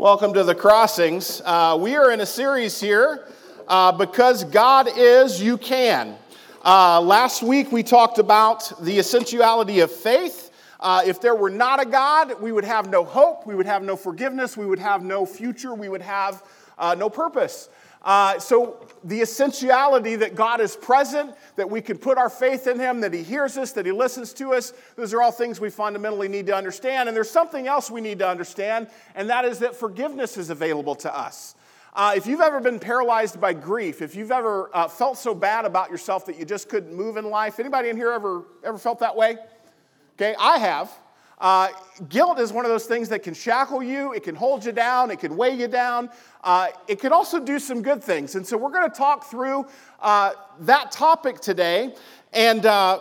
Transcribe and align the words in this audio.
Welcome 0.00 0.32
to 0.32 0.44
the 0.44 0.54
Crossings. 0.54 1.42
Uh, 1.44 1.76
we 1.78 1.94
are 1.94 2.10
in 2.10 2.22
a 2.22 2.26
series 2.26 2.80
here 2.80 3.26
uh, 3.68 3.92
because 3.92 4.44
God 4.44 4.88
is, 4.96 5.42
you 5.42 5.58
can. 5.58 6.16
Uh, 6.64 7.02
last 7.02 7.42
week 7.42 7.70
we 7.70 7.82
talked 7.82 8.18
about 8.18 8.82
the 8.82 8.98
essentiality 8.98 9.80
of 9.80 9.92
faith. 9.92 10.52
Uh, 10.80 11.02
if 11.04 11.20
there 11.20 11.34
were 11.34 11.50
not 11.50 11.82
a 11.82 11.84
God, 11.84 12.40
we 12.40 12.50
would 12.50 12.64
have 12.64 12.88
no 12.88 13.04
hope, 13.04 13.46
we 13.46 13.54
would 13.54 13.66
have 13.66 13.82
no 13.82 13.94
forgiveness, 13.94 14.56
we 14.56 14.64
would 14.64 14.78
have 14.78 15.04
no 15.04 15.26
future, 15.26 15.74
we 15.74 15.90
would 15.90 16.00
have 16.00 16.44
uh, 16.78 16.94
no 16.94 17.10
purpose. 17.10 17.68
Uh, 18.02 18.38
so, 18.38 18.86
the 19.04 19.20
essentiality 19.20 20.16
that 20.16 20.34
God 20.34 20.60
is 20.60 20.76
present, 20.76 21.34
that 21.56 21.68
we 21.68 21.80
can 21.80 21.98
put 21.98 22.16
our 22.16 22.30
faith 22.30 22.66
in 22.66 22.78
Him, 22.78 23.00
that 23.00 23.12
He 23.12 23.22
hears 23.22 23.58
us, 23.58 23.72
that 23.72 23.84
He 23.84 23.92
listens 23.92 24.32
to 24.34 24.54
us, 24.54 24.72
those 24.96 25.12
are 25.12 25.22
all 25.22 25.32
things 25.32 25.60
we 25.60 25.70
fundamentally 25.70 26.28
need 26.28 26.46
to 26.46 26.54
understand. 26.54 27.08
And 27.08 27.16
there's 27.16 27.30
something 27.30 27.66
else 27.66 27.90
we 27.90 28.00
need 28.00 28.18
to 28.20 28.28
understand, 28.28 28.88
and 29.14 29.28
that 29.28 29.44
is 29.44 29.58
that 29.58 29.74
forgiveness 29.76 30.38
is 30.38 30.50
available 30.50 30.94
to 30.96 31.14
us. 31.14 31.54
Uh, 31.92 32.14
if 32.16 32.26
you've 32.26 32.40
ever 32.40 32.60
been 32.60 32.78
paralyzed 32.78 33.40
by 33.40 33.52
grief, 33.52 34.00
if 34.00 34.14
you've 34.14 34.30
ever 34.30 34.70
uh, 34.74 34.86
felt 34.86 35.18
so 35.18 35.34
bad 35.34 35.64
about 35.64 35.90
yourself 35.90 36.24
that 36.26 36.38
you 36.38 36.44
just 36.44 36.68
couldn't 36.68 36.94
move 36.94 37.16
in 37.16 37.28
life, 37.28 37.58
anybody 37.58 37.88
in 37.88 37.96
here 37.96 38.12
ever, 38.12 38.44
ever 38.62 38.78
felt 38.78 39.00
that 39.00 39.16
way? 39.16 39.36
Okay, 40.14 40.34
I 40.38 40.58
have. 40.58 40.90
Uh, 41.40 41.68
guilt 42.08 42.38
is 42.38 42.52
one 42.52 42.64
of 42.66 42.70
those 42.70 42.84
things 42.84 43.08
that 43.08 43.22
can 43.22 43.32
shackle 43.32 43.82
you, 43.82 44.12
it 44.12 44.22
can 44.22 44.34
hold 44.34 44.64
you 44.64 44.72
down, 44.72 45.10
it 45.10 45.18
can 45.18 45.36
weigh 45.36 45.54
you 45.54 45.68
down. 45.68 46.10
Uh, 46.44 46.68
it 46.86 47.00
can 47.00 47.12
also 47.12 47.40
do 47.40 47.58
some 47.58 47.82
good 47.82 48.02
things. 48.02 48.34
And 48.34 48.46
so 48.46 48.56
we're 48.56 48.70
going 48.70 48.88
to 48.88 48.96
talk 48.96 49.30
through 49.30 49.66
uh, 50.00 50.32
that 50.60 50.90
topic 50.90 51.40
today. 51.40 51.94
And 52.32 52.64
uh, 52.64 53.00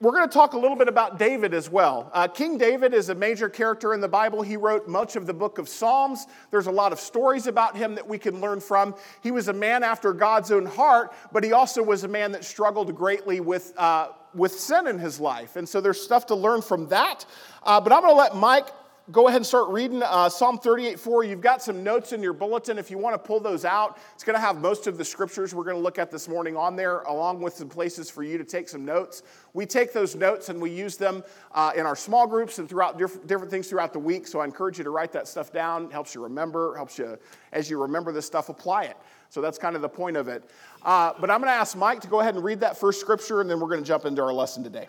we're 0.00 0.10
going 0.10 0.28
to 0.28 0.32
talk 0.34 0.54
a 0.54 0.58
little 0.58 0.76
bit 0.76 0.88
about 0.88 1.16
David 1.16 1.54
as 1.54 1.70
well. 1.70 2.10
Uh, 2.12 2.26
King 2.26 2.58
David 2.58 2.92
is 2.92 3.08
a 3.08 3.14
major 3.14 3.48
character 3.48 3.94
in 3.94 4.00
the 4.00 4.08
Bible. 4.08 4.42
He 4.42 4.56
wrote 4.56 4.88
much 4.88 5.14
of 5.14 5.26
the 5.26 5.34
book 5.34 5.58
of 5.58 5.68
Psalms. 5.68 6.26
There's 6.50 6.66
a 6.66 6.72
lot 6.72 6.92
of 6.92 6.98
stories 6.98 7.46
about 7.46 7.76
him 7.76 7.94
that 7.94 8.08
we 8.08 8.18
can 8.18 8.40
learn 8.40 8.58
from. 8.58 8.96
He 9.22 9.30
was 9.30 9.46
a 9.46 9.52
man 9.52 9.84
after 9.84 10.12
God's 10.12 10.50
own 10.50 10.66
heart, 10.66 11.14
but 11.30 11.44
he 11.44 11.52
also 11.52 11.84
was 11.84 12.02
a 12.02 12.08
man 12.08 12.32
that 12.32 12.44
struggled 12.44 12.92
greatly 12.96 13.38
with, 13.38 13.72
uh, 13.76 14.08
with 14.34 14.52
sin 14.52 14.86
in 14.86 14.98
his 14.98 15.20
life. 15.20 15.56
And 15.56 15.68
so 15.68 15.80
there's 15.80 16.00
stuff 16.00 16.26
to 16.26 16.34
learn 16.34 16.62
from 16.62 16.88
that. 16.88 17.24
Uh, 17.62 17.80
but 17.80 17.92
I'm 17.92 18.02
going 18.02 18.12
to 18.12 18.18
let 18.18 18.36
Mike 18.36 18.68
go 19.10 19.26
ahead 19.26 19.38
and 19.38 19.46
start 19.46 19.68
reading 19.68 20.02
uh, 20.02 20.28
Psalm 20.28 20.58
38 20.58 20.98
4. 20.98 21.24
You've 21.24 21.40
got 21.40 21.62
some 21.62 21.82
notes 21.82 22.12
in 22.12 22.22
your 22.22 22.32
bulletin 22.32 22.78
if 22.78 22.90
you 22.90 22.98
want 22.98 23.14
to 23.14 23.18
pull 23.18 23.40
those 23.40 23.64
out. 23.64 23.98
It's 24.14 24.22
going 24.22 24.34
to 24.34 24.40
have 24.40 24.60
most 24.60 24.86
of 24.86 24.96
the 24.96 25.04
scriptures 25.04 25.54
we're 25.54 25.64
going 25.64 25.76
to 25.76 25.82
look 25.82 25.98
at 25.98 26.10
this 26.10 26.28
morning 26.28 26.56
on 26.56 26.76
there, 26.76 27.00
along 27.00 27.40
with 27.40 27.54
some 27.54 27.68
places 27.68 28.08
for 28.08 28.22
you 28.22 28.38
to 28.38 28.44
take 28.44 28.68
some 28.68 28.84
notes. 28.84 29.22
We 29.54 29.66
take 29.66 29.92
those 29.92 30.14
notes 30.14 30.48
and 30.48 30.60
we 30.60 30.70
use 30.70 30.96
them 30.96 31.24
uh, 31.52 31.72
in 31.74 31.84
our 31.84 31.96
small 31.96 32.26
groups 32.26 32.58
and 32.58 32.68
throughout 32.68 32.96
different, 32.96 33.26
different 33.26 33.50
things 33.50 33.68
throughout 33.68 33.92
the 33.92 33.98
week. 33.98 34.26
So 34.26 34.40
I 34.40 34.44
encourage 34.44 34.78
you 34.78 34.84
to 34.84 34.90
write 34.90 35.12
that 35.12 35.26
stuff 35.26 35.52
down. 35.52 35.86
It 35.86 35.92
helps 35.92 36.14
you 36.14 36.22
remember, 36.22 36.76
helps 36.76 36.98
you, 36.98 37.18
as 37.52 37.68
you 37.68 37.80
remember 37.80 38.12
this 38.12 38.26
stuff, 38.26 38.48
apply 38.48 38.84
it. 38.84 38.96
So 39.32 39.40
that's 39.40 39.56
kind 39.56 39.76
of 39.76 39.80
the 39.80 39.88
point 39.88 40.18
of 40.18 40.28
it. 40.28 40.44
Uh, 40.82 41.14
but 41.18 41.30
I'm 41.30 41.40
going 41.40 41.48
to 41.48 41.56
ask 41.56 41.74
Mike 41.74 42.02
to 42.02 42.06
go 42.06 42.20
ahead 42.20 42.34
and 42.34 42.44
read 42.44 42.60
that 42.60 42.76
first 42.76 43.00
scripture, 43.00 43.40
and 43.40 43.48
then 43.48 43.60
we're 43.60 43.68
going 43.68 43.80
to 43.80 43.86
jump 43.86 44.04
into 44.04 44.20
our 44.20 44.30
lesson 44.30 44.62
today. 44.62 44.88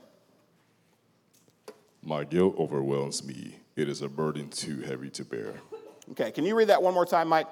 My 2.04 2.26
guilt 2.26 2.56
overwhelms 2.58 3.24
me 3.24 3.56
it 3.78 3.88
is 3.88 4.02
a 4.02 4.10
burden 4.10 4.50
too 4.50 4.82
heavy 4.82 5.10
to 5.12 5.24
bear. 5.24 5.54
Okay, 6.12 6.30
can 6.30 6.46
you 6.46 6.56
read 6.56 6.68
that 6.68 6.84
one 6.84 6.94
more 6.94 7.06
time, 7.06 7.30
Mike? 7.30 7.48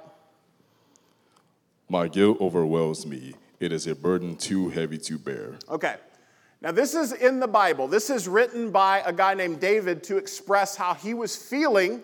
My 1.87 2.09
guilt 2.09 2.41
overwhelms 2.41 3.05
me. 3.05 3.35
It 3.61 3.71
is 3.71 3.87
a 3.87 3.95
burden 3.95 4.35
too 4.35 4.67
heavy 4.67 4.97
to 4.97 5.17
bear. 5.17 5.53
Okay. 5.69 5.95
Now, 6.59 6.73
this 6.73 6.93
is 6.93 7.13
in 7.13 7.39
the 7.39 7.47
Bible. 7.47 7.87
This 7.87 8.09
is 8.09 8.27
written 8.27 8.69
by 8.69 9.01
a 9.05 9.13
guy 9.13 9.33
named 9.33 9.61
David 9.61 10.03
to 10.03 10.17
express 10.17 10.75
how 10.75 10.93
he 10.93 11.13
was 11.13 11.37
feeling 11.37 12.03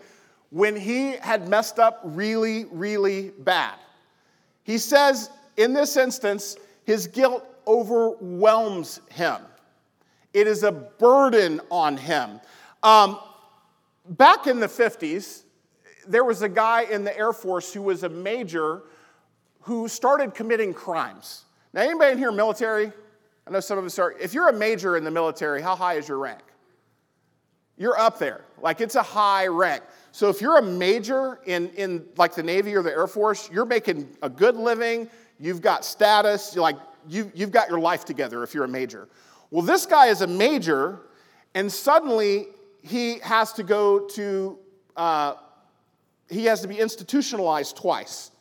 when 0.49 0.77
he 0.77 1.11
had 1.17 1.49
messed 1.49 1.77
up 1.77 1.99
really, 2.05 2.63
really 2.71 3.31
bad. 3.39 3.75
He 4.67 4.77
says, 4.77 5.29
in 5.55 5.71
this 5.71 5.95
instance, 5.95 6.57
his 6.83 7.07
guilt 7.07 7.43
overwhelms 7.65 8.99
him, 9.09 9.41
it 10.33 10.45
is 10.45 10.63
a 10.63 10.71
burden 10.73 11.61
on 11.71 11.95
him. 11.95 12.41
Um, 12.83 13.17
back 14.09 14.45
in 14.45 14.59
the 14.59 14.67
50s, 14.67 15.43
there 16.05 16.25
was 16.25 16.41
a 16.41 16.49
guy 16.49 16.83
in 16.83 17.05
the 17.05 17.17
Air 17.17 17.31
Force 17.31 17.73
who 17.73 17.81
was 17.81 18.03
a 18.03 18.09
major 18.09 18.83
who 19.61 19.87
started 19.87 20.33
committing 20.35 20.73
crimes. 20.73 21.45
Now, 21.73 21.81
anybody 21.81 22.11
in 22.11 22.17
here 22.17 22.31
military? 22.31 22.91
I 23.47 23.49
know 23.49 23.61
some 23.61 23.77
of 23.77 23.85
us 23.85 23.97
are. 23.97 24.11
If 24.19 24.33
you're 24.33 24.49
a 24.49 24.53
major 24.53 24.97
in 24.97 25.05
the 25.05 25.11
military, 25.11 25.61
how 25.61 25.75
high 25.77 25.93
is 25.93 26.09
your 26.09 26.19
rank? 26.19 26.41
You're 27.77 27.97
up 27.97 28.19
there. 28.19 28.41
Like 28.61 28.81
it's 28.81 28.95
a 28.95 29.03
high 29.03 29.47
rank. 29.47 29.83
So 30.17 30.29
if 30.29 30.41
you're 30.41 30.57
a 30.57 30.63
major 30.63 31.41
in, 31.45 31.69
in 31.75 32.03
like 32.17 32.33
the 32.33 32.41
Navy 32.41 32.75
or 32.75 32.81
the 32.81 32.89
Air 32.89 33.05
Force, 33.05 33.51
you're 33.51 33.67
making 33.67 34.17
a 34.23 34.29
good 34.31 34.55
living, 34.55 35.07
you've 35.39 35.61
got 35.61 35.85
status, 35.85 36.55
you're 36.55 36.63
like 36.63 36.77
you, 37.07 37.31
you've 37.35 37.51
got 37.51 37.69
your 37.69 37.79
life 37.79 38.03
together 38.03 38.41
if 38.41 38.55
you're 38.55 38.63
a 38.63 38.67
major. 38.67 39.09
Well, 39.51 39.61
this 39.61 39.85
guy 39.85 40.07
is 40.07 40.21
a 40.21 40.25
major, 40.25 41.01
and 41.53 41.71
suddenly 41.71 42.47
he 42.81 43.19
has 43.19 43.53
to 43.53 43.63
go 43.63 44.07
to, 44.15 44.57
uh, 44.95 45.35
he 46.31 46.45
has 46.45 46.61
to 46.61 46.67
be 46.67 46.79
institutionalized 46.79 47.77
twice 47.77 48.31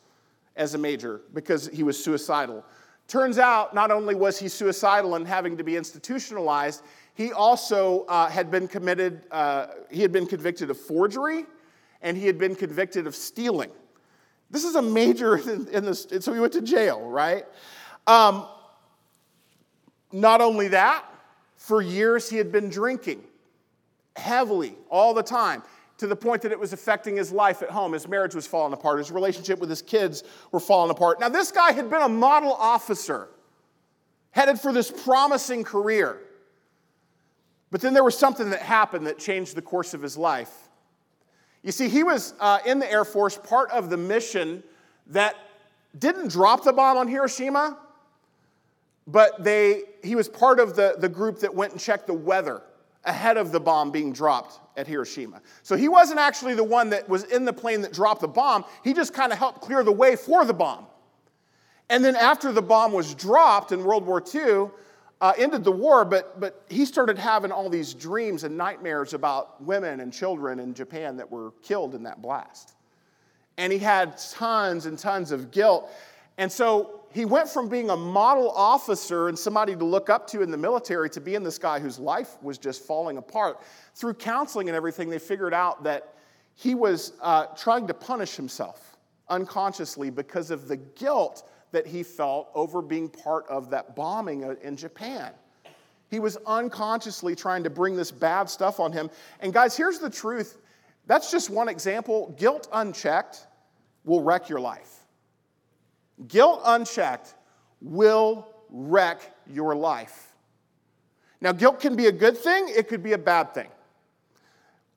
as 0.55 0.73
a 0.73 0.79
major 0.79 1.21
because 1.35 1.67
he 1.67 1.83
was 1.83 2.03
suicidal. 2.03 2.65
Turns 3.07 3.37
out, 3.37 3.75
not 3.75 3.91
only 3.91 4.15
was 4.15 4.39
he 4.39 4.47
suicidal 4.47 5.13
and 5.13 5.27
having 5.27 5.55
to 5.57 5.63
be 5.63 5.75
institutionalized, 5.75 6.81
he 7.13 7.33
also 7.33 8.03
uh, 8.05 8.27
had 8.29 8.49
been 8.49 8.67
committed, 8.67 9.21
uh, 9.29 9.67
he 9.91 10.01
had 10.01 10.11
been 10.11 10.25
convicted 10.25 10.71
of 10.71 10.79
forgery 10.79 11.45
and 12.01 12.17
he 12.17 12.27
had 12.27 12.37
been 12.37 12.55
convicted 12.55 13.07
of 13.07 13.15
stealing. 13.15 13.71
This 14.49 14.63
is 14.63 14.75
a 14.75 14.81
major 14.81 15.37
in, 15.49 15.67
in 15.69 15.85
this, 15.85 16.07
so 16.19 16.33
he 16.33 16.39
went 16.39 16.53
to 16.53 16.61
jail, 16.61 17.01
right? 17.01 17.45
Um, 18.05 18.47
not 20.11 20.41
only 20.41 20.69
that, 20.69 21.05
for 21.57 21.81
years 21.81 22.29
he 22.29 22.37
had 22.37 22.51
been 22.51 22.69
drinking 22.69 23.23
heavily 24.15 24.75
all 24.89 25.13
the 25.13 25.23
time 25.23 25.63
to 25.97 26.07
the 26.07 26.15
point 26.15 26.41
that 26.43 26.51
it 26.51 26.59
was 26.59 26.73
affecting 26.73 27.15
his 27.15 27.31
life 27.31 27.61
at 27.61 27.69
home. 27.69 27.93
His 27.93 28.07
marriage 28.07 28.35
was 28.35 28.45
falling 28.47 28.73
apart, 28.73 28.99
his 28.99 29.11
relationship 29.11 29.59
with 29.59 29.69
his 29.69 29.81
kids 29.81 30.23
were 30.51 30.59
falling 30.59 30.91
apart. 30.91 31.19
Now, 31.19 31.29
this 31.29 31.51
guy 31.51 31.71
had 31.71 31.89
been 31.89 32.01
a 32.01 32.09
model 32.09 32.53
officer, 32.53 33.29
headed 34.31 34.59
for 34.59 34.71
this 34.71 34.91
promising 34.91 35.63
career. 35.63 36.21
But 37.71 37.81
then 37.81 37.93
there 37.93 38.03
was 38.03 38.17
something 38.17 38.51
that 38.51 38.61
happened 38.61 39.07
that 39.07 39.17
changed 39.17 39.55
the 39.55 39.61
course 39.61 39.93
of 39.93 40.01
his 40.01 40.17
life. 40.17 40.66
You 41.63 41.71
see, 41.71 41.89
he 41.89 42.03
was 42.03 42.33
uh, 42.39 42.59
in 42.65 42.79
the 42.79 42.89
Air 42.91 43.05
Force, 43.05 43.37
part 43.37 43.71
of 43.71 43.89
the 43.89 43.97
mission 43.97 44.63
that 45.07 45.35
didn't 45.97 46.29
drop 46.29 46.63
the 46.63 46.73
bomb 46.73 46.97
on 46.97 47.07
Hiroshima, 47.07 47.77
but 49.07 49.43
they, 49.43 49.83
he 50.03 50.15
was 50.15 50.27
part 50.27 50.59
of 50.59 50.75
the, 50.75 50.95
the 50.99 51.09
group 51.09 51.39
that 51.39 51.53
went 51.53 51.71
and 51.71 51.81
checked 51.81 52.07
the 52.07 52.13
weather 52.13 52.61
ahead 53.05 53.37
of 53.37 53.51
the 53.51 53.59
bomb 53.59 53.89
being 53.89 54.11
dropped 54.11 54.59
at 54.75 54.85
Hiroshima. 54.85 55.41
So 55.63 55.75
he 55.75 55.87
wasn't 55.87 56.19
actually 56.19 56.53
the 56.55 56.63
one 56.63 56.89
that 56.91 57.07
was 57.07 57.23
in 57.23 57.45
the 57.45 57.53
plane 57.53 57.81
that 57.81 57.93
dropped 57.93 58.21
the 58.21 58.27
bomb, 58.27 58.65
he 58.83 58.93
just 58.93 59.13
kind 59.13 59.31
of 59.31 59.37
helped 59.37 59.61
clear 59.61 59.83
the 59.83 59.91
way 59.91 60.15
for 60.15 60.45
the 60.45 60.53
bomb. 60.53 60.85
And 61.89 62.03
then 62.03 62.15
after 62.17 62.51
the 62.51 62.61
bomb 62.61 62.91
was 62.91 63.15
dropped 63.15 63.71
in 63.71 63.83
World 63.83 64.05
War 64.05 64.21
II, 64.21 64.69
uh, 65.19 65.33
ended 65.37 65.63
the 65.63 65.71
war, 65.71 66.05
but, 66.05 66.39
but 66.39 66.63
he 66.69 66.85
started 66.85 67.17
having 67.17 67.51
all 67.51 67.69
these 67.69 67.93
dreams 67.93 68.43
and 68.43 68.55
nightmares 68.55 69.13
about 69.13 69.61
women 69.63 69.99
and 69.99 70.13
children 70.13 70.59
in 70.59 70.73
Japan 70.73 71.17
that 71.17 71.31
were 71.31 71.51
killed 71.63 71.95
in 71.95 72.03
that 72.03 72.21
blast. 72.21 72.73
And 73.57 73.73
he 73.73 73.79
had 73.79 74.17
tons 74.17 74.85
and 74.85 74.99
tons 74.99 75.31
of 75.31 75.49
guilt. 75.49 75.89
And 76.37 76.51
so 76.51 77.01
he 77.11 77.25
went 77.25 77.49
from 77.49 77.67
being 77.67 77.89
a 77.89 77.97
model 77.97 78.51
officer 78.51 79.27
and 79.27 79.37
somebody 79.37 79.75
to 79.75 79.83
look 79.83 80.09
up 80.09 80.27
to 80.27 80.43
in 80.43 80.51
the 80.51 80.57
military 80.57 81.09
to 81.11 81.21
being 81.21 81.41
this 81.41 81.57
guy 81.57 81.79
whose 81.79 81.97
life 81.97 82.41
was 82.43 82.59
just 82.59 82.83
falling 82.83 83.17
apart. 83.17 83.61
Through 83.95 84.15
counseling 84.15 84.69
and 84.69 84.75
everything, 84.75 85.09
they 85.09 85.17
figured 85.17 85.53
out 85.53 85.83
that 85.83 86.13
he 86.53 86.75
was 86.75 87.13
uh, 87.21 87.47
trying 87.55 87.87
to 87.87 87.93
punish 87.95 88.35
himself 88.35 88.97
unconsciously 89.29 90.09
because 90.09 90.51
of 90.51 90.67
the 90.67 90.77
guilt 90.77 91.49
that 91.77 91.85
he 91.85 92.01
felt 92.01 92.49
over 92.55 92.81
being 92.81 93.07
part 93.07 93.45
of 93.47 93.69
that 93.69 93.95
bombing 93.95 94.43
uh, 94.43 94.55
in 94.63 94.75
Japan. 94.75 95.31
He 96.09 96.19
was 96.19 96.35
unconsciously 96.47 97.35
trying 97.35 97.63
to 97.65 97.69
bring 97.69 97.95
this 97.95 98.09
bad 98.09 98.49
stuff 98.49 98.79
on 98.79 98.91
him. 98.91 99.11
And 99.41 99.53
guys, 99.53 99.77
here's 99.77 99.99
the 99.99 100.09
truth 100.09 100.57
that's 101.05 101.29
just 101.29 101.51
one 101.51 101.69
example. 101.69 102.35
Guilt 102.35 102.67
unchecked 102.73 103.45
will 104.05 104.23
wreck 104.23 104.49
your 104.49 104.59
life. 104.59 105.05
Guilt 106.27 106.61
unchecked 106.65 107.35
will 107.79 108.47
wreck 108.71 109.35
your 109.45 109.75
life. 109.75 110.33
Now, 111.41 111.51
guilt 111.51 111.79
can 111.79 111.95
be 111.95 112.07
a 112.07 112.11
good 112.11 112.35
thing, 112.35 112.69
it 112.75 112.87
could 112.87 113.03
be 113.03 113.13
a 113.13 113.19
bad 113.19 113.53
thing. 113.53 113.69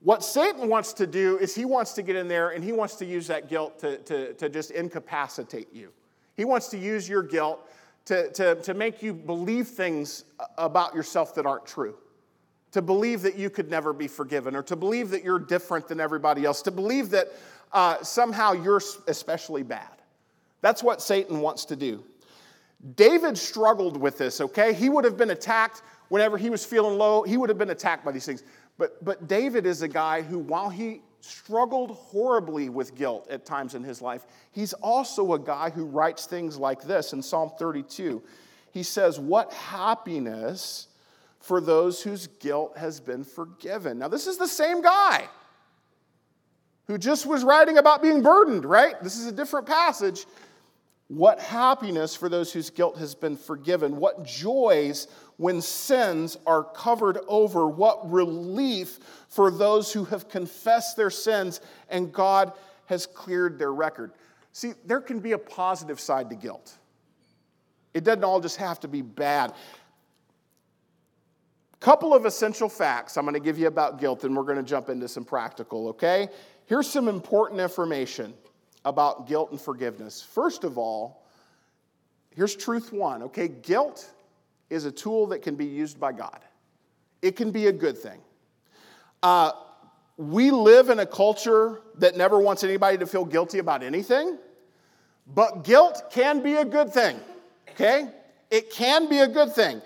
What 0.00 0.24
Satan 0.24 0.70
wants 0.70 0.94
to 0.94 1.06
do 1.06 1.36
is 1.36 1.54
he 1.54 1.66
wants 1.66 1.92
to 1.92 2.02
get 2.02 2.16
in 2.16 2.26
there 2.26 2.48
and 2.50 2.64
he 2.64 2.72
wants 2.72 2.94
to 2.96 3.04
use 3.04 3.26
that 3.26 3.50
guilt 3.50 3.78
to, 3.80 3.98
to, 3.98 4.32
to 4.32 4.48
just 4.48 4.70
incapacitate 4.70 5.74
you. 5.74 5.92
He 6.40 6.46
wants 6.46 6.68
to 6.68 6.78
use 6.78 7.06
your 7.06 7.22
guilt 7.22 7.68
to, 8.06 8.32
to, 8.32 8.54
to 8.54 8.72
make 8.72 9.02
you 9.02 9.12
believe 9.12 9.68
things 9.68 10.24
about 10.56 10.94
yourself 10.94 11.34
that 11.34 11.44
aren't 11.44 11.66
true. 11.66 11.96
To 12.72 12.80
believe 12.80 13.20
that 13.20 13.36
you 13.36 13.50
could 13.50 13.68
never 13.68 13.92
be 13.92 14.08
forgiven, 14.08 14.56
or 14.56 14.62
to 14.62 14.74
believe 14.74 15.10
that 15.10 15.22
you're 15.22 15.38
different 15.38 15.86
than 15.86 16.00
everybody 16.00 16.46
else, 16.46 16.62
to 16.62 16.70
believe 16.70 17.10
that 17.10 17.26
uh, 17.74 18.02
somehow 18.02 18.52
you're 18.52 18.80
especially 19.06 19.62
bad. 19.62 19.90
That's 20.62 20.82
what 20.82 21.02
Satan 21.02 21.40
wants 21.40 21.66
to 21.66 21.76
do. 21.76 22.02
David 22.96 23.36
struggled 23.36 23.98
with 23.98 24.16
this, 24.16 24.40
okay? 24.40 24.72
He 24.72 24.88
would 24.88 25.04
have 25.04 25.18
been 25.18 25.32
attacked 25.32 25.82
whenever 26.08 26.38
he 26.38 26.48
was 26.48 26.64
feeling 26.64 26.96
low, 26.96 27.22
he 27.22 27.36
would 27.36 27.50
have 27.50 27.58
been 27.58 27.68
attacked 27.68 28.02
by 28.02 28.12
these 28.12 28.24
things. 28.24 28.44
But, 28.78 29.04
but 29.04 29.28
David 29.28 29.66
is 29.66 29.82
a 29.82 29.88
guy 29.88 30.22
who, 30.22 30.38
while 30.38 30.70
he 30.70 31.02
struggled 31.20 31.90
horribly 31.90 32.68
with 32.68 32.94
guilt 32.94 33.28
at 33.30 33.44
times 33.44 33.74
in 33.74 33.82
his 33.82 34.02
life, 34.02 34.26
he's 34.52 34.72
also 34.74 35.34
a 35.34 35.38
guy 35.38 35.70
who 35.70 35.84
writes 35.84 36.26
things 36.26 36.56
like 36.56 36.82
this 36.82 37.12
in 37.12 37.22
Psalm 37.22 37.52
32. 37.58 38.22
He 38.72 38.82
says, 38.82 39.18
What 39.18 39.52
happiness 39.52 40.88
for 41.40 41.60
those 41.60 42.02
whose 42.02 42.26
guilt 42.26 42.76
has 42.76 43.00
been 43.00 43.24
forgiven. 43.24 43.98
Now, 43.98 44.08
this 44.08 44.26
is 44.26 44.36
the 44.36 44.46
same 44.46 44.82
guy 44.82 45.28
who 46.86 46.98
just 46.98 47.24
was 47.24 47.44
writing 47.44 47.78
about 47.78 48.02
being 48.02 48.22
burdened, 48.22 48.64
right? 48.64 49.02
This 49.02 49.16
is 49.16 49.26
a 49.26 49.32
different 49.32 49.66
passage. 49.66 50.26
What 51.08 51.40
happiness 51.40 52.14
for 52.14 52.28
those 52.28 52.52
whose 52.52 52.70
guilt 52.70 52.98
has 52.98 53.14
been 53.14 53.36
forgiven. 53.36 53.96
What 53.96 54.24
joys 54.24 55.08
when 55.40 55.62
sins 55.62 56.36
are 56.46 56.62
covered 56.62 57.16
over. 57.26 57.66
What 57.66 58.10
relief 58.10 58.98
for 59.30 59.50
those 59.50 59.90
who 59.90 60.04
have 60.04 60.28
confessed 60.28 60.98
their 60.98 61.08
sins 61.08 61.62
and 61.88 62.12
God 62.12 62.52
has 62.84 63.06
cleared 63.06 63.58
their 63.58 63.72
record. 63.72 64.12
See, 64.52 64.74
there 64.84 65.00
can 65.00 65.18
be 65.18 65.32
a 65.32 65.38
positive 65.38 65.98
side 65.98 66.28
to 66.28 66.36
guilt. 66.36 66.76
It 67.94 68.04
doesn't 68.04 68.22
all 68.22 68.40
just 68.40 68.58
have 68.58 68.80
to 68.80 68.88
be 68.88 69.00
bad. 69.00 69.54
Couple 71.78 72.12
of 72.12 72.26
essential 72.26 72.68
facts 72.68 73.16
I'm 73.16 73.24
going 73.24 73.32
to 73.32 73.40
give 73.40 73.58
you 73.58 73.66
about 73.66 73.98
guilt, 73.98 74.24
and 74.24 74.36
we're 74.36 74.42
going 74.42 74.58
to 74.58 74.62
jump 74.62 74.90
into 74.90 75.08
some 75.08 75.24
practical, 75.24 75.88
okay? 75.88 76.28
Here's 76.66 76.86
some 76.86 77.08
important 77.08 77.60
information 77.62 78.34
about 78.84 79.26
guilt 79.26 79.52
and 79.52 79.60
forgiveness. 79.60 80.20
First 80.20 80.64
of 80.64 80.76
all, 80.76 81.24
here's 82.28 82.54
truth 82.54 82.92
one, 82.92 83.22
okay? 83.22 83.48
Guilt 83.48 84.12
is 84.70 84.84
a 84.84 84.92
tool 84.92 85.26
that 85.28 85.42
can 85.42 85.56
be 85.56 85.66
used 85.66 86.00
by 86.00 86.12
God, 86.12 86.40
it 87.20 87.36
can 87.36 87.50
be 87.50 87.66
a 87.66 87.72
good 87.72 87.98
thing. 87.98 88.20
Uh, 89.22 89.52
we 90.16 90.50
live 90.50 90.90
in 90.90 90.98
a 90.98 91.06
culture 91.06 91.80
that 91.96 92.16
never 92.16 92.38
wants 92.38 92.64
anybody 92.64 92.98
to 92.98 93.06
feel 93.06 93.24
guilty 93.24 93.58
about 93.58 93.82
anything, 93.82 94.38
but 95.26 95.64
guilt 95.64 96.04
can 96.10 96.42
be 96.42 96.54
a 96.54 96.64
good 96.64 96.92
thing, 96.92 97.18
okay? 97.70 98.08
It 98.50 98.70
can 98.70 99.08
be 99.08 99.18
a 99.20 99.28
good 99.28 99.52
thing. 99.52 99.80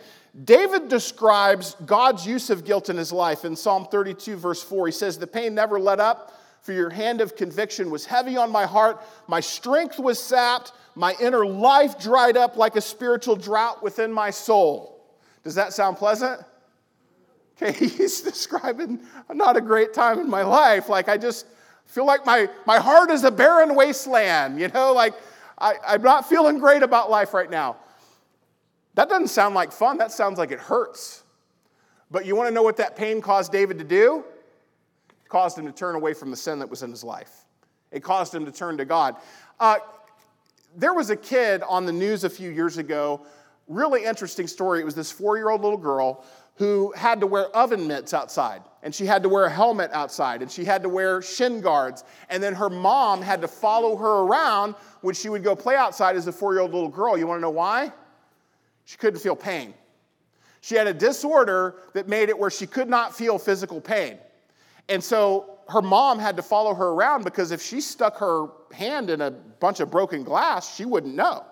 David 0.45 0.89
describes 0.89 1.77
God's 1.87 2.27
use 2.27 2.51
of 2.51 2.65
guilt 2.65 2.89
in 2.89 2.97
his 2.97 3.13
life 3.13 3.45
in 3.45 3.55
Psalm 3.55 3.87
32, 3.89 4.37
verse 4.37 4.63
4. 4.63 4.87
He 4.87 4.93
says, 4.93 5.17
The 5.17 5.27
pain 5.27 5.55
never 5.55 5.79
let 5.79 6.01
up, 6.01 6.33
for 6.65 6.73
your 6.73 6.89
hand 6.89 7.21
of 7.21 7.37
conviction 7.37 7.91
was 7.91 8.07
heavy 8.07 8.39
on 8.39 8.51
my 8.51 8.65
heart. 8.65 9.05
My 9.29 9.41
strength 9.41 9.99
was 9.99 10.19
sapped. 10.19 10.73
My 10.95 11.15
inner 11.21 11.45
life 11.45 12.01
dried 12.01 12.39
up 12.39 12.57
like 12.57 12.75
a 12.75 12.81
spiritual 12.81 13.37
drought 13.37 13.83
within 13.83 14.11
my 14.11 14.31
soul. 14.31 15.05
Does 15.43 15.55
that 15.55 15.73
sound 15.73 15.99
pleasant? 15.99 16.41
Okay, 17.63 17.87
he's 17.87 18.21
describing 18.21 18.99
not 19.33 19.57
a 19.57 19.61
great 19.61 19.95
time 19.95 20.19
in 20.19 20.29
my 20.29 20.43
life. 20.43 20.89
Like, 20.89 21.09
I 21.09 21.17
just 21.17 21.47
feel 21.87 22.05
like 22.05 22.27
my, 22.27 22.49
my 22.67 22.81
heart 22.81 23.13
is 23.13 23.23
a 23.23 23.31
barren 23.31 23.77
wasteland, 23.77 24.59
you 24.59 24.67
know? 24.67 24.93
Like, 24.93 25.15
I, 25.57 25.75
I'm 25.87 26.03
not 26.03 26.29
feeling 26.29 26.59
great 26.59 26.83
about 26.83 27.11
life 27.11 27.33
right 27.33 27.49
now. 27.49 27.77
That 28.95 29.09
doesn't 29.09 29.29
sound 29.29 29.55
like 29.55 29.71
fun. 29.71 29.99
That 29.99 30.11
sounds 30.11 30.37
like 30.37 30.51
it 30.51 30.59
hurts. 30.59 31.23
But 32.11 32.27
you 32.27 32.35
want 32.35 32.49
to 32.49 32.55
know 32.55 32.65
what 32.65 32.79
that 32.79 32.97
pain 32.97 33.21
caused 33.21 33.53
David 33.53 33.79
to 33.79 33.85
do? 33.85 34.25
Caused 35.35 35.59
him 35.59 35.67
to 35.67 35.73
turn 35.73 35.97
away 35.97 36.15
from 36.15 36.31
the 36.31 36.37
sin 36.37 36.61
that 36.61 36.71
was 36.71 36.85
in 36.85 36.93
his 36.93 37.03
life. 37.03 37.45
It 37.91 38.05
caused 38.05 38.33
him 38.33 38.45
to 38.45 38.53
turn 38.53 38.77
to 38.77 38.85
God. 38.85 39.17
Uh, 39.59 39.79
there 40.77 40.95
was 40.95 41.11
a 41.11 41.17
kid 41.17 41.61
on 41.69 41.87
the 41.87 41.93
news 41.93 42.23
a 42.23 42.31
few 42.31 42.51
years 42.51 42.79
ago, 42.79 43.27
really 43.67 44.05
interesting 44.05 44.47
story. 44.47 44.81
It 44.81 44.85
was 44.85 44.95
this 44.95 45.11
four 45.11 45.37
year 45.37 45.51
old 45.51 45.63
little 45.63 45.77
girl 45.77 46.25
who 46.55 46.93
had 46.93 47.19
to 47.19 47.27
wear 47.27 47.47
oven 47.47 47.89
mitts 47.89 48.15
outside, 48.15 48.63
and 48.85 48.95
she 48.95 49.07
had 49.07 49.25
to 49.25 49.29
wear 49.29 49.47
a 49.47 49.51
helmet 49.51 49.91
outside, 49.93 50.41
and 50.41 50.49
she 50.49 50.65
had 50.65 50.85
to 50.85 50.89
wear 50.89 51.21
shin 51.21 51.61
guards. 51.61 52.05
And 52.31 52.41
then 52.41 52.55
her 52.55 52.71
mom 52.71 53.21
had 53.21 53.41
to 53.41 53.49
follow 53.49 53.97
her 53.97 54.21
around 54.21 54.77
when 55.01 55.17
she 55.17 55.29
would 55.29 55.43
go 55.43 55.57
play 55.57 55.75
outside 55.75 56.15
as 56.15 56.29
a 56.29 56.33
four 56.33 56.53
year 56.53 56.61
old 56.61 56.73
little 56.73 56.89
girl. 56.89 57.19
You 57.19 57.27
wanna 57.27 57.41
know 57.41 57.51
why? 57.51 57.93
She 58.85 58.97
couldn't 58.99 59.19
feel 59.19 59.35
pain. 59.35 59.75
She 60.61 60.77
had 60.77 60.87
a 60.87 60.95
disorder 60.95 61.75
that 61.93 62.07
made 62.07 62.29
it 62.29 62.39
where 62.39 62.51
she 62.51 62.69
could 62.69 62.89
not 62.89 63.17
feel 63.17 63.37
physical 63.41 63.81
pain. 63.81 64.19
And 64.89 65.03
so 65.03 65.59
her 65.69 65.83
mom 65.83 66.19
had 66.19 66.37
to 66.37 66.43
follow 66.43 66.75
her 66.75 66.89
around 66.89 67.25
because 67.25 67.51
if 67.51 67.63
she 67.63 67.81
stuck 67.81 68.19
her 68.19 68.49
hand 68.73 69.11
in 69.11 69.21
a 69.21 69.31
bunch 69.31 69.81
of 69.81 69.91
broken 69.91 70.23
glass, 70.25 70.75
she 70.75 70.85
wouldn't 70.85 71.15
know. 71.15 71.45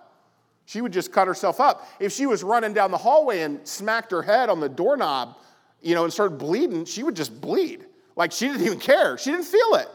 She 0.66 0.80
would 0.80 0.92
just 0.92 1.12
cut 1.12 1.26
herself 1.26 1.60
up. 1.60 1.88
If 1.98 2.12
she 2.12 2.26
was 2.26 2.42
running 2.42 2.72
down 2.72 2.90
the 2.90 2.98
hallway 2.98 3.40
and 3.40 3.66
smacked 3.66 4.10
her 4.10 4.22
head 4.22 4.48
on 4.48 4.60
the 4.60 4.68
doorknob, 4.68 5.36
you 5.80 5.94
know, 5.94 6.04
and 6.04 6.12
started 6.12 6.38
bleeding, 6.38 6.84
she 6.84 7.02
would 7.02 7.16
just 7.16 7.40
bleed. 7.40 7.86
Like 8.16 8.32
she 8.32 8.48
didn't 8.48 8.66
even 8.66 8.78
care. 8.78 9.18
She 9.18 9.30
didn't 9.30 9.46
feel 9.46 9.74
it. 9.74 9.88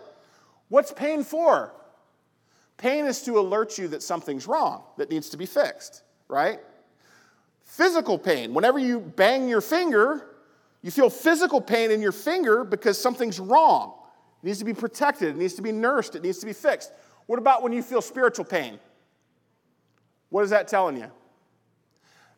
What's 0.70 0.92
pain 0.92 1.24
for? 1.24 1.74
Pain 2.78 3.06
is 3.06 3.22
to 3.24 3.40
alert 3.40 3.78
you 3.78 3.88
that 3.90 4.04
something's 4.04 4.48
wrong, 4.48 4.84
that 4.98 5.10
needs 5.10 5.30
to 5.30 5.38
be 5.38 5.46
fixed, 5.46 6.04
right? 6.28 6.60
Physical 7.64 8.20
pain, 8.20 8.54
whenever 8.54 8.78
you 8.78 9.00
bang 9.00 9.48
your 9.48 9.62
finger, 9.62 10.37
you 10.82 10.92
feel 10.92 11.10
physical 11.10 11.60
pain 11.60 11.92
in 11.92 12.02
your 12.02 12.12
finger 12.12 12.64
because 12.64 13.00
something's 13.00 13.40
wrong. 13.40 13.94
It 14.42 14.48
needs 14.48 14.60
to 14.60 14.66
be 14.66 14.74
protected, 14.74 15.30
it 15.30 15.38
needs 15.38 15.56
to 15.56 15.62
be 15.62 15.72
nursed, 15.72 16.16
it 16.16 16.24
needs 16.24 16.40
to 16.40 16.46
be 16.46 16.54
fixed. 16.54 16.92
What 17.26 17.40
about 17.40 17.64
when 17.64 17.74
you 17.74 17.82
feel 17.82 18.02
spiritual 18.02 18.46
pain? 18.46 18.80
What 20.30 20.44
is 20.44 20.50
that 20.52 20.68
telling 20.68 20.98
you? 20.98 21.12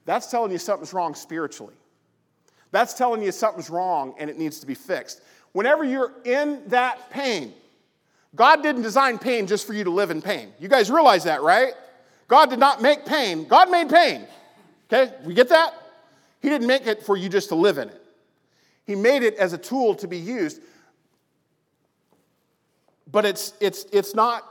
That's 0.05 0.31
telling 0.31 0.51
you 0.51 0.57
something's 0.57 0.93
wrong 0.93 1.13
spiritually. 1.13 1.75
That's 2.71 2.93
telling 2.93 3.21
you 3.21 3.31
something's 3.31 3.69
wrong 3.69 4.15
and 4.17 4.29
it 4.29 4.37
needs 4.37 4.59
to 4.59 4.65
be 4.65 4.75
fixed. 4.75 5.21
Whenever 5.51 5.83
you're 5.83 6.13
in 6.23 6.61
that 6.67 7.09
pain, 7.09 7.53
God 8.35 8.61
didn't 8.61 8.83
design 8.83 9.17
pain 9.17 9.47
just 9.47 9.65
for 9.65 9.73
you 9.73 9.83
to 9.83 9.89
live 9.89 10.11
in 10.11 10.21
pain. 10.21 10.53
You 10.59 10.67
guys 10.67 10.91
realize 10.91 11.23
that, 11.23 11.41
right? 11.41 11.73
God 12.27 12.49
did 12.49 12.59
not 12.59 12.81
make 12.81 13.05
pain. 13.05 13.47
God 13.47 13.71
made 13.71 13.89
pain. 13.89 14.27
Okay, 14.91 15.13
we 15.23 15.33
get 15.33 15.49
that? 15.49 15.73
He 16.41 16.49
didn't 16.49 16.67
make 16.67 16.87
it 16.87 17.03
for 17.03 17.17
you 17.17 17.27
just 17.27 17.49
to 17.49 17.55
live 17.55 17.77
in 17.77 17.89
it. 17.89 17.98
He 18.89 18.95
made 18.95 19.21
it 19.21 19.35
as 19.35 19.53
a 19.53 19.57
tool 19.59 19.93
to 19.93 20.07
be 20.07 20.17
used. 20.17 20.63
But 23.05 23.23
it's, 23.23 23.53
it's, 23.59 23.85
it's 23.93 24.15
not 24.15 24.43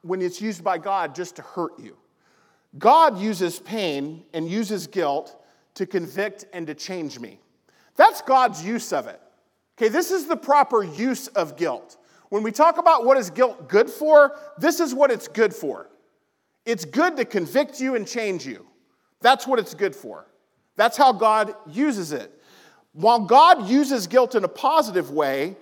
when 0.00 0.22
it's 0.22 0.40
used 0.40 0.64
by 0.64 0.78
God 0.78 1.14
just 1.14 1.36
to 1.36 1.42
hurt 1.42 1.78
you. 1.78 1.98
God 2.78 3.18
uses 3.18 3.60
pain 3.60 4.24
and 4.32 4.48
uses 4.48 4.86
guilt 4.86 5.38
to 5.74 5.84
convict 5.84 6.46
and 6.54 6.66
to 6.68 6.74
change 6.74 7.20
me. 7.20 7.38
That's 7.96 8.22
God's 8.22 8.64
use 8.64 8.94
of 8.94 9.08
it. 9.08 9.20
Okay, 9.76 9.90
this 9.90 10.10
is 10.10 10.26
the 10.26 10.38
proper 10.38 10.82
use 10.82 11.28
of 11.28 11.58
guilt. 11.58 11.98
When 12.30 12.42
we 12.42 12.50
talk 12.50 12.78
about 12.78 13.04
what 13.04 13.18
is 13.18 13.28
guilt 13.28 13.68
good 13.68 13.90
for, 13.90 14.38
this 14.56 14.80
is 14.80 14.94
what 14.94 15.10
it's 15.10 15.28
good 15.28 15.52
for. 15.52 15.90
It's 16.64 16.86
good 16.86 17.18
to 17.18 17.26
convict 17.26 17.78
you 17.78 17.94
and 17.94 18.08
change 18.08 18.46
you. 18.46 18.66
That's 19.20 19.46
what 19.46 19.58
it's 19.58 19.74
good 19.74 19.94
for. 19.94 20.28
That's 20.76 20.96
how 20.96 21.12
God 21.12 21.54
uses 21.68 22.12
it. 22.12 22.38
While 22.92 23.20
God 23.20 23.68
uses 23.68 24.06
guilt 24.06 24.34
in 24.34 24.44
a 24.44 24.48
positive 24.48 25.10
way, 25.10 25.56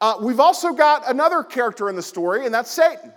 uh, 0.00 0.18
we've 0.20 0.40
also 0.40 0.72
got 0.72 1.08
another 1.08 1.42
character 1.42 1.88
in 1.88 1.96
the 1.96 2.02
story, 2.02 2.46
and 2.46 2.54
that's 2.54 2.70
Satan. 2.70 3.12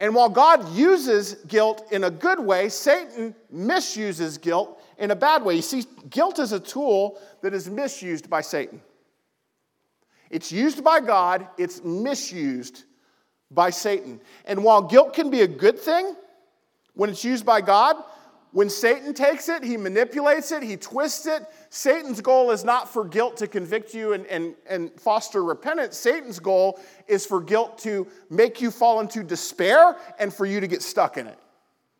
And 0.00 0.14
while 0.14 0.28
God 0.28 0.68
uses 0.72 1.34
guilt 1.46 1.86
in 1.92 2.04
a 2.04 2.10
good 2.10 2.40
way, 2.40 2.68
Satan 2.68 3.34
misuses 3.50 4.38
guilt 4.38 4.80
in 4.98 5.10
a 5.10 5.16
bad 5.16 5.44
way. 5.44 5.54
You 5.54 5.62
see, 5.62 5.84
guilt 6.10 6.38
is 6.38 6.52
a 6.52 6.60
tool 6.60 7.20
that 7.42 7.54
is 7.54 7.68
misused 7.68 8.28
by 8.28 8.40
Satan. 8.40 8.80
It's 10.30 10.50
used 10.50 10.82
by 10.82 11.00
God, 11.00 11.46
it's 11.58 11.84
misused 11.84 12.84
by 13.50 13.70
Satan. 13.70 14.20
And 14.46 14.64
while 14.64 14.82
guilt 14.82 15.12
can 15.12 15.30
be 15.30 15.42
a 15.42 15.46
good 15.46 15.78
thing 15.78 16.16
when 16.94 17.10
it's 17.10 17.24
used 17.24 17.44
by 17.44 17.60
God, 17.60 17.96
when 18.52 18.68
Satan 18.68 19.14
takes 19.14 19.48
it, 19.48 19.64
he 19.64 19.78
manipulates 19.78 20.52
it, 20.52 20.62
he 20.62 20.76
twists 20.76 21.26
it. 21.26 21.46
Satan's 21.70 22.20
goal 22.20 22.50
is 22.50 22.64
not 22.64 22.86
for 22.92 23.06
guilt 23.06 23.38
to 23.38 23.46
convict 23.46 23.94
you 23.94 24.12
and, 24.12 24.26
and, 24.26 24.54
and 24.68 24.92
foster 25.00 25.42
repentance. 25.42 25.96
Satan's 25.96 26.38
goal 26.38 26.78
is 27.08 27.24
for 27.24 27.40
guilt 27.40 27.78
to 27.78 28.06
make 28.28 28.60
you 28.60 28.70
fall 28.70 29.00
into 29.00 29.22
despair 29.22 29.96
and 30.18 30.32
for 30.32 30.44
you 30.44 30.60
to 30.60 30.66
get 30.66 30.82
stuck 30.82 31.16
in 31.16 31.26
it. 31.26 31.38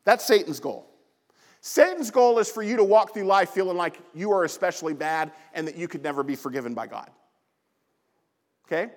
That's 0.04 0.26
Satan's 0.26 0.60
goal. 0.60 0.86
Satan's 1.62 2.10
goal 2.10 2.38
is 2.38 2.50
for 2.50 2.62
you 2.62 2.76
to 2.76 2.84
walk 2.84 3.14
through 3.14 3.24
life 3.24 3.50
feeling 3.50 3.78
like 3.78 3.98
you 4.12 4.30
are 4.32 4.44
especially 4.44 4.92
bad 4.92 5.32
and 5.54 5.66
that 5.66 5.76
you 5.76 5.88
could 5.88 6.02
never 6.02 6.22
be 6.22 6.36
forgiven 6.36 6.74
by 6.74 6.86
God. 6.86 7.08
Okay? 8.66 8.92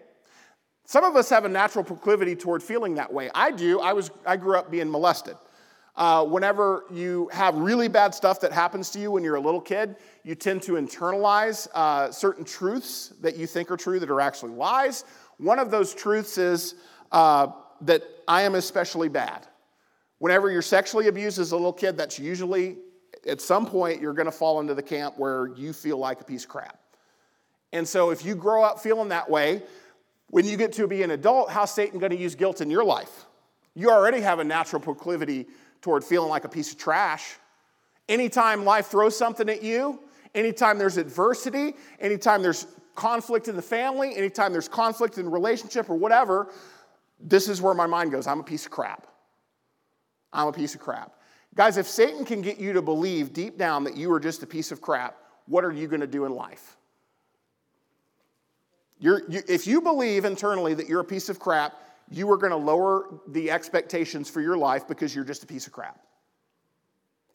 Some 0.83 1.05
of 1.05 1.15
us 1.15 1.29
have 1.29 1.45
a 1.45 1.49
natural 1.49 1.85
proclivity 1.85 2.35
toward 2.35 2.61
feeling 2.61 2.95
that 2.95 3.13
way. 3.13 3.29
I 3.33 3.51
do. 3.51 3.79
I, 3.79 3.93
was, 3.93 4.11
I 4.25 4.35
grew 4.35 4.57
up 4.57 4.69
being 4.69 4.91
molested. 4.91 5.37
Uh, 5.97 6.25
whenever 6.25 6.83
you 6.91 7.29
have 7.31 7.55
really 7.55 7.87
bad 7.87 8.13
stuff 8.13 8.41
that 8.41 8.51
happens 8.51 8.89
to 8.89 8.99
you 8.99 9.11
when 9.11 9.23
you're 9.23 9.35
a 9.35 9.41
little 9.41 9.61
kid, 9.61 9.95
you 10.23 10.35
tend 10.35 10.61
to 10.61 10.73
internalize 10.73 11.67
uh, 11.73 12.11
certain 12.11 12.43
truths 12.43 13.13
that 13.21 13.37
you 13.37 13.47
think 13.47 13.71
are 13.71 13.77
true 13.77 13.99
that 13.99 14.09
are 14.09 14.19
actually 14.19 14.51
lies. 14.51 15.05
One 15.37 15.57
of 15.57 15.71
those 15.71 15.93
truths 15.93 16.37
is 16.37 16.75
uh, 17.13 17.47
that 17.81 18.03
I 18.27 18.41
am 18.41 18.55
especially 18.55 19.07
bad. 19.07 19.47
Whenever 20.19 20.51
you're 20.51 20.61
sexually 20.61 21.07
abused 21.07 21.39
as 21.39 21.51
a 21.53 21.55
little 21.55 21.73
kid, 21.73 21.97
that's 21.97 22.19
usually 22.19 22.77
at 23.25 23.39
some 23.39 23.65
point 23.65 24.01
you're 24.01 24.13
going 24.13 24.25
to 24.25 24.31
fall 24.31 24.59
into 24.59 24.73
the 24.73 24.83
camp 24.83 25.15
where 25.17 25.47
you 25.55 25.71
feel 25.71 25.97
like 25.97 26.19
a 26.19 26.25
piece 26.25 26.43
of 26.43 26.49
crap. 26.49 26.77
And 27.71 27.87
so 27.87 28.09
if 28.09 28.25
you 28.25 28.35
grow 28.35 28.63
up 28.63 28.79
feeling 28.79 29.09
that 29.09 29.29
way, 29.29 29.63
when 30.29 30.45
you 30.45 30.57
get 30.57 30.73
to 30.73 30.87
be 30.87 31.03
an 31.03 31.11
adult, 31.11 31.49
how's 31.49 31.73
Satan 31.73 31.99
going 31.99 32.11
to 32.11 32.17
use 32.17 32.35
guilt 32.35 32.59
in 32.59 32.69
your 32.69 32.83
life? 32.83 33.25
You 33.75 33.91
already 33.91 34.21
have 34.21 34.39
a 34.39 34.43
natural 34.43 34.81
proclivity 34.81 35.47
toward 35.85 36.03
feeling 36.03 36.29
like 36.29 36.45
a 36.45 36.49
piece 36.49 36.71
of 36.71 36.79
trash. 36.79 37.35
Anytime 38.09 38.65
life 38.65 38.87
throws 38.87 39.15
something 39.15 39.47
at 39.47 39.61
you, 39.61 39.99
anytime 40.33 40.79
there's 40.79 40.97
adversity, 40.97 41.75
anytime 41.99 42.41
there's 42.41 42.65
conflict 42.95 43.49
in 43.49 43.55
the 43.55 43.61
family, 43.61 44.15
anytime 44.17 44.51
there's 44.51 44.67
conflict 44.67 45.19
in 45.19 45.29
relationship 45.29 45.87
or 45.87 45.95
whatever, 45.95 46.51
this 47.19 47.47
is 47.47 47.61
where 47.61 47.75
my 47.75 47.85
mind 47.85 48.11
goes. 48.11 48.25
I'm 48.25 48.39
a 48.39 48.43
piece 48.43 48.65
of 48.65 48.71
crap. 48.71 49.05
I'm 50.33 50.47
a 50.47 50.51
piece 50.51 50.73
of 50.73 50.81
crap. 50.81 51.11
Guys, 51.53 51.77
if 51.77 51.87
Satan 51.87 52.25
can 52.25 52.41
get 52.41 52.57
you 52.57 52.73
to 52.73 52.81
believe 52.81 53.31
deep 53.31 53.55
down 53.55 53.83
that 53.83 53.95
you 53.95 54.11
are 54.11 54.19
just 54.19 54.41
a 54.41 54.47
piece 54.47 54.71
of 54.71 54.81
crap, 54.81 55.15
what 55.45 55.63
are 55.63 55.71
you 55.71 55.87
going 55.87 56.01
to 56.01 56.07
do 56.07 56.25
in 56.25 56.33
life? 56.33 56.77
You, 58.97 59.19
if 59.29 59.67
you 59.67 59.81
believe 59.81 60.25
internally 60.25 60.73
that 60.73 60.89
you're 60.89 61.01
a 61.01 61.05
piece 61.05 61.29
of 61.29 61.37
crap, 61.37 61.75
you 62.09 62.29
are 62.31 62.37
going 62.37 62.51
to 62.51 62.57
lower 62.57 63.19
the 63.27 63.51
expectations 63.51 64.29
for 64.29 64.41
your 64.41 64.57
life 64.57 64.87
because 64.87 65.15
you're 65.15 65.25
just 65.25 65.43
a 65.43 65.47
piece 65.47 65.67
of 65.67 65.73
crap. 65.73 65.99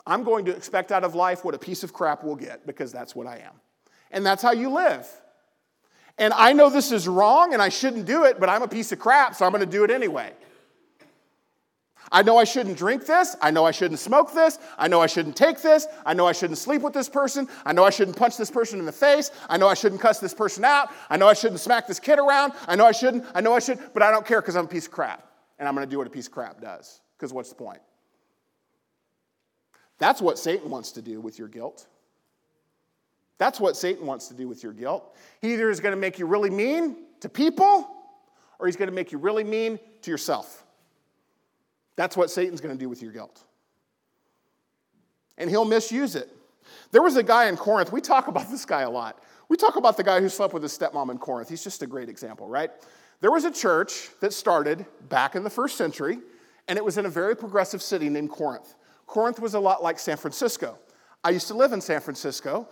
I'm 0.06 0.24
going 0.24 0.44
to 0.46 0.56
expect 0.56 0.92
out 0.92 1.04
of 1.04 1.14
life 1.14 1.44
what 1.44 1.54
a 1.54 1.58
piece 1.58 1.82
of 1.82 1.92
crap 1.92 2.24
will 2.24 2.36
get 2.36 2.66
because 2.66 2.92
that's 2.92 3.14
what 3.14 3.26
I 3.26 3.38
am. 3.38 3.52
And 4.10 4.24
that's 4.24 4.42
how 4.42 4.52
you 4.52 4.70
live. 4.70 5.06
And 6.18 6.32
I 6.34 6.52
know 6.52 6.68
this 6.68 6.92
is 6.92 7.08
wrong 7.08 7.52
and 7.54 7.62
I 7.62 7.68
shouldn't 7.68 8.06
do 8.06 8.24
it, 8.24 8.38
but 8.40 8.48
I'm 8.48 8.62
a 8.62 8.68
piece 8.68 8.92
of 8.92 8.98
crap, 8.98 9.34
so 9.34 9.44
I'm 9.44 9.52
going 9.52 9.64
to 9.64 9.70
do 9.70 9.84
it 9.84 9.90
anyway. 9.90 10.32
I 12.12 12.22
know 12.22 12.38
I 12.38 12.44
shouldn't 12.44 12.76
drink 12.76 13.06
this. 13.06 13.36
I 13.40 13.50
know 13.52 13.64
I 13.64 13.70
shouldn't 13.70 14.00
smoke 14.00 14.34
this. 14.34 14.58
I 14.76 14.88
know 14.88 15.00
I 15.00 15.06
shouldn't 15.06 15.36
take 15.36 15.62
this. 15.62 15.86
I 16.04 16.12
know 16.12 16.26
I 16.26 16.32
shouldn't 16.32 16.58
sleep 16.58 16.82
with 16.82 16.92
this 16.92 17.08
person. 17.08 17.48
I 17.64 17.72
know 17.72 17.84
I 17.84 17.90
shouldn't 17.90 18.16
punch 18.16 18.36
this 18.36 18.50
person 18.50 18.80
in 18.80 18.84
the 18.84 18.92
face. 18.92 19.30
I 19.48 19.56
know 19.56 19.68
I 19.68 19.74
shouldn't 19.74 20.00
cuss 20.00 20.18
this 20.18 20.34
person 20.34 20.64
out. 20.64 20.90
I 21.08 21.16
know 21.16 21.28
I 21.28 21.34
shouldn't 21.34 21.60
smack 21.60 21.86
this 21.86 22.00
kid 22.00 22.18
around. 22.18 22.52
I 22.66 22.74
know 22.74 22.84
I 22.84 22.92
shouldn't. 22.92 23.24
I 23.32 23.40
know 23.40 23.54
I 23.54 23.60
should, 23.60 23.78
but 23.94 24.02
I 24.02 24.10
don't 24.10 24.26
care 24.26 24.40
because 24.40 24.56
I'm 24.56 24.64
a 24.64 24.68
piece 24.68 24.86
of 24.86 24.92
crap. 24.92 25.24
And 25.58 25.68
I'm 25.68 25.74
going 25.74 25.86
to 25.86 25.90
do 25.90 25.98
what 25.98 26.06
a 26.06 26.10
piece 26.10 26.26
of 26.26 26.32
crap 26.32 26.60
does. 26.60 27.00
Because 27.16 27.32
what's 27.32 27.50
the 27.50 27.54
point? 27.54 27.80
That's 29.98 30.20
what 30.20 30.38
Satan 30.38 30.68
wants 30.70 30.92
to 30.92 31.02
do 31.02 31.20
with 31.20 31.38
your 31.38 31.48
guilt. 31.48 31.86
That's 33.38 33.60
what 33.60 33.76
Satan 33.76 34.04
wants 34.04 34.28
to 34.28 34.34
do 34.34 34.48
with 34.48 34.62
your 34.62 34.72
guilt. 34.72 35.16
He 35.40 35.52
either 35.52 35.70
is 35.70 35.78
going 35.78 35.94
to 35.94 36.00
make 36.00 36.18
you 36.18 36.26
really 36.26 36.50
mean 36.50 36.96
to 37.20 37.28
people 37.28 37.88
or 38.58 38.66
he's 38.66 38.76
going 38.76 38.88
to 38.88 38.94
make 38.94 39.12
you 39.12 39.18
really 39.18 39.44
mean 39.44 39.78
to 40.02 40.10
yourself. 40.10 40.64
That's 42.00 42.16
what 42.16 42.30
Satan's 42.30 42.62
going 42.62 42.74
to 42.74 42.82
do 42.82 42.88
with 42.88 43.02
your 43.02 43.12
guilt. 43.12 43.42
And 45.36 45.50
he'll 45.50 45.66
misuse 45.66 46.16
it. 46.16 46.30
There 46.92 47.02
was 47.02 47.16
a 47.16 47.22
guy 47.22 47.50
in 47.50 47.58
Corinth, 47.58 47.92
we 47.92 48.00
talk 48.00 48.26
about 48.26 48.50
this 48.50 48.64
guy 48.64 48.80
a 48.80 48.90
lot. 48.90 49.22
We 49.50 49.58
talk 49.58 49.76
about 49.76 49.98
the 49.98 50.02
guy 50.02 50.18
who 50.18 50.30
slept 50.30 50.54
with 50.54 50.62
his 50.62 50.76
stepmom 50.78 51.10
in 51.10 51.18
Corinth. 51.18 51.50
He's 51.50 51.62
just 51.62 51.82
a 51.82 51.86
great 51.86 52.08
example, 52.08 52.48
right? 52.48 52.70
There 53.20 53.30
was 53.30 53.44
a 53.44 53.50
church 53.50 54.08
that 54.20 54.32
started 54.32 54.86
back 55.10 55.34
in 55.34 55.44
the 55.44 55.50
first 55.50 55.76
century, 55.76 56.20
and 56.68 56.78
it 56.78 56.82
was 56.82 56.96
in 56.96 57.04
a 57.04 57.10
very 57.10 57.36
progressive 57.36 57.82
city 57.82 58.08
named 58.08 58.30
Corinth. 58.30 58.76
Corinth 59.06 59.38
was 59.38 59.52
a 59.52 59.60
lot 59.60 59.82
like 59.82 59.98
San 59.98 60.16
Francisco. 60.16 60.78
I 61.22 61.28
used 61.28 61.48
to 61.48 61.54
live 61.54 61.74
in 61.74 61.82
San 61.82 62.00
Francisco. 62.00 62.66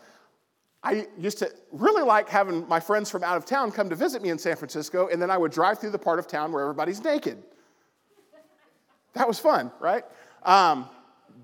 I 0.82 1.06
used 1.18 1.36
to 1.40 1.52
really 1.70 2.02
like 2.02 2.30
having 2.30 2.66
my 2.66 2.80
friends 2.80 3.10
from 3.10 3.22
out 3.22 3.36
of 3.36 3.44
town 3.44 3.72
come 3.72 3.90
to 3.90 3.94
visit 3.94 4.22
me 4.22 4.30
in 4.30 4.38
San 4.38 4.56
Francisco, 4.56 5.08
and 5.08 5.20
then 5.20 5.30
I 5.30 5.36
would 5.36 5.52
drive 5.52 5.80
through 5.80 5.90
the 5.90 5.98
part 5.98 6.18
of 6.18 6.26
town 6.26 6.50
where 6.50 6.62
everybody's 6.62 7.04
naked. 7.04 7.42
That 9.18 9.26
was 9.26 9.40
fun, 9.40 9.72
right? 9.80 10.04
Um, 10.44 10.88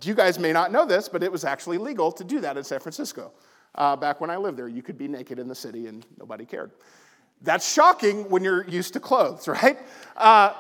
you 0.01 0.15
guys 0.15 0.39
may 0.39 0.53
not 0.53 0.71
know 0.71 0.87
this, 0.87 1.09
but 1.09 1.25
it 1.25 1.33
was 1.33 1.45
actually 1.45 1.77
legal 1.77 2.13
to 2.13 2.23
do 2.23 2.41
that 2.41 2.57
in 2.57 2.63
San 2.63 2.79
Francisco. 2.79 3.33
Uh, 3.75 3.97
back 3.97 4.21
when 4.21 4.31
I 4.31 4.37
lived 4.37 4.57
there, 4.57 4.69
you 4.69 4.81
could 4.81 4.97
be 4.97 5.09
naked 5.09 5.41
in 5.41 5.49
the 5.49 5.57
city 5.57 5.89
and 5.89 6.07
nobody 6.17 6.45
cared. 6.45 6.71
That's 7.43 7.71
shocking 7.71 8.31
when 8.31 8.45
you're 8.45 8.65
used 8.69 8.93
to 8.93 9.01
clothes, 9.01 9.49
right? 9.49 9.77
Uh, 10.17 10.55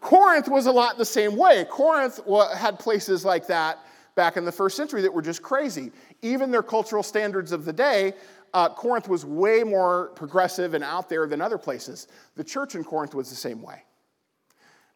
Corinth 0.00 0.48
was 0.48 0.64
a 0.64 0.72
lot 0.72 0.96
the 0.96 1.04
same 1.04 1.36
way. 1.36 1.66
Corinth 1.66 2.18
had 2.56 2.78
places 2.78 3.26
like 3.26 3.46
that 3.48 3.80
back 4.14 4.38
in 4.38 4.46
the 4.46 4.52
first 4.52 4.74
century 4.74 5.02
that 5.02 5.12
were 5.12 5.22
just 5.22 5.42
crazy. 5.42 5.92
Even 6.22 6.50
their 6.50 6.62
cultural 6.62 7.02
standards 7.02 7.52
of 7.52 7.66
the 7.66 7.74
day, 7.74 8.14
uh, 8.54 8.70
Corinth 8.70 9.06
was 9.06 9.26
way 9.26 9.64
more 9.64 10.12
progressive 10.14 10.72
and 10.72 10.82
out 10.82 11.10
there 11.10 11.26
than 11.26 11.42
other 11.42 11.58
places. 11.58 12.08
The 12.36 12.44
church 12.44 12.74
in 12.74 12.84
Corinth 12.84 13.14
was 13.14 13.28
the 13.28 13.36
same 13.36 13.60
way 13.60 13.82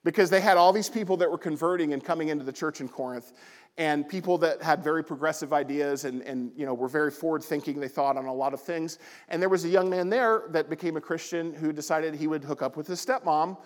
because 0.05 0.31
they 0.31 0.40
had 0.40 0.57
all 0.57 0.73
these 0.73 0.88
people 0.88 1.17
that 1.17 1.31
were 1.31 1.38
converting 1.38 1.93
and 1.93 2.02
coming 2.05 2.28
into 2.28 2.45
the 2.45 2.52
church 2.52 2.81
in 2.81 2.88
Corinth 2.88 3.33
and 3.78 4.09
people 4.09 4.37
that 4.38 4.61
had 4.61 4.83
very 4.83 5.05
progressive 5.05 5.52
ideas 5.52 6.05
and, 6.05 6.21
and 6.23 6.50
you 6.57 6.67
know, 6.67 6.75
were 6.75 6.88
very 6.88 7.12
forward 7.12 7.45
thinking, 7.45 7.78
they 7.78 7.88
thought 7.88 8.17
on 8.17 8.26
a 8.26 8.35
lot 8.35 8.52
of 8.52 8.61
things. 8.61 8.99
And 9.28 9.40
there 9.40 9.49
was 9.49 9.64
a 9.64 9.69
young 9.69 9.88
man 9.88 10.11
there 10.11 10.43
that 10.50 10.69
became 10.69 10.97
a 10.97 11.00
Christian 11.00 11.55
who 11.55 11.73
decided 11.73 12.14
he 12.14 12.26
would 12.26 12.43
hook 12.43 12.61
up 12.61 12.76
with 12.76 12.88
his 12.88 13.05
stepmom, 13.05 13.57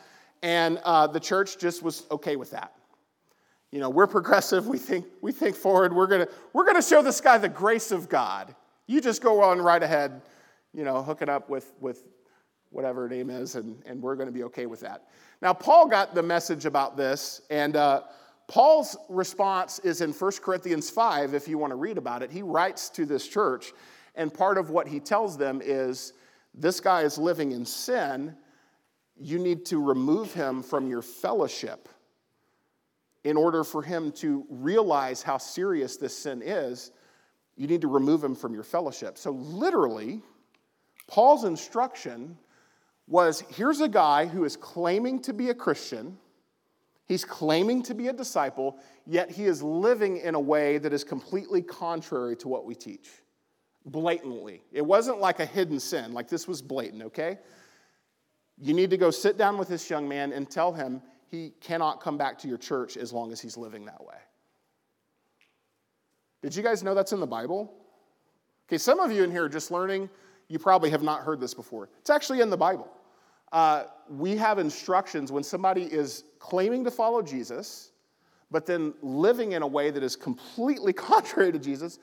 and 0.42 0.78
uh, 0.84 1.06
the 1.06 1.20
church 1.20 1.58
just 1.58 1.82
was 1.82 2.04
okay 2.10 2.36
with 2.36 2.50
that. 2.50 2.74
You 3.70 3.80
know, 3.80 3.88
we're 3.88 4.06
progressive, 4.06 4.66
we 4.66 4.76
think, 4.76 5.06
we 5.22 5.32
think 5.32 5.56
forward, 5.56 5.94
we're 5.94 6.06
gonna, 6.06 6.28
we're 6.52 6.66
gonna 6.66 6.82
show 6.82 7.00
this 7.00 7.22
guy 7.22 7.38
the 7.38 7.48
grace 7.48 7.90
of 7.90 8.10
God. 8.10 8.54
You 8.86 9.00
just 9.00 9.22
go 9.22 9.42
on 9.42 9.62
right 9.62 9.82
ahead, 9.82 10.20
you 10.74 10.84
know, 10.84 11.02
hook 11.02 11.22
it 11.22 11.30
up 11.30 11.48
with, 11.48 11.72
with 11.80 12.04
whatever 12.72 13.02
her 13.02 13.08
name 13.08 13.30
is, 13.30 13.54
and, 13.54 13.82
and 13.86 14.02
we're 14.02 14.16
gonna 14.16 14.32
be 14.32 14.44
okay 14.44 14.66
with 14.66 14.80
that. 14.80 15.04
Now, 15.40 15.52
Paul 15.52 15.88
got 15.88 16.14
the 16.14 16.22
message 16.22 16.66
about 16.66 16.96
this, 16.96 17.42
and 17.50 17.76
uh, 17.76 18.02
Paul's 18.48 18.96
response 19.08 19.78
is 19.80 20.00
in 20.00 20.12
1 20.12 20.32
Corinthians 20.42 20.90
5, 20.90 21.34
if 21.34 21.48
you 21.48 21.58
want 21.58 21.70
to 21.70 21.76
read 21.76 21.98
about 21.98 22.22
it. 22.22 22.30
He 22.30 22.42
writes 22.42 22.88
to 22.90 23.06
this 23.06 23.26
church, 23.26 23.72
and 24.14 24.32
part 24.32 24.58
of 24.58 24.70
what 24.70 24.86
he 24.86 25.00
tells 25.00 25.38
them 25.38 25.60
is 25.64 26.12
this 26.54 26.80
guy 26.80 27.02
is 27.02 27.18
living 27.18 27.52
in 27.52 27.64
sin. 27.64 28.36
You 29.16 29.38
need 29.38 29.64
to 29.66 29.82
remove 29.82 30.32
him 30.32 30.62
from 30.62 30.88
your 30.88 31.02
fellowship 31.02 31.88
in 33.24 33.36
order 33.36 33.64
for 33.64 33.82
him 33.82 34.12
to 34.12 34.44
realize 34.50 35.22
how 35.22 35.38
serious 35.38 35.96
this 35.96 36.16
sin 36.16 36.42
is. 36.44 36.90
You 37.56 37.66
need 37.66 37.80
to 37.82 37.88
remove 37.88 38.22
him 38.22 38.34
from 38.34 38.54
your 38.54 38.64
fellowship. 38.64 39.16
So, 39.16 39.30
literally, 39.30 40.22
Paul's 41.06 41.44
instruction 41.44 42.36
was 43.06 43.42
here's 43.50 43.80
a 43.80 43.88
guy 43.88 44.26
who 44.26 44.44
is 44.44 44.56
claiming 44.56 45.20
to 45.22 45.32
be 45.32 45.50
a 45.50 45.54
Christian, 45.54 46.18
he's 47.06 47.24
claiming 47.24 47.82
to 47.84 47.94
be 47.94 48.08
a 48.08 48.12
disciple, 48.12 48.78
yet 49.06 49.30
he 49.30 49.44
is 49.44 49.62
living 49.62 50.18
in 50.18 50.34
a 50.34 50.40
way 50.40 50.78
that 50.78 50.92
is 50.92 51.04
completely 51.04 51.62
contrary 51.62 52.36
to 52.36 52.48
what 52.48 52.64
we 52.64 52.74
teach. 52.74 53.08
Blatantly. 53.84 54.62
It 54.72 54.86
wasn't 54.86 55.18
like 55.18 55.40
a 55.40 55.46
hidden 55.46 55.80
sin, 55.80 56.12
like 56.12 56.28
this 56.28 56.46
was 56.46 56.62
blatant, 56.62 57.02
okay? 57.02 57.38
You 58.60 58.74
need 58.74 58.90
to 58.90 58.96
go 58.96 59.10
sit 59.10 59.36
down 59.36 59.58
with 59.58 59.68
this 59.68 59.90
young 59.90 60.08
man 60.08 60.32
and 60.32 60.48
tell 60.48 60.72
him 60.72 61.02
he 61.30 61.52
cannot 61.60 62.00
come 62.00 62.16
back 62.16 62.38
to 62.40 62.48
your 62.48 62.58
church 62.58 62.96
as 62.96 63.12
long 63.12 63.32
as 63.32 63.40
he's 63.40 63.56
living 63.56 63.86
that 63.86 64.04
way. 64.04 64.14
Did 66.42 66.54
you 66.54 66.62
guys 66.62 66.82
know 66.82 66.94
that's 66.94 67.12
in 67.12 67.20
the 67.20 67.26
Bible? 67.26 67.72
Okay, 68.68 68.78
some 68.78 69.00
of 69.00 69.10
you 69.10 69.24
in 69.24 69.30
here 69.30 69.44
are 69.44 69.48
just 69.48 69.70
learning 69.70 70.08
you 70.52 70.58
probably 70.58 70.90
have 70.90 71.02
not 71.02 71.22
heard 71.22 71.40
this 71.40 71.54
before. 71.54 71.88
It's 72.00 72.10
actually 72.10 72.42
in 72.42 72.50
the 72.50 72.58
Bible. 72.58 72.92
Uh, 73.52 73.84
we 74.10 74.36
have 74.36 74.58
instructions 74.58 75.32
when 75.32 75.42
somebody 75.42 75.84
is 75.84 76.24
claiming 76.40 76.84
to 76.84 76.90
follow 76.90 77.22
Jesus, 77.22 77.92
but 78.50 78.66
then 78.66 78.92
living 79.00 79.52
in 79.52 79.62
a 79.62 79.66
way 79.66 79.90
that 79.90 80.02
is 80.02 80.14
completely 80.14 80.92
contrary 81.10 81.52
to 81.52 81.58
Jesus. 81.58 81.98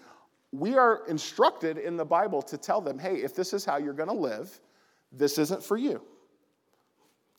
We 0.51 0.75
are 0.77 1.05
instructed 1.07 1.77
in 1.77 1.95
the 1.95 2.05
Bible 2.05 2.41
to 2.41 2.57
tell 2.57 2.81
them, 2.81 2.97
hey, 2.97 3.17
if 3.17 3.35
this 3.35 3.53
is 3.53 3.63
how 3.63 3.77
you're 3.77 3.93
going 3.93 4.09
to 4.09 4.15
live, 4.15 4.59
this 5.11 5.37
isn't 5.37 5.63
for 5.63 5.77
you. 5.77 6.01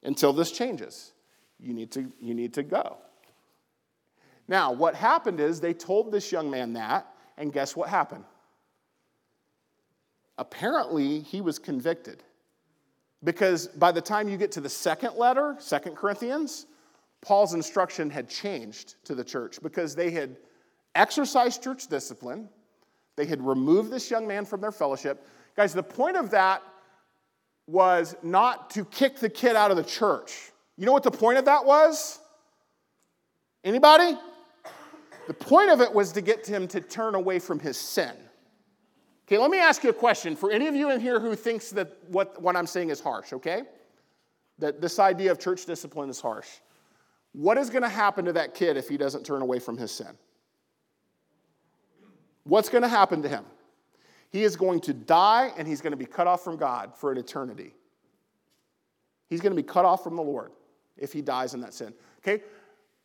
Until 0.05 0.33
this 0.33 0.53
changes, 0.53 1.13
you 1.59 1.75
need 1.75 1.91
to, 1.91 2.13
you 2.21 2.35
need 2.35 2.55
to 2.55 2.63
go. 2.63 2.99
Now, 4.47 4.71
what 4.71 4.95
happened 4.95 5.41
is 5.41 5.61
they 5.61 5.75
told 5.75 6.13
this 6.13 6.31
young 6.31 6.49
man 6.49 6.75
that, 6.75 7.13
and 7.37 7.53
guess 7.53 7.75
what 7.75 7.89
happened? 7.89 8.25
Apparently 10.41 11.21
he 11.21 11.41
was 11.41 11.59
convicted. 11.59 12.25
Because 13.23 13.69
by 13.69 13.93
the 13.93 14.01
time 14.01 14.29
you 14.29 14.39
get 14.39 14.51
to 14.53 14.61
the 14.63 14.69
second 14.69 15.15
letter, 15.17 15.55
Second 15.59 15.95
Corinthians, 15.95 16.67
Paul's 17.21 17.53
instruction 17.53 18.09
had 18.09 18.29
changed 18.29 18.95
to 19.05 19.15
the 19.15 19.23
church 19.23 19.59
because 19.63 19.95
they 19.95 20.11
had 20.11 20.39
exercised 20.95 21.63
church 21.63 21.87
discipline, 21.87 22.49
they 23.17 23.27
had 23.27 23.47
removed 23.47 23.91
this 23.91 24.11
young 24.11 24.27
man 24.27 24.47
from 24.47 24.63
their 24.63 24.73
fellowship. 24.73 25.27
Guys, 25.55 25.75
the 25.75 25.83
point 25.83 26.17
of 26.17 26.31
that 26.31 26.63
was 27.67 28.17
not 28.23 28.71
to 28.71 28.87
kick 28.87 29.19
the 29.19 29.29
kid 29.29 29.55
out 29.55 29.71
of 29.71 29.77
the 29.77 29.85
church. 29.85 30.51
You 30.79 30.87
know 30.87 30.93
what 30.93 31.03
the 31.03 31.11
point 31.11 31.37
of 31.37 31.45
that 31.45 31.67
was? 31.67 32.19
Anybody? 33.63 34.17
The 35.27 35.35
point 35.35 35.71
of 35.71 35.83
it 35.83 35.93
was 35.93 36.13
to 36.13 36.23
get 36.23 36.47
him 36.47 36.67
to 36.69 36.81
turn 36.81 37.15
away 37.15 37.39
from 37.39 37.59
his 37.59 37.77
sin. 37.77 38.17
Okay, 39.31 39.39
let 39.39 39.53
me 39.53 39.61
ask 39.61 39.85
you 39.85 39.91
a 39.91 39.93
question 39.95 40.35
for 40.35 40.51
any 40.51 40.67
of 40.67 40.75
you 40.75 40.91
in 40.91 40.99
here 40.99 41.21
who 41.21 41.37
thinks 41.37 41.71
that 41.71 41.97
what, 42.09 42.43
what 42.43 42.57
I'm 42.57 42.67
saying 42.67 42.91
is 42.91 42.99
harsh, 42.99 43.33
okay? 43.33 43.63
That 44.59 44.81
this 44.81 44.99
idea 44.99 45.31
of 45.31 45.39
church 45.39 45.67
discipline 45.67 46.11
is 46.11 46.21
harsh. 46.21 46.49
What 47.31 47.57
is 47.57 47.71
going 47.71 47.85
to 47.85 47.89
happen 47.89 48.25
to 48.25 48.33
that 48.33 48.55
kid 48.55 48.77
if 48.77 48.89
he 48.89 48.97
doesn't 48.97 49.25
turn 49.25 49.41
away 49.41 49.61
from 49.61 49.79
his 49.79 49.93
sin? 49.93 50.19
What's 52.43 52.69
going 52.69 52.83
to 52.83 52.89
happen 52.89 53.23
to 53.23 53.29
him? 53.29 53.45
He 54.31 54.43
is 54.43 54.57
going 54.57 54.81
to 54.81 54.93
die 54.93 55.53
and 55.57 55.69
he's 55.69 55.81
going 55.81 55.93
to 55.93 55.97
be 55.97 56.07
cut 56.07 56.27
off 56.27 56.43
from 56.43 56.57
God 56.57 56.97
for 56.97 57.13
an 57.13 57.19
eternity. 57.19 57.73
He's 59.29 59.41
going 59.41 59.55
to 59.55 59.63
be 59.63 59.63
cut 59.63 59.85
off 59.85 60.03
from 60.03 60.17
the 60.17 60.23
Lord 60.23 60.51
if 60.97 61.13
he 61.13 61.23
dies 61.23 61.55
in 61.55 61.61
that 61.61 61.73
sin. 61.73 61.95
Okay? 62.19 62.43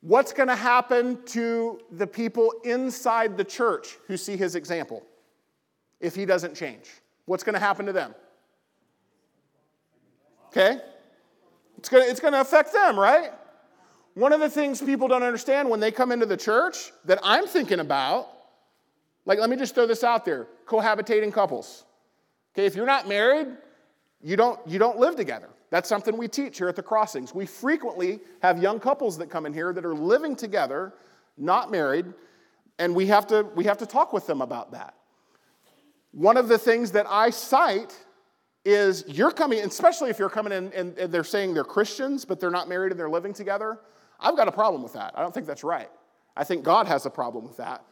What's 0.02 0.34
going 0.34 0.50
to 0.50 0.56
happen 0.56 1.22
to 1.26 1.82
the 1.92 2.08
people 2.08 2.52
inside 2.64 3.38
the 3.38 3.44
church 3.44 4.00
who 4.08 4.18
see 4.18 4.36
his 4.36 4.56
example 4.56 5.06
if 6.00 6.16
he 6.16 6.26
doesn't 6.26 6.56
change? 6.56 6.90
What's 7.26 7.44
going 7.44 7.54
to 7.54 7.60
happen 7.60 7.86
to 7.86 7.94
them? 7.94 8.14
Okay? 10.48 10.80
It's 11.78 11.90
going 11.90 12.04
to, 12.04 12.10
it's 12.10 12.20
to 12.20 12.42
affect 12.42 12.72
them, 12.74 12.98
right? 12.98 13.32
One 14.14 14.32
of 14.32 14.40
the 14.40 14.50
things 14.50 14.82
people 14.82 15.08
don't 15.08 15.24
understand 15.24 15.70
when 15.70 15.80
they 15.80 15.92
come 15.92 16.12
into 16.12 16.26
the 16.26 16.38
church 16.38 16.92
that 17.04 17.20
I'm 17.22 17.48
thinking 17.48 17.80
about, 17.80 18.30
like, 19.26 19.40
let 19.40 19.50
me 19.50 19.56
just 19.56 19.76
throw 19.76 19.86
this 19.86 20.04
out 20.04 20.24
there 20.24 20.48
cohabitating 20.66 21.34
couples. 21.34 21.84
Okay, 22.54 22.66
if 22.66 22.76
you're 22.76 22.86
not 22.86 23.08
married, 23.08 23.48
you 24.22 24.38
don't, 24.38 24.60
you 24.66 24.80
don't 24.80 24.98
live 24.98 25.16
together. 25.16 25.50
That's 25.70 25.90
something 25.90 26.16
we 26.16 26.28
teach 26.28 26.58
here 26.58 26.70
at 26.70 26.76
the 26.76 26.84
crossings. 26.84 27.36
We 27.36 27.46
frequently 27.46 28.22
have 28.42 28.62
young 28.62 28.80
couples 28.80 29.18
that 29.18 29.30
come 29.30 29.46
in 29.46 29.54
here 29.54 29.74
that 29.74 29.86
are 29.86 29.94
living 29.94 30.36
together, 30.36 30.94
not 31.38 31.70
married, 31.70 32.06
and 32.80 32.96
we 32.96 33.08
have 33.08 33.28
to, 33.28 33.44
we 33.56 33.66
have 33.66 33.78
to 33.80 33.86
talk 33.86 34.14
with 34.14 34.26
them 34.26 34.42
about 34.42 34.72
that. 34.72 34.96
One 36.16 36.38
of 36.38 36.48
the 36.48 36.58
things 36.58 36.92
that 36.92 37.06
I 37.10 37.30
cite 37.30 37.94
is 38.64 39.04
you're 39.06 39.32
coming, 39.32 39.60
especially 39.60 40.10
if 40.10 40.18
you're 40.18 40.30
coming 40.30 40.54
in 40.54 40.72
and, 40.72 40.98
and 40.98 41.14
they're 41.14 41.26
saying 41.26 41.54
they're 41.54 41.66
Christians, 41.66 42.24
but 42.24 42.40
they're 42.40 42.50
not 42.50 42.70
married 42.70 42.92
and 42.92 43.00
they're 43.00 43.10
living 43.10 43.34
together. 43.34 43.80
I've 44.18 44.38
got 44.38 44.48
a 44.48 44.52
problem 44.52 44.82
with 44.82 44.94
that. 44.94 45.12
I 45.14 45.22
don't 45.22 45.34
think 45.34 45.46
that's 45.46 45.66
right. 45.66 45.90
I 46.38 46.46
think 46.46 46.64
God 46.64 46.88
has 46.88 47.06
a 47.06 47.10
problem 47.10 47.44
with 47.44 47.58
that. 47.58 47.84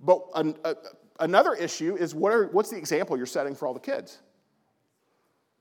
But 0.00 0.24
an, 0.34 0.56
a, 0.64 0.74
another 1.20 1.54
issue 1.54 1.94
is 1.94 2.16
what 2.16 2.32
are, 2.32 2.48
what's 2.48 2.70
the 2.70 2.76
example 2.76 3.16
you're 3.16 3.26
setting 3.26 3.54
for 3.54 3.68
all 3.68 3.74
the 3.74 3.80
kids? 3.80 4.18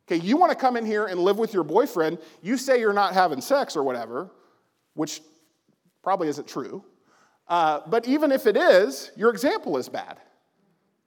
Okay, 0.07 0.25
you 0.25 0.37
want 0.37 0.51
to 0.51 0.57
come 0.57 0.77
in 0.77 0.87
here 0.87 1.05
and 1.05 1.19
live 1.19 1.37
with 1.37 1.53
your 1.53 1.63
boyfriend. 1.63 2.17
You 2.41 2.57
say 2.57 2.79
you're 2.79 2.93
not 2.93 3.13
having 3.13 3.41
sex 3.41 3.75
or 3.75 3.83
whatever, 3.83 4.31
which 4.95 5.21
probably 6.01 6.29
isn't 6.29 6.47
true. 6.47 6.83
Uh, 7.47 7.81
but 7.85 8.07
even 8.07 8.31
if 8.31 8.47
it 8.47 8.57
is, 8.57 9.11
your 9.15 9.29
example 9.29 9.77
is 9.77 9.87
bad. 9.87 10.17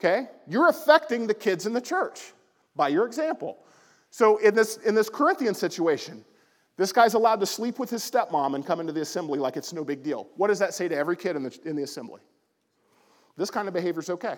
Okay? 0.05 0.29
You're 0.47 0.69
affecting 0.69 1.27
the 1.27 1.35
kids 1.35 1.65
in 1.65 1.73
the 1.73 1.81
church 1.81 2.35
by 2.77 2.89
your 2.89 3.07
example. 3.07 3.59
So 4.11 4.37
in 4.39 4.55
this, 4.55 4.77
in 4.79 4.95
this 4.95 5.09
Corinthian 5.09 5.55
situation, 5.55 6.25
this 6.77 6.93
guy's 6.93 7.15
allowed 7.15 7.41
to 7.41 7.47
sleep 7.47 7.79
with 7.79 7.89
his 7.89 8.03
stepmom 8.03 8.55
and 8.55 8.67
come 8.67 8.81
into 8.81 8.93
the 8.93 9.01
assembly 9.01 9.39
like 9.39 9.57
it's 9.57 9.73
no 9.73 9.83
big 9.83 10.03
deal. 10.03 10.29
What 10.37 10.49
does 10.49 10.59
that 10.59 10.75
say 10.75 10.89
to 10.89 10.97
every 10.97 11.17
kid 11.17 11.37
in 11.37 11.43
the, 11.43 11.59
in 11.65 11.75
the 11.75 11.85
assembly? 11.85 12.21
This 13.37 13.51
kind 13.51 13.67
of 13.67 13.73
behavior 13.73 14.01
is 14.01 14.11
okay. 14.11 14.37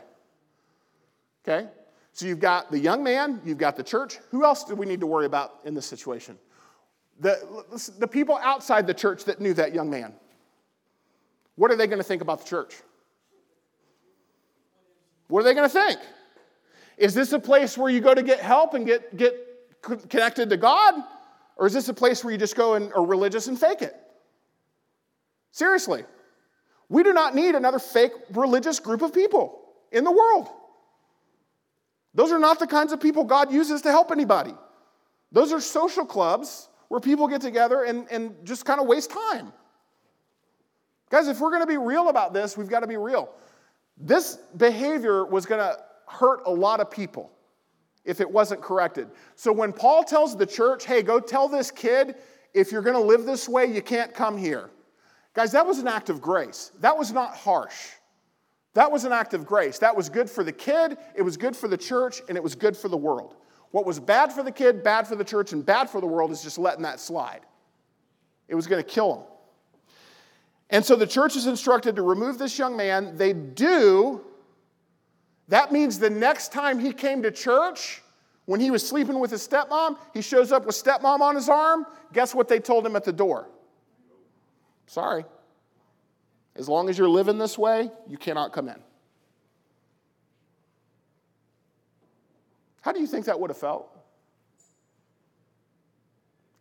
Okay? 1.47 1.69
So 2.13 2.27
you've 2.27 2.41
got 2.41 2.71
the 2.71 2.79
young 2.79 3.03
man, 3.03 3.41
you've 3.45 3.59
got 3.59 3.77
the 3.77 3.83
church. 3.83 4.19
Who 4.31 4.45
else 4.45 4.65
do 4.65 4.75
we 4.75 4.87
need 4.87 5.01
to 5.01 5.07
worry 5.07 5.27
about 5.27 5.61
in 5.65 5.75
this 5.75 5.87
situation? 5.87 6.39
The, 7.19 7.65
the 7.99 8.07
people 8.07 8.39
outside 8.43 8.87
the 8.87 8.95
church 8.95 9.25
that 9.25 9.41
knew 9.41 9.55
that 9.55 9.75
young 9.75 9.91
man. 9.91 10.15
What 11.57 11.71
are 11.71 11.77
they 11.77 11.87
going 11.87 11.99
to 11.99 12.05
think 12.05 12.23
about 12.23 12.41
the 12.41 12.47
church? 12.47 12.77
What 15.29 15.41
are 15.41 15.45
they 15.45 15.55
going 15.55 15.69
to 15.69 15.73
think? 15.73 16.01
Is 16.97 17.15
this 17.15 17.33
a 17.33 17.39
place 17.39 17.77
where 17.77 17.91
you 17.91 18.01
go 18.01 18.15
to 18.15 18.23
get 18.23 18.41
help 18.41 18.75
and 18.75 18.87
get, 18.87 19.17
get 19.17 19.35
connected 20.09 20.51
to 20.51 20.57
God? 20.57 20.95
Or 21.57 21.67
is 21.67 21.73
this 21.73 21.89
a 21.89 21.95
place 21.95 22.25
where 22.25 22.33
you 22.33 22.39
just 22.39 22.57
go 22.57 22.75
and 22.75 22.93
are 22.93 23.05
religious 23.05 23.47
and 23.47 23.59
fake 23.59 23.83
it? 23.83 23.95
Seriously. 25.53 26.05
We 26.89 27.03
do 27.03 27.13
not 27.13 27.35
need 27.35 27.55
another 27.55 27.79
fake 27.79 28.13
religious 28.33 28.79
group 28.79 29.03
of 29.03 29.13
people 29.13 29.61
in 29.91 30.05
the 30.05 30.11
world. 30.11 30.49
Those 32.15 32.33
are 32.33 32.39
not 32.39 32.59
the 32.59 32.67
kinds 32.67 32.93
of 32.93 33.01
people 33.01 33.25
God 33.25 33.53
uses 33.53 33.83
to 33.83 33.91
help 33.91 34.11
anybody. 34.11 34.55
Those 35.33 35.53
are 35.53 35.61
social 35.61 36.07
clubs 36.07 36.69
where 36.89 37.01
people 37.01 37.27
get 37.29 37.41
together 37.41 37.83
and, 37.83 38.07
and 38.11 38.35
just 38.45 38.65
kind 38.65 38.81
of 38.81 38.87
waste 38.87 39.11
time. 39.11 39.53
Guys, 41.11 41.29
if 41.29 41.41
we're 41.41 41.51
going 41.51 41.63
to 41.63 41.67
be 41.67 41.77
real 41.77 42.09
about 42.09 42.33
this, 42.33 42.57
we've 42.57 42.69
got 42.69 42.81
to 42.81 42.87
be 42.87 42.97
real. 42.97 43.31
This 43.97 44.37
behavior 44.57 45.25
was 45.25 45.47
going 45.47 45.61
to 45.61 45.79
hurt 46.07 46.43
a 46.47 46.51
lot 46.51 46.81
of 46.81 46.91
people 46.91 47.31
if 48.05 48.21
it 48.21 48.31
wasn't 48.31 48.63
corrected. 48.63 49.09
So 49.35 49.53
when 49.53 49.73
Paul 49.73 50.05
tells 50.05 50.37
the 50.37 50.47
church, 50.47 50.87
hey, 50.87 51.03
go 51.03 51.19
tell 51.19 51.49
this 51.49 51.71
kid, 51.71 52.17
if 52.55 52.71
you're 52.71 52.83
going 52.83 52.97
to 52.97 53.03
live 53.03 53.25
this 53.25 53.49
way, 53.49 53.67
you 53.67 53.83
can't 53.83 54.15
come 54.15 54.39
here. 54.39 54.71
Guys, 55.35 55.53
that 55.53 55.67
was 55.67 55.79
an 55.79 55.89
act 55.89 56.09
of 56.09 56.21
grace. 56.21 56.73
That 56.81 56.97
was 56.97 57.13
not 57.13 57.37
harsh. 57.37 57.91
That 58.75 58.91
was 58.93 59.05
an 59.05 59.13
act 59.13 59.35
of 59.35 59.47
grace. 59.47 59.79
That 59.79 59.97
was 59.97 60.09
good 60.09 60.29
for 60.29 60.45
the 60.45 60.53
kid, 60.53 60.99
it 61.15 61.23
was 61.23 61.37
good 61.37 61.57
for 61.57 61.67
the 61.67 61.79
church, 61.79 62.21
and 62.29 62.37
it 62.37 62.43
was 62.43 62.55
good 62.55 62.77
for 62.77 62.89
the 62.89 62.97
world. 62.97 63.37
What 63.71 63.87
was 63.87 63.99
bad 63.99 64.33
for 64.33 64.43
the 64.43 64.53
kid, 64.53 64.83
bad 64.85 65.07
for 65.07 65.17
the 65.17 65.25
church, 65.25 65.53
and 65.53 65.65
bad 65.65 65.91
for 65.91 66.01
the 66.01 66.07
world 66.07 66.31
is 66.31 66.43
just 66.43 66.59
letting 66.59 66.83
that 66.83 67.01
slide. 67.01 67.41
It 68.49 68.55
was 68.55 68.67
going 68.67 68.83
to 68.83 68.89
kill 68.89 69.15
him. 69.15 69.25
And 70.71 70.85
so 70.85 70.97
the 70.97 71.07
church 71.07 71.37
is 71.37 71.47
instructed 71.47 71.97
to 71.97 72.03
remove 72.03 72.39
this 72.39 72.59
young 72.59 72.77
man. 72.77 73.17
They 73.17 73.33
do, 73.33 74.25
that 75.49 75.73
means 75.73 75.99
the 75.99 76.11
next 76.11 76.53
time 76.53 76.79
he 76.79 76.93
came 76.93 77.23
to 77.23 77.31
church, 77.31 78.03
when 78.47 78.61
he 78.61 78.71
was 78.71 78.87
sleeping 78.87 79.19
with 79.19 79.31
his 79.31 79.47
stepmom, 79.47 79.99
he 80.15 80.23
shows 80.23 80.53
up 80.53 80.67
with 80.67 80.75
stepmom 80.75 81.21
on 81.21 81.35
his 81.35 81.49
arm. 81.49 81.87
Guess 82.13 82.35
what 82.35 82.49
they 82.49 82.59
told 82.61 82.87
him 82.87 82.97
at 82.97 83.05
the 83.05 83.13
door? 83.13 83.49
Sorry. 84.87 85.25
As 86.55 86.69
long 86.69 86.89
as 86.89 86.97
you're 86.97 87.09
living 87.09 87.39
this 87.39 87.59
way, 87.59 87.91
you 88.09 88.17
cannot 88.17 88.53
come 88.53 88.69
in. 88.69 88.81
How 92.81 92.93
do 92.93 93.01
you 93.01 93.07
think 93.07 93.27
that 93.27 93.39
would 93.39 93.51
have 93.51 93.59
felt? 93.59 93.89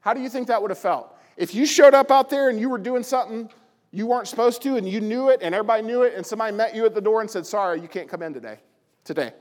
How 0.01 0.13
do 0.13 0.21
you 0.21 0.29
think 0.29 0.47
that 0.47 0.61
would 0.61 0.71
have 0.71 0.79
felt? 0.79 1.15
If 1.37 1.53
you 1.53 1.65
showed 1.65 1.93
up 1.93 2.11
out 2.11 2.29
there 2.29 2.49
and 2.49 2.59
you 2.59 2.69
were 2.69 2.77
doing 2.77 3.03
something 3.03 3.49
you 3.95 4.07
weren't 4.07 4.27
supposed 4.27 4.61
to 4.63 4.75
and 4.75 4.87
you 4.87 4.99
knew 4.99 5.29
it 5.29 5.39
and 5.41 5.55
everybody 5.55 5.81
knew 5.81 6.03
it 6.03 6.15
and 6.15 6.25
somebody 6.25 6.53
met 6.53 6.75
you 6.75 6.85
at 6.85 6.93
the 6.93 6.99
door 6.99 7.21
and 7.21 7.31
said, 7.31 7.45
Sorry, 7.45 7.79
you 7.79 7.87
can't 7.87 8.09
come 8.09 8.21
in 8.21 8.33
today 8.33 8.59
today 9.05 9.31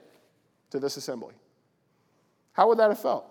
to 0.71 0.79
this 0.79 0.97
assembly? 0.97 1.35
How 2.53 2.69
would 2.69 2.79
that 2.79 2.88
have 2.88 3.01
felt? 3.01 3.29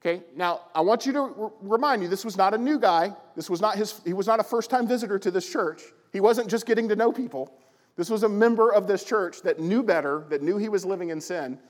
Okay, 0.00 0.24
now 0.34 0.62
I 0.74 0.80
want 0.80 1.06
you 1.06 1.12
to 1.12 1.20
r- 1.20 1.52
remind 1.60 2.02
you 2.02 2.08
this 2.08 2.24
was 2.24 2.36
not 2.36 2.52
a 2.52 2.58
new 2.58 2.80
guy. 2.80 3.14
This 3.36 3.48
was 3.48 3.60
not 3.60 3.76
his, 3.76 4.00
he 4.04 4.12
was 4.12 4.26
not 4.26 4.40
a 4.40 4.42
first 4.42 4.70
time 4.70 4.88
visitor 4.88 5.20
to 5.20 5.30
this 5.30 5.48
church. 5.48 5.82
He 6.12 6.18
wasn't 6.18 6.50
just 6.50 6.66
getting 6.66 6.88
to 6.88 6.96
know 6.96 7.12
people. 7.12 7.54
This 7.94 8.10
was 8.10 8.24
a 8.24 8.28
member 8.28 8.72
of 8.72 8.88
this 8.88 9.04
church 9.04 9.42
that 9.42 9.60
knew 9.60 9.84
better, 9.84 10.24
that 10.30 10.42
knew 10.42 10.56
he 10.56 10.68
was 10.68 10.84
living 10.84 11.10
in 11.10 11.20
sin. 11.20 11.60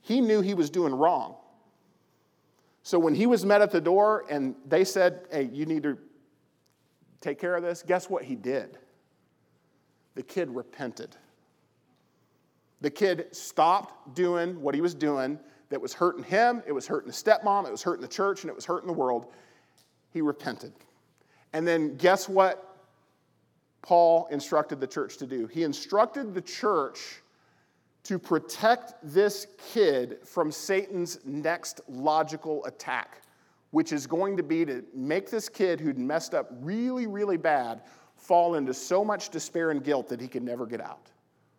He 0.00 0.22
knew 0.22 0.40
he 0.40 0.54
was 0.54 0.70
doing 0.70 0.94
wrong. 0.94 1.36
So 2.82 2.98
when 2.98 3.14
he 3.14 3.26
was 3.26 3.44
met 3.44 3.60
at 3.60 3.70
the 3.70 3.80
door 3.80 4.24
and 4.30 4.54
they 4.66 4.84
said, 4.84 5.26
Hey, 5.30 5.50
you 5.52 5.66
need 5.66 5.82
to 5.82 5.98
take 7.24 7.38
care 7.38 7.56
of 7.56 7.62
this, 7.62 7.82
guess 7.82 8.10
what 8.10 8.22
he 8.24 8.36
did? 8.36 8.78
The 10.14 10.22
kid 10.22 10.54
repented. 10.54 11.16
The 12.80 12.90
kid 12.90 13.34
stopped 13.34 14.14
doing 14.14 14.60
what 14.60 14.74
he 14.74 14.80
was 14.80 14.94
doing 14.94 15.38
that 15.70 15.80
was 15.80 15.94
hurting 15.94 16.22
him, 16.22 16.62
it 16.66 16.72
was 16.72 16.86
hurting 16.86 17.08
the 17.08 17.14
stepmom, 17.14 17.66
it 17.66 17.70
was 17.70 17.82
hurting 17.82 18.02
the 18.02 18.08
church, 18.08 18.42
and 18.42 18.50
it 18.50 18.54
was 18.54 18.66
hurting 18.66 18.86
the 18.86 18.92
world. 18.92 19.32
He 20.12 20.20
repented. 20.20 20.72
And 21.54 21.66
then 21.66 21.96
guess 21.96 22.28
what 22.28 22.76
Paul 23.80 24.28
instructed 24.30 24.80
the 24.80 24.86
church 24.86 25.16
to 25.18 25.26
do? 25.26 25.46
He 25.46 25.62
instructed 25.62 26.34
the 26.34 26.42
church 26.42 27.22
to 28.04 28.18
protect 28.18 28.94
this 29.02 29.46
kid 29.72 30.18
from 30.24 30.52
Satan's 30.52 31.20
next 31.24 31.80
logical 31.88 32.64
attack, 32.66 33.22
which 33.74 33.92
is 33.92 34.06
going 34.06 34.36
to 34.36 34.42
be 34.44 34.64
to 34.64 34.84
make 34.94 35.28
this 35.28 35.48
kid 35.48 35.80
who'd 35.80 35.98
messed 35.98 36.32
up 36.32 36.48
really, 36.60 37.08
really 37.08 37.36
bad 37.36 37.82
fall 38.16 38.54
into 38.54 38.72
so 38.72 39.04
much 39.04 39.30
despair 39.30 39.72
and 39.72 39.82
guilt 39.82 40.08
that 40.08 40.20
he 40.20 40.28
can 40.28 40.44
never 40.44 40.64
get 40.64 40.80
out. 40.80 41.10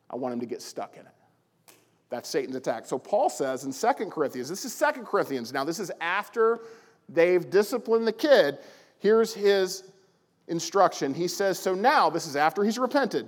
I 0.09 0.15
want 0.15 0.33
him 0.33 0.39
to 0.39 0.45
get 0.45 0.61
stuck 0.61 0.95
in 0.95 1.01
it. 1.01 1.75
That's 2.09 2.29
Satan's 2.29 2.55
attack. 2.55 2.85
So 2.85 2.97
Paul 2.97 3.29
says 3.29 3.65
in 3.65 3.73
Second 3.73 4.11
Corinthians, 4.11 4.47
this 4.47 4.63
is 4.63 4.71
Second 4.73 5.05
Corinthians. 5.05 5.51
Now, 5.51 5.65
this 5.65 5.77
is 5.77 5.91
after 5.99 6.61
they've 7.09 7.49
disciplined 7.49 8.07
the 8.07 8.13
kid. 8.13 8.59
Here's 8.99 9.33
his 9.33 9.83
instruction. 10.47 11.13
He 11.13 11.27
says, 11.27 11.59
So 11.59 11.75
now, 11.75 12.09
this 12.09 12.27
is 12.27 12.37
after 12.37 12.63
he's 12.63 12.79
repented. 12.79 13.27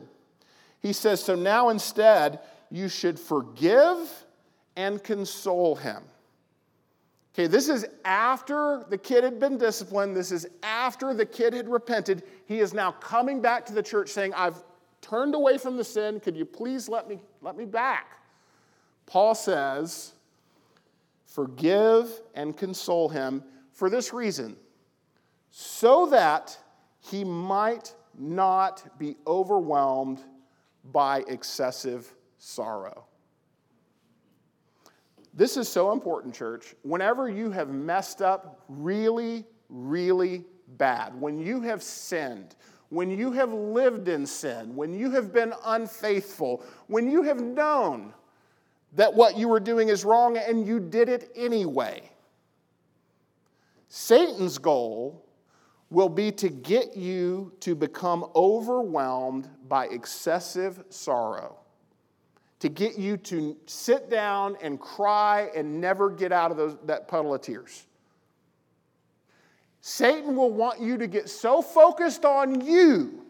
He 0.81 0.93
says, 0.93 1.21
So 1.21 1.35
now 1.35 1.67
instead, 1.67 2.39
you 2.71 2.87
should 2.87 3.19
forgive 3.19 4.09
and 4.77 5.03
console 5.03 5.75
him. 5.75 6.03
Okay, 7.37 7.45
this 7.45 7.69
is 7.69 7.85
after 8.03 8.83
the 8.89 8.97
kid 8.97 9.23
had 9.23 9.39
been 9.39 9.59
disciplined. 9.59 10.15
This 10.15 10.31
is 10.31 10.47
after 10.63 11.13
the 11.13 11.25
kid 11.25 11.53
had 11.53 11.69
repented. 11.69 12.23
He 12.47 12.61
is 12.61 12.73
now 12.73 12.93
coming 12.93 13.41
back 13.41 13.63
to 13.67 13.73
the 13.73 13.83
church 13.83 14.09
saying, 14.09 14.33
I've 14.33 14.63
turned 15.01 15.35
away 15.35 15.59
from 15.59 15.77
the 15.77 15.83
sin. 15.83 16.19
Could 16.19 16.35
you 16.35 16.45
please 16.45 16.89
let 16.89 17.07
me, 17.07 17.19
let 17.43 17.55
me 17.55 17.65
back? 17.65 18.17
Paul 19.05 19.35
says, 19.35 20.13
Forgive 21.27 22.09
and 22.33 22.57
console 22.57 23.07
him 23.07 23.43
for 23.71 23.87
this 23.87 24.13
reason 24.13 24.55
so 25.51 26.07
that 26.07 26.57
he 26.99 27.23
might 27.23 27.93
not 28.17 28.97
be 28.97 29.15
overwhelmed 29.27 30.23
by 30.91 31.23
excessive 31.27 32.11
sorrow. 32.39 33.05
This 35.37 35.55
is 35.55 35.69
so 35.69 35.91
important, 35.91 36.33
church. 36.33 36.73
Whenever 36.81 37.29
you 37.29 37.51
have 37.51 37.69
messed 37.69 38.23
up 38.23 38.63
really, 38.67 39.45
really 39.69 40.43
bad, 40.79 41.13
when 41.21 41.37
you 41.37 41.61
have 41.61 41.83
sinned, 41.83 42.55
when 42.89 43.11
you 43.11 43.31
have 43.33 43.53
lived 43.53 44.07
in 44.07 44.25
sin, 44.25 44.75
when 44.75 44.97
you 44.97 45.11
have 45.11 45.31
been 45.31 45.53
unfaithful, 45.63 46.63
when 46.87 47.11
you 47.11 47.21
have 47.21 47.39
known 47.39 48.15
that 48.93 49.13
what 49.13 49.37
you 49.37 49.47
were 49.47 49.59
doing 49.59 49.89
is 49.89 50.03
wrong 50.03 50.37
and 50.37 50.65
you 50.65 50.79
did 50.79 51.07
it 51.07 51.31
anyway, 51.35 52.09
Satan's 53.89 54.57
goal 54.57 55.23
will 55.91 56.09
be 56.09 56.31
to 56.31 56.49
get 56.49 56.97
you 56.97 57.53
to 57.59 57.75
become 57.75 58.25
overwhelmed 58.35 59.47
by 59.67 59.85
excessive 59.85 60.83
sorrow 60.89 61.59
to 62.59 62.69
get 62.69 62.97
you 62.97 63.17
to 63.17 63.55
sit 63.65 64.09
down 64.09 64.57
and 64.61 64.79
cry 64.79 65.49
and 65.55 65.79
never 65.79 66.09
get 66.09 66.31
out 66.31 66.51
of 66.51 66.57
those, 66.57 66.75
that 66.85 67.07
puddle 67.07 67.33
of 67.33 67.41
tears. 67.41 67.85
Satan 69.81 70.35
will 70.35 70.51
want 70.51 70.81
you 70.81 70.97
to 70.97 71.07
get 71.07 71.29
so 71.29 71.61
focused 71.61 72.25
on 72.25 72.61
you 72.65 73.23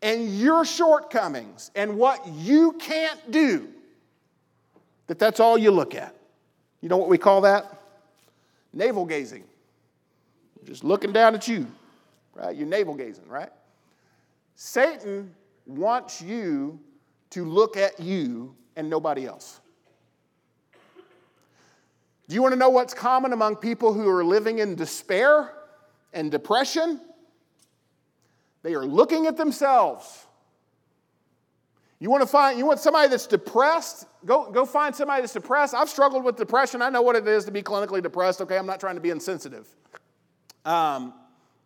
and 0.00 0.38
your 0.38 0.64
shortcomings 0.64 1.70
and 1.74 1.96
what 1.98 2.26
you 2.28 2.72
can't 2.72 3.30
do 3.30 3.68
that 5.06 5.18
that's 5.18 5.40
all 5.40 5.58
you 5.58 5.70
look 5.70 5.94
at. 5.94 6.14
You 6.80 6.88
know 6.88 6.96
what 6.96 7.08
we 7.08 7.18
call 7.18 7.42
that? 7.42 7.80
Navel 8.72 9.04
gazing. 9.04 9.44
Just 10.64 10.84
looking 10.84 11.12
down 11.12 11.34
at 11.34 11.46
you, 11.48 11.66
right? 12.34 12.54
You're 12.54 12.68
navel 12.68 12.94
gazing, 12.94 13.26
right? 13.28 13.50
Satan 14.54 15.34
wants 15.66 16.22
you 16.22 16.78
to 17.32 17.44
look 17.44 17.76
at 17.76 17.98
you 17.98 18.54
and 18.76 18.88
nobody 18.88 19.26
else. 19.26 19.60
Do 22.28 22.34
you 22.34 22.42
want 22.42 22.52
to 22.52 22.58
know 22.58 22.70
what's 22.70 22.94
common 22.94 23.32
among 23.32 23.56
people 23.56 23.92
who 23.92 24.08
are 24.08 24.24
living 24.24 24.58
in 24.58 24.74
despair 24.74 25.52
and 26.12 26.30
depression? 26.30 27.00
They 28.62 28.74
are 28.74 28.84
looking 28.84 29.26
at 29.26 29.36
themselves. 29.36 30.26
You 31.98 32.10
want 32.10 32.22
to 32.22 32.26
find 32.26 32.58
you 32.58 32.66
want 32.66 32.80
somebody 32.80 33.08
that's 33.08 33.26
depressed? 33.26 34.06
Go, 34.24 34.50
go 34.50 34.64
find 34.64 34.94
somebody 34.94 35.22
that's 35.22 35.32
depressed. 35.32 35.74
I've 35.74 35.88
struggled 35.88 36.24
with 36.24 36.36
depression. 36.36 36.82
I 36.82 36.90
know 36.90 37.02
what 37.02 37.16
it 37.16 37.26
is 37.26 37.44
to 37.44 37.50
be 37.50 37.62
clinically 37.62 38.02
depressed. 38.02 38.40
Okay, 38.40 38.58
I'm 38.58 38.66
not 38.66 38.80
trying 38.80 38.96
to 38.96 39.00
be 39.00 39.10
insensitive. 39.10 39.68
Um, 40.64 41.14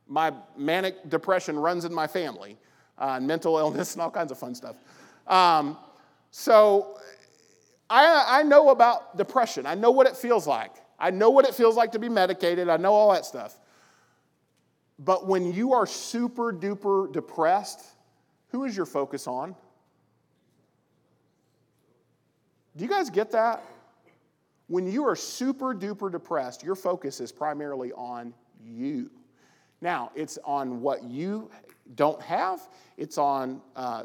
my 0.08 0.32
manic 0.56 1.08
depression 1.08 1.58
runs 1.58 1.84
in 1.84 1.92
my 1.92 2.06
family, 2.06 2.56
uh, 2.98 3.14
and 3.16 3.26
mental 3.26 3.58
illness 3.58 3.94
and 3.94 4.02
all 4.02 4.10
kinds 4.10 4.30
of 4.30 4.38
fun 4.38 4.54
stuff. 4.54 4.76
Um, 5.26 5.76
so 6.30 6.98
I, 7.88 8.40
I 8.40 8.42
know 8.42 8.70
about 8.70 9.16
depression. 9.16 9.66
I 9.66 9.74
know 9.74 9.90
what 9.90 10.06
it 10.06 10.16
feels 10.16 10.46
like. 10.46 10.72
I 10.98 11.10
know 11.10 11.30
what 11.30 11.46
it 11.46 11.54
feels 11.54 11.76
like 11.76 11.92
to 11.92 11.98
be 11.98 12.08
medicated. 12.08 12.68
I 12.68 12.76
know 12.76 12.92
all 12.92 13.12
that 13.12 13.24
stuff. 13.24 13.58
But 14.98 15.26
when 15.26 15.52
you 15.52 15.72
are 15.74 15.86
super 15.86 16.52
duper 16.52 17.12
depressed, 17.12 17.84
who 18.48 18.64
is 18.64 18.76
your 18.76 18.86
focus 18.86 19.26
on? 19.26 19.54
Do 22.76 22.84
you 22.84 22.90
guys 22.90 23.10
get 23.10 23.30
that? 23.32 23.62
When 24.68 24.90
you 24.90 25.04
are 25.06 25.16
super 25.16 25.74
duper 25.74 26.10
depressed, 26.10 26.62
your 26.62 26.74
focus 26.74 27.20
is 27.20 27.30
primarily 27.30 27.92
on 27.92 28.34
you. 28.64 29.10
Now, 29.80 30.10
it's 30.14 30.38
on 30.44 30.80
what 30.80 31.04
you 31.04 31.50
don't 31.94 32.20
have, 32.22 32.60
it's 32.96 33.16
on 33.18 33.60
uh, 33.76 34.04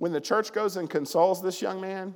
When 0.00 0.12
the 0.12 0.20
church 0.20 0.54
goes 0.54 0.78
and 0.78 0.88
consoles 0.88 1.42
this 1.42 1.60
young 1.60 1.78
man, 1.78 2.14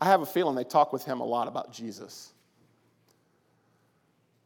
I 0.00 0.06
have 0.06 0.22
a 0.22 0.26
feeling 0.26 0.56
they 0.56 0.64
talk 0.64 0.92
with 0.92 1.04
him 1.04 1.20
a 1.20 1.24
lot 1.24 1.46
about 1.46 1.72
Jesus. 1.72 2.32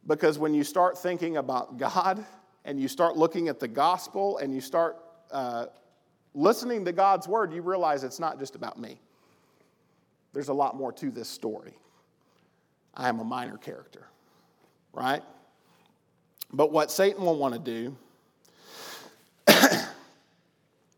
Because 0.05 0.37
when 0.37 0.53
you 0.53 0.63
start 0.63 0.95
thinking 0.95 1.37
about 1.37 1.79
God 1.79 2.23
and 2.65 2.79
you 2.79 2.87
start 2.87 3.17
looking 3.17 3.47
at 3.47 3.59
the 3.59 3.67
gospel 3.67 4.37
and 4.37 4.53
you 4.53 4.61
start 4.61 4.97
uh, 5.31 5.65
listening 6.35 6.85
to 6.85 6.91
God's 6.91 7.27
word, 7.27 7.51
you 7.51 7.63
realize 7.63 8.03
it's 8.03 8.19
not 8.19 8.37
just 8.37 8.53
about 8.53 8.77
me. 8.77 9.01
There's 10.33 10.49
a 10.49 10.53
lot 10.53 10.75
more 10.75 10.91
to 10.93 11.09
this 11.09 11.29
story. 11.29 11.73
I 12.93 13.09
am 13.09 13.19
a 13.19 13.23
minor 13.23 13.57
character, 13.57 14.05
right? 14.93 15.23
But 16.53 16.71
what 16.71 16.91
Satan 16.91 17.25
will 17.25 17.39
want 17.39 17.55
to 17.55 17.59
do 17.59 17.95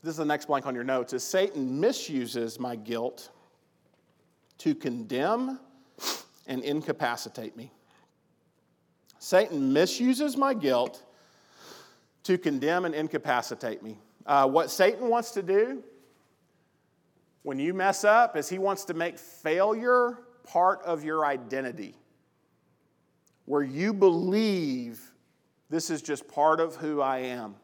this 0.03 0.11
is 0.11 0.17
the 0.17 0.25
next 0.25 0.45
blank 0.45 0.65
on 0.65 0.73
your 0.73 0.83
notes, 0.83 1.13
is 1.13 1.23
Satan 1.23 1.79
misuses 1.79 2.59
my 2.59 2.75
guilt 2.75 3.29
to 4.59 4.73
condemn 4.73 5.59
and 6.47 6.63
incapacitate 6.63 7.55
me. 7.55 7.71
Satan 9.19 9.71
misuses 9.71 10.35
my 10.35 10.53
guilt 10.53 11.03
to 12.23 12.37
condemn 12.37 12.85
and 12.85 12.95
incapacitate 12.95 13.83
me. 13.83 13.97
Uh, 14.25 14.47
what 14.47 14.71
Satan 14.71 15.09
wants 15.09 15.31
to 15.31 15.43
do 15.43 15.83
when 17.43 17.59
you 17.59 17.73
mess 17.73 18.03
up 18.03 18.35
is 18.35 18.49
he 18.49 18.59
wants 18.59 18.85
to 18.85 18.93
make 18.93 19.17
failure 19.17 20.19
part 20.43 20.81
of 20.83 21.03
your 21.03 21.25
identity, 21.25 21.95
where 23.45 23.63
you 23.63 23.93
believe 23.93 24.99
this 25.69 25.89
is 25.89 26.01
just 26.01 26.27
part 26.27 26.59
of 26.59 26.75
who 26.75 27.01
I 27.01 27.19
am. 27.19 27.55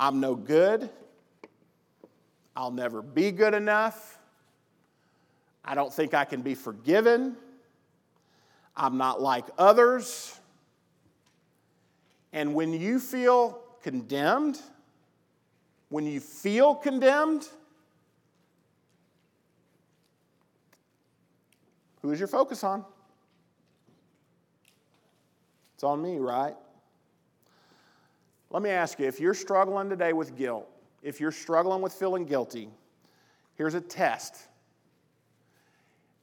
I'm 0.00 0.18
no 0.18 0.34
good. 0.34 0.88
I'll 2.56 2.70
never 2.70 3.02
be 3.02 3.30
good 3.30 3.52
enough. 3.52 4.18
I 5.62 5.74
don't 5.74 5.92
think 5.92 6.14
I 6.14 6.24
can 6.24 6.40
be 6.40 6.54
forgiven. 6.54 7.36
I'm 8.74 8.96
not 8.96 9.20
like 9.20 9.44
others. 9.58 10.40
And 12.32 12.54
when 12.54 12.72
you 12.72 12.98
feel 12.98 13.60
condemned, 13.82 14.58
when 15.90 16.06
you 16.06 16.18
feel 16.18 16.74
condemned, 16.74 17.46
who 22.00 22.10
is 22.10 22.18
your 22.18 22.28
focus 22.28 22.64
on? 22.64 22.86
It's 25.74 25.84
on 25.84 26.00
me, 26.00 26.16
right? 26.16 26.56
Let 28.50 28.62
me 28.62 28.70
ask 28.70 28.98
you 28.98 29.06
if 29.06 29.20
you're 29.20 29.34
struggling 29.34 29.88
today 29.88 30.12
with 30.12 30.36
guilt, 30.36 30.68
if 31.02 31.20
you're 31.20 31.32
struggling 31.32 31.82
with 31.82 31.92
feeling 31.92 32.24
guilty, 32.24 32.68
here's 33.54 33.74
a 33.74 33.80
test. 33.80 34.36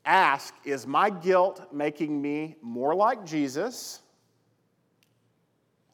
Ask, 0.05 0.53
is 0.63 0.85
my 0.85 1.09
guilt 1.09 1.73
making 1.73 2.21
me 2.21 2.55
more 2.61 2.95
like 2.95 3.25
Jesus? 3.25 4.01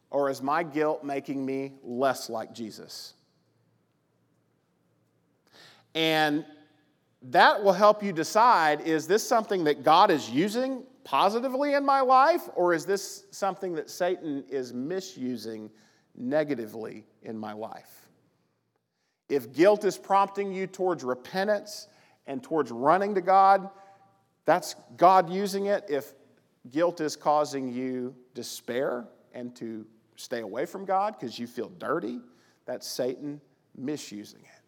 Or 0.10 0.30
is 0.30 0.42
my 0.42 0.62
guilt 0.62 1.04
making 1.04 1.44
me 1.44 1.74
less 1.84 2.30
like 2.30 2.54
Jesus? 2.54 3.14
And 5.96 6.46
that 7.24 7.64
will 7.64 7.74
help 7.74 8.04
you 8.04 8.12
decide 8.12 8.82
is 8.82 9.08
this 9.08 9.28
something 9.28 9.64
that 9.64 9.84
God 9.84 10.12
is 10.12 10.30
using 10.30 10.84
positively 11.04 11.74
in 11.74 11.86
my 11.86 12.02
life, 12.02 12.50
or 12.56 12.74
is 12.74 12.86
this 12.86 13.26
something 13.32 13.74
that 13.76 13.90
Satan 13.90 14.44
is 14.50 14.74
misusing 14.74 15.70
negatively 16.16 17.06
in 17.22 17.38
my 17.38 17.54
life. 17.54 18.10
If 19.30 19.54
guilt 19.54 19.86
is 19.86 19.98
prompting 19.98 20.54
you 20.54 20.68
towards 20.68 21.04
repentance 21.04 21.88
and 22.28 22.44
towards 22.44 22.72
running 22.72 23.16
to 23.16 23.22
God, 23.22 23.70
that's 24.46 24.76
God 24.98 25.30
using 25.30 25.68
it. 25.68 25.86
If 25.90 26.14
guilt 26.72 27.02
is 27.02 27.16
causing 27.16 27.72
you 27.72 28.16
despair 28.34 29.06
and 29.34 29.56
to 29.56 29.86
stay 30.16 30.42
away 30.42 30.66
from 30.66 30.86
God 30.86 31.16
because 31.20 31.40
you 31.40 31.48
feel 31.48 31.70
dirty, 31.70 32.20
that's 32.66 32.88
Satan 32.88 33.42
misusing 33.76 34.42
it. 34.42 34.62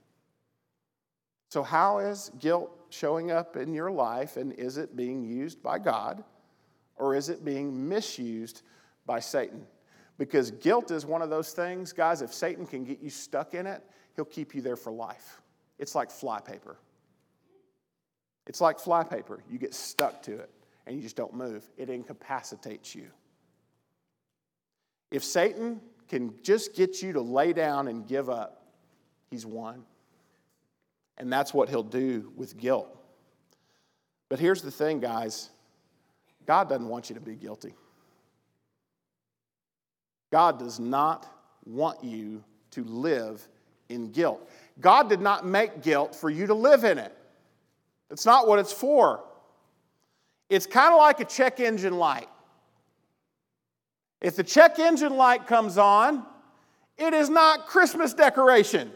So, 1.50 1.64
how 1.64 2.00
is 2.00 2.32
guilt 2.40 2.72
showing 2.90 3.32
up 3.32 3.56
in 3.56 3.74
your 3.74 3.92
life 3.92 4.38
and 4.38 4.52
is 4.54 4.78
it 4.78 4.96
being 4.96 5.24
used 5.24 5.62
by 5.62 5.80
God 5.80 6.24
or 6.96 7.16
is 7.16 7.30
it 7.30 7.46
being 7.46 7.88
misused 7.88 8.64
by 9.06 9.20
Satan? 9.20 9.66
Because 10.18 10.52
guilt 10.52 10.92
is 10.92 11.06
one 11.06 11.22
of 11.22 11.30
those 11.30 11.52
things, 11.52 11.92
guys, 11.92 12.22
if 12.22 12.34
Satan 12.34 12.66
can 12.66 12.84
get 12.84 13.02
you 13.02 13.10
stuck 13.10 13.54
in 13.54 13.68
it, 13.68 13.84
he'll 14.16 14.26
keep 14.26 14.56
you 14.56 14.62
there 14.62 14.78
for 14.78 14.92
life. 14.92 15.42
It's 15.78 15.94
like 15.94 16.10
flypaper. 16.10 16.78
It's 18.48 18.62
like 18.62 18.80
flypaper. 18.80 19.42
You 19.50 19.60
get 19.60 19.74
stuck 19.74 20.22
to 20.24 20.34
it 20.38 20.50
and 20.86 20.96
you 20.96 21.02
just 21.02 21.16
don't 21.16 21.34
move, 21.34 21.68
it 21.78 21.90
incapacitates 21.90 22.94
you. 22.96 23.08
If 25.12 25.24
Satan 25.24 25.82
can 26.08 26.34
just 26.44 26.76
get 26.76 27.02
you 27.02 27.14
to 27.14 27.22
lay 27.22 27.54
down 27.54 27.88
and 27.88 28.08
give 28.08 28.30
up, 28.30 28.68
he's 29.32 29.46
won. 29.46 29.84
And 31.18 31.32
that's 31.32 31.54
what 31.54 31.70
he'll 31.70 31.84
do 31.84 32.32
with 32.36 32.58
guilt. 32.58 32.88
But 34.30 34.40
here's 34.40 34.62
the 34.62 34.72
thing, 34.72 35.00
guys 35.00 35.50
God 36.46 36.70
doesn't 36.70 36.88
want 36.88 37.10
you 37.10 37.16
to 37.16 37.22
be 37.22 37.36
guilty. 37.36 37.74
God 40.36 40.60
does 40.60 40.82
not 40.82 41.26
want 41.66 42.04
you 42.04 42.44
to 42.72 42.84
live 42.84 43.48
in 43.88 44.12
guilt. 44.12 44.46
God 44.82 45.08
did 45.08 45.22
not 45.22 45.46
make 45.46 45.82
guilt 45.82 46.14
for 46.14 46.30
you 46.30 46.46
to 46.48 46.54
live 46.54 46.84
in 46.84 46.98
it. 46.98 47.18
That's 48.10 48.26
not 48.26 48.46
what 48.46 48.60
it's 48.60 48.74
for. 48.74 49.24
It's 50.50 50.66
kind 50.66 50.92
of 50.92 50.98
like 50.98 51.22
a 51.22 51.24
check 51.24 51.62
engine 51.62 51.98
light. 51.98 52.28
If 54.20 54.36
the 54.36 54.44
check 54.44 54.78
engine 54.78 55.16
light 55.16 55.48
comes 55.48 55.78
on, 55.78 56.26
it 56.98 57.14
is 57.14 57.30
not 57.30 57.68
Christmas 57.68 58.14
decoration. 58.14 58.92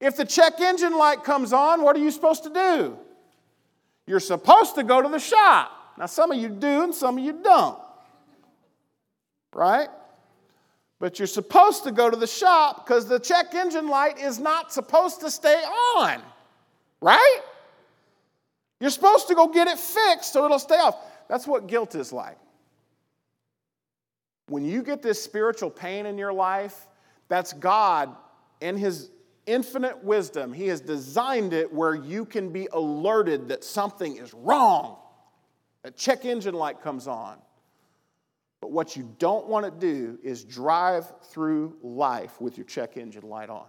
If 0.00 0.16
the 0.16 0.24
check 0.24 0.58
engine 0.58 0.96
light 0.96 1.22
comes 1.22 1.52
on, 1.52 1.82
what 1.82 1.94
are 1.96 2.00
you 2.00 2.12
supposed 2.12 2.44
to 2.44 2.50
do? 2.50 2.98
You're 4.06 4.20
supposed 4.20 4.74
to 4.76 4.84
go 4.84 5.02
to 5.02 5.08
the 5.10 5.18
shop. 5.18 5.70
Now, 5.98 6.06
some 6.06 6.32
of 6.32 6.38
you 6.38 6.48
do 6.48 6.82
and 6.82 6.94
some 6.94 7.18
of 7.18 7.22
you 7.22 7.34
don't. 7.42 7.82
Right? 9.52 9.88
But 10.98 11.18
you're 11.18 11.26
supposed 11.26 11.84
to 11.84 11.92
go 11.92 12.08
to 12.08 12.16
the 12.16 12.26
shop 12.26 12.86
because 12.86 13.06
the 13.06 13.18
check 13.18 13.54
engine 13.54 13.88
light 13.88 14.18
is 14.18 14.38
not 14.38 14.72
supposed 14.72 15.20
to 15.20 15.30
stay 15.30 15.62
on. 15.96 16.22
Right? 17.00 17.40
You're 18.80 18.90
supposed 18.90 19.28
to 19.28 19.34
go 19.34 19.48
get 19.48 19.68
it 19.68 19.78
fixed 19.78 20.32
so 20.32 20.44
it'll 20.44 20.58
stay 20.58 20.76
off. 20.76 20.96
That's 21.28 21.46
what 21.46 21.66
guilt 21.66 21.94
is 21.94 22.12
like. 22.12 22.38
When 24.48 24.64
you 24.64 24.82
get 24.82 25.02
this 25.02 25.22
spiritual 25.22 25.70
pain 25.70 26.06
in 26.06 26.18
your 26.18 26.32
life, 26.32 26.86
that's 27.28 27.52
God 27.52 28.14
in 28.60 28.76
His 28.76 29.10
infinite 29.46 30.02
wisdom. 30.04 30.52
He 30.52 30.68
has 30.68 30.80
designed 30.80 31.52
it 31.52 31.72
where 31.72 31.94
you 31.94 32.24
can 32.24 32.50
be 32.50 32.68
alerted 32.72 33.48
that 33.48 33.64
something 33.64 34.16
is 34.16 34.32
wrong. 34.34 34.96
A 35.84 35.90
check 35.90 36.24
engine 36.24 36.54
light 36.54 36.80
comes 36.80 37.06
on. 37.06 37.38
But 38.60 38.72
what 38.72 38.96
you 38.96 39.14
don't 39.18 39.46
want 39.46 39.64
to 39.64 39.70
do 39.70 40.18
is 40.22 40.44
drive 40.44 41.12
through 41.30 41.76
life 41.82 42.40
with 42.40 42.56
your 42.56 42.66
check 42.66 42.96
engine 42.96 43.28
light 43.28 43.50
on. 43.50 43.66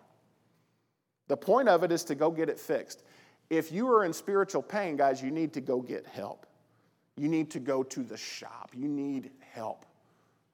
The 1.28 1.38
point 1.38 1.68
of 1.68 1.84
it 1.84 1.92
is 1.92 2.04
to 2.06 2.16
go 2.16 2.32
get 2.32 2.50
it 2.50 2.60
fixed. 2.60 3.04
If 3.50 3.72
you 3.72 3.88
are 3.90 4.06
in 4.06 4.14
spiritual 4.14 4.62
pain, 4.62 4.96
guys, 4.96 5.22
you 5.22 5.32
need 5.32 5.54
to 5.54 5.62
go 5.62 5.82
get 5.82 6.06
help. 6.06 6.46
You 7.18 7.28
need 7.28 7.50
to 7.52 7.60
go 7.60 7.84
to 7.84 8.04
the 8.04 8.18
shop. 8.18 8.72
You 8.74 8.88
need 8.88 9.32
help, 9.54 9.86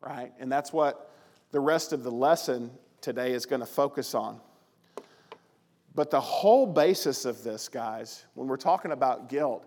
right? 0.01 0.31
And 0.39 0.51
that's 0.51 0.71
what 0.71 1.11
the 1.51 1.59
rest 1.59 1.93
of 1.93 2.03
the 2.03 2.11
lesson 2.11 2.71
today 3.01 3.33
is 3.33 3.45
going 3.45 3.59
to 3.59 3.65
focus 3.65 4.15
on. 4.15 4.39
But 5.95 6.09
the 6.09 6.21
whole 6.21 6.65
basis 6.65 7.25
of 7.25 7.43
this, 7.43 7.69
guys, 7.69 8.25
when 8.33 8.47
we're 8.47 8.57
talking 8.57 8.91
about 8.91 9.29
guilt, 9.29 9.65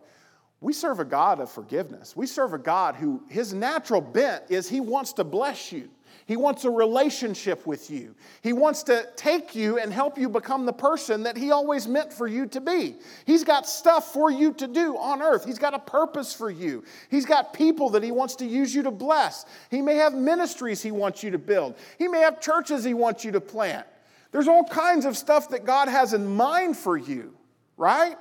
we 0.61 0.73
serve 0.73 1.01
a 1.01 1.05
God 1.05 1.41
of 1.41 1.51
forgiveness. 1.51 2.17
We 2.17 2.27
serve 2.27 2.55
a 2.55 2.59
God 2.59 2.97
who, 2.97 3.23
his 3.29 3.53
natural 3.53 4.01
bent 4.01 4.45
is 4.49 4.69
he 4.69 4.81
wants 4.81 5.13
to 5.15 5.25
bless 5.25 5.71
you. 5.71 5.91
He 6.27 6.37
wants 6.37 6.65
a 6.65 6.71
relationship 6.71 7.67
with 7.67 7.89
you. 7.89 8.15
He 8.43 8.53
wants 8.53 8.83
to 8.85 9.09
take 9.15 9.55
you 9.55 9.79
and 9.79 9.93
help 9.93 10.19
you 10.19 10.29
become 10.29 10.67
the 10.67 10.73
person 10.73 11.23
that 11.23 11.37
He 11.37 11.53
always 11.53 11.87
meant 11.87 12.13
for 12.13 12.27
you 12.27 12.47
to 12.47 12.61
be. 12.61 12.97
He's 13.25 13.45
got 13.45 13.69
stuff 13.69 14.13
for 14.13 14.31
you 14.31 14.53
to 14.55 14.67
do 14.67 14.97
on 14.97 15.23
earth. 15.23 15.45
He's 15.45 15.59
got 15.59 15.73
a 15.73 15.79
purpose 15.79 16.35
for 16.35 16.51
you. 16.51 16.83
He's 17.11 17.25
got 17.25 17.53
people 17.53 17.91
that 17.91 18.03
He 18.03 18.11
wants 18.11 18.35
to 18.37 18.45
use 18.45 18.75
you 18.75 18.83
to 18.83 18.91
bless. 18.91 19.47
He 19.71 19.81
may 19.81 19.97
have 19.97 20.15
ministries 20.15 20.83
He 20.83 20.91
wants 20.91 21.23
you 21.23 21.31
to 21.31 21.39
build, 21.39 21.77
He 21.97 22.09
may 22.09 22.21
have 22.21 22.41
churches 22.41 22.83
He 22.83 22.95
wants 22.95 23.25
you 23.25 23.31
to 23.33 23.41
plant. 23.41 23.87
There's 24.33 24.49
all 24.49 24.65
kinds 24.65 25.05
of 25.05 25.17
stuff 25.17 25.51
that 25.51 25.65
God 25.65 25.89
has 25.89 26.13
in 26.13 26.27
mind 26.27 26.77
for 26.77 26.97
you, 26.97 27.35
right? 27.77 28.17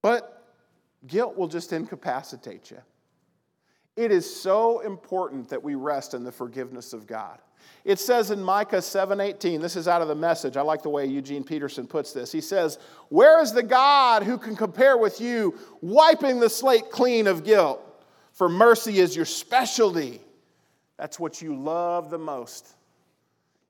But 0.00 0.35
guilt 1.06 1.36
will 1.36 1.48
just 1.48 1.72
incapacitate 1.72 2.70
you. 2.70 2.78
It 3.96 4.12
is 4.12 4.28
so 4.40 4.80
important 4.80 5.48
that 5.48 5.62
we 5.62 5.74
rest 5.74 6.14
in 6.14 6.24
the 6.24 6.32
forgiveness 6.32 6.92
of 6.92 7.06
God. 7.06 7.38
It 7.84 7.98
says 7.98 8.30
in 8.30 8.42
Micah 8.42 8.82
7:18, 8.82 9.60
this 9.60 9.76
is 9.76 9.88
out 9.88 10.02
of 10.02 10.08
the 10.08 10.14
message. 10.14 10.56
I 10.56 10.62
like 10.62 10.82
the 10.82 10.90
way 10.90 11.06
Eugene 11.06 11.44
Peterson 11.44 11.86
puts 11.86 12.12
this. 12.12 12.30
He 12.30 12.40
says, 12.40 12.78
"Where 13.08 13.40
is 13.40 13.52
the 13.52 13.62
God 13.62 14.22
who 14.22 14.38
can 14.38 14.54
compare 14.54 14.96
with 14.96 15.20
you, 15.20 15.58
wiping 15.80 16.40
the 16.40 16.50
slate 16.50 16.90
clean 16.90 17.26
of 17.26 17.44
guilt? 17.44 17.80
For 18.32 18.48
mercy 18.48 18.98
is 18.98 19.16
your 19.16 19.24
specialty." 19.24 20.20
That's 20.98 21.18
what 21.18 21.40
you 21.40 21.56
love 21.56 22.10
the 22.10 22.18
most. 22.18 22.68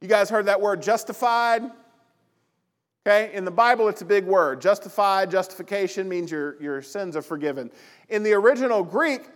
You 0.00 0.08
guys 0.08 0.28
heard 0.28 0.46
that 0.46 0.60
word 0.60 0.82
justified? 0.82 1.70
Okay, 3.06 3.32
in 3.34 3.44
the 3.44 3.52
Bible, 3.52 3.86
it's 3.86 4.02
a 4.02 4.04
big 4.04 4.24
word. 4.26 4.60
Justified, 4.60 5.30
justification 5.30 6.08
means 6.08 6.28
your, 6.28 6.60
your 6.60 6.82
sins 6.82 7.14
are 7.14 7.22
forgiven. 7.22 7.70
In 8.08 8.24
the 8.24 8.32
original 8.32 8.82
Greek, 8.82 9.28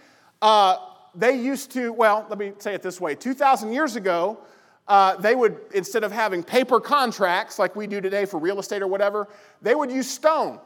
uh, 0.42 0.76
they 1.14 1.36
used 1.36 1.70
to, 1.70 1.92
well, 1.92 2.26
let 2.28 2.36
me 2.36 2.52
say 2.58 2.74
it 2.74 2.82
this 2.82 3.00
way 3.00 3.14
2,000 3.14 3.72
years 3.72 3.94
ago, 3.94 4.40
uh, 4.88 5.14
they 5.18 5.36
would, 5.36 5.56
instead 5.72 6.02
of 6.02 6.10
having 6.10 6.42
paper 6.42 6.80
contracts 6.80 7.60
like 7.60 7.76
we 7.76 7.86
do 7.86 8.00
today 8.00 8.24
for 8.24 8.40
real 8.40 8.58
estate 8.58 8.82
or 8.82 8.88
whatever, 8.88 9.28
they 9.62 9.76
would 9.76 9.92
use 9.92 10.10
stone 10.10 10.58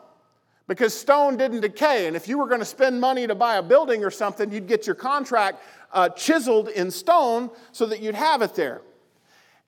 because 0.67 0.99
stone 0.99 1.37
didn't 1.37 1.61
decay. 1.61 2.07
And 2.07 2.17
if 2.17 2.27
you 2.27 2.39
were 2.39 2.47
going 2.47 2.61
to 2.61 2.65
spend 2.65 2.99
money 2.99 3.27
to 3.27 3.35
buy 3.35 3.57
a 3.57 3.63
building 3.63 4.03
or 4.03 4.11
something, 4.11 4.51
you'd 4.51 4.67
get 4.67 4.87
your 4.87 4.97
contract 4.97 5.63
uh, 5.93 6.09
chiseled 6.09 6.71
in 6.71 6.91
stone 6.91 7.51
so 7.71 7.85
that 7.85 8.01
you'd 8.01 8.15
have 8.15 8.41
it 8.41 8.55
there. 8.55 8.81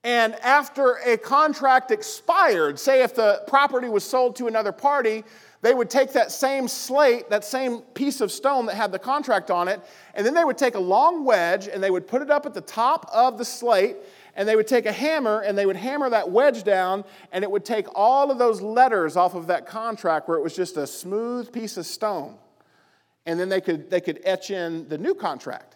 And 0.07 0.37
after 0.37 0.99
a 1.05 1.17
contract 1.17 1.91
expired, 1.91 2.79
say 2.79 3.03
if 3.03 3.17
the 3.17 3.43
property 3.49 3.89
was 3.89 4.05
sold 4.05 4.37
to 4.37 4.47
another 4.47 4.71
party, 4.71 5.25
they 5.63 5.75
would 5.75 5.91
take 5.91 6.13
that 6.13 6.31
same 6.31 6.69
slate, 6.69 7.29
that 7.29 7.45
same 7.45 7.81
piece 7.81 8.21
of 8.21 8.31
stone 8.31 8.67
that 8.67 8.77
had 8.77 8.93
the 8.93 9.01
contract 9.01 9.51
on 9.51 9.67
it, 9.67 9.81
and 10.15 10.25
then 10.25 10.33
they 10.33 10.45
would 10.45 10.57
take 10.57 10.77
a 10.77 10.79
long 10.79 11.25
wedge 11.25 11.67
and 11.67 11.83
they 11.83 11.91
would 11.91 12.07
put 12.07 12.23
it 12.23 12.31
up 12.31 12.47
at 12.47 12.55
the 12.55 12.61
top 12.61 13.11
of 13.13 13.37
the 13.37 13.45
slate, 13.45 13.97
and 14.37 14.49
they 14.49 14.55
would 14.55 14.69
take 14.69 14.87
a 14.87 14.93
hammer 14.93 15.41
and 15.41 15.59
they 15.59 15.67
would 15.67 15.75
hammer 15.75 16.09
that 16.09 16.31
wedge 16.31 16.63
down, 16.63 17.03
and 17.33 17.43
it 17.43 17.51
would 17.51 17.65
take 17.65 17.89
all 17.93 18.31
of 18.31 18.39
those 18.39 18.61
letters 18.61 19.17
off 19.17 19.35
of 19.35 19.49
that 19.49 19.67
contract 19.67 20.29
where 20.29 20.39
it 20.39 20.43
was 20.43 20.55
just 20.55 20.77
a 20.77 20.87
smooth 20.87 21.53
piece 21.53 21.77
of 21.77 21.85
stone. 21.85 22.37
And 23.27 23.41
then 23.41 23.49
they 23.49 23.61
could, 23.61 23.91
they 23.91 24.01
could 24.01 24.21
etch 24.23 24.53
in 24.53 24.89
the 24.89 24.99
new 24.99 25.17
contract. 25.17 25.75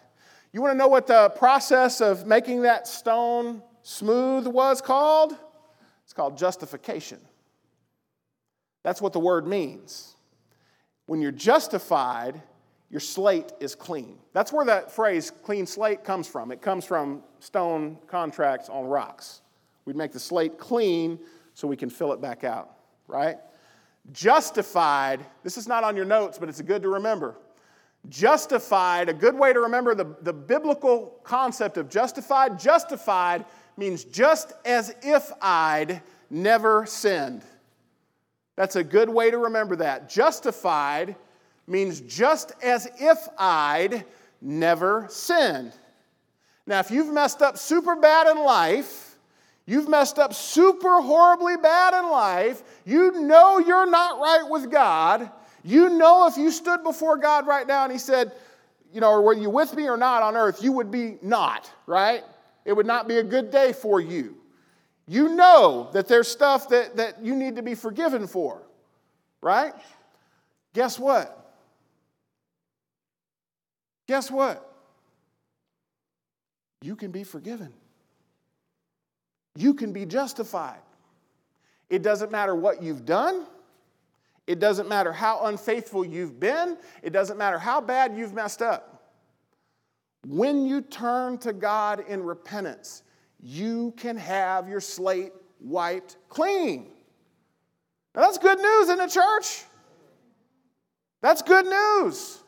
You 0.53 0.61
want 0.61 0.71
to 0.73 0.77
know 0.77 0.87
what 0.87 1.05
the 1.05 1.31
process 1.31 1.99
of 1.99 2.25
making 2.25 2.61
that 2.61 2.87
stone 2.87 3.61
smooth 3.83 4.47
was 4.47 4.81
called? 4.81 5.35
It's 6.03 6.13
called 6.13 6.37
justification. 6.37 7.19
That's 8.83 9.01
what 9.01 9.13
the 9.13 9.19
word 9.19 9.47
means. 9.47 10.15
When 11.05 11.21
you're 11.21 11.31
justified, 11.31 12.41
your 12.89 12.99
slate 12.99 13.51
is 13.59 13.75
clean. 13.75 14.17
That's 14.33 14.51
where 14.51 14.65
that 14.65 14.91
phrase 14.91 15.31
clean 15.31 15.65
slate 15.65 16.03
comes 16.03 16.27
from. 16.27 16.51
It 16.51 16.61
comes 16.61 16.85
from 16.85 17.23
stone 17.39 17.97
contracts 18.07 18.69
on 18.69 18.85
rocks. 18.85 19.41
We'd 19.85 19.95
make 19.95 20.11
the 20.11 20.19
slate 20.19 20.57
clean 20.57 21.19
so 21.53 21.67
we 21.67 21.77
can 21.77 21.89
fill 21.89 22.11
it 22.13 22.21
back 22.21 22.43
out, 22.43 22.71
right? 23.07 23.37
Justified, 24.11 25.21
this 25.43 25.57
is 25.57 25.67
not 25.67 25.83
on 25.83 25.95
your 25.95 26.05
notes, 26.05 26.37
but 26.37 26.49
it's 26.49 26.61
good 26.61 26.81
to 26.81 26.89
remember. 26.89 27.37
Justified, 28.09 29.09
a 29.09 29.13
good 29.13 29.35
way 29.35 29.53
to 29.53 29.59
remember 29.59 29.93
the, 29.95 30.15
the 30.21 30.33
biblical 30.33 31.19
concept 31.23 31.77
of 31.77 31.87
justified, 31.89 32.59
justified 32.59 33.45
means 33.77 34.03
just 34.03 34.53
as 34.65 34.93
if 35.01 35.31
I'd 35.41 36.01
never 36.29 36.85
sinned. 36.85 37.43
That's 38.55 38.75
a 38.75 38.83
good 38.83 39.09
way 39.09 39.31
to 39.31 39.37
remember 39.37 39.77
that. 39.77 40.09
Justified 40.09 41.15
means 41.67 42.01
just 42.01 42.51
as 42.63 42.87
if 42.99 43.17
I'd 43.37 44.05
never 44.41 45.07
sinned. 45.09 45.73
Now, 46.67 46.79
if 46.79 46.91
you've 46.91 47.11
messed 47.11 47.41
up 47.41 47.57
super 47.57 47.95
bad 47.95 48.27
in 48.27 48.43
life, 48.43 49.15
you've 49.65 49.89
messed 49.89 50.19
up 50.19 50.33
super 50.33 51.01
horribly 51.01 51.57
bad 51.57 51.93
in 51.93 52.09
life, 52.09 52.61
you 52.85 53.21
know 53.21 53.57
you're 53.57 53.89
not 53.89 54.19
right 54.19 54.49
with 54.49 54.71
God. 54.71 55.29
You 55.63 55.89
know 55.89 56.27
if 56.27 56.37
you 56.37 56.51
stood 56.51 56.83
before 56.83 57.17
God 57.17 57.47
right 57.47 57.67
now 57.67 57.83
and 57.83 57.91
He 57.91 57.99
said, 57.99 58.31
you 58.93 58.99
know, 58.99 59.21
were 59.21 59.33
you 59.33 59.49
with 59.49 59.75
me 59.75 59.87
or 59.87 59.97
not 59.97 60.23
on 60.23 60.35
earth, 60.35 60.63
you 60.63 60.71
would 60.73 60.91
be 60.91 61.17
not, 61.21 61.71
right? 61.85 62.23
It 62.65 62.73
would 62.73 62.85
not 62.85 63.07
be 63.07 63.17
a 63.17 63.23
good 63.23 63.51
day 63.51 63.73
for 63.73 63.99
you. 63.99 64.37
You 65.07 65.29
know 65.29 65.89
that 65.93 66.07
there's 66.07 66.27
stuff 66.27 66.69
that, 66.69 66.97
that 66.97 67.23
you 67.23 67.35
need 67.35 67.55
to 67.55 67.61
be 67.61 67.75
forgiven 67.75 68.27
for, 68.27 68.61
right? 69.41 69.73
Guess 70.73 70.99
what? 70.99 71.41
guess 74.11 74.29
what? 74.29 74.69
You 76.81 76.97
can 76.97 77.11
be 77.11 77.23
forgiven. 77.23 77.71
You 79.55 79.73
can 79.73 79.93
be 79.93 80.05
justified. 80.05 80.81
It 81.89 82.03
doesn't 82.03 82.29
matter 82.29 82.53
what 82.53 82.83
you've 82.83 83.05
done. 83.05 83.45
It 84.47 84.59
doesn't 84.59 84.89
matter 84.89 85.13
how 85.13 85.45
unfaithful 85.45 86.03
you've 86.03 86.41
been. 86.41 86.77
It 87.01 87.13
doesn't 87.13 87.37
matter 87.37 87.57
how 87.57 87.79
bad 87.79 88.17
you've 88.17 88.33
messed 88.33 88.61
up. 88.61 88.90
When 90.25 90.65
you 90.65 90.81
turn 90.81 91.37
to 91.39 91.53
God 91.53 92.03
in 92.07 92.23
repentance, 92.23 93.03
you 93.39 93.93
can 93.97 94.17
have 94.17 94.69
your 94.69 94.81
slate 94.81 95.33
wiped 95.59 96.17
clean. 96.29 96.91
Now, 98.13 98.21
that's 98.21 98.37
good 98.37 98.59
news 98.59 98.89
in 98.89 98.97
the 98.97 99.07
church. 99.07 99.63
That's 101.21 101.41
good 101.41 101.65
news. 101.65 102.39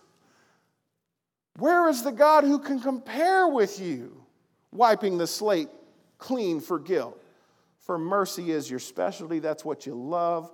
Where 1.57 1.87
is 1.89 2.03
the 2.03 2.11
God 2.11 2.43
who 2.43 2.59
can 2.59 2.79
compare 2.79 3.47
with 3.47 3.79
you, 3.79 4.25
wiping 4.71 5.17
the 5.17 5.27
slate 5.27 5.69
clean 6.17 6.59
for 6.59 6.79
guilt? 6.79 7.23
For 7.79 7.97
mercy 7.97 8.51
is 8.51 8.69
your 8.69 8.79
specialty. 8.79 9.39
That's 9.39 9.65
what 9.65 9.85
you 9.85 9.93
love 9.93 10.51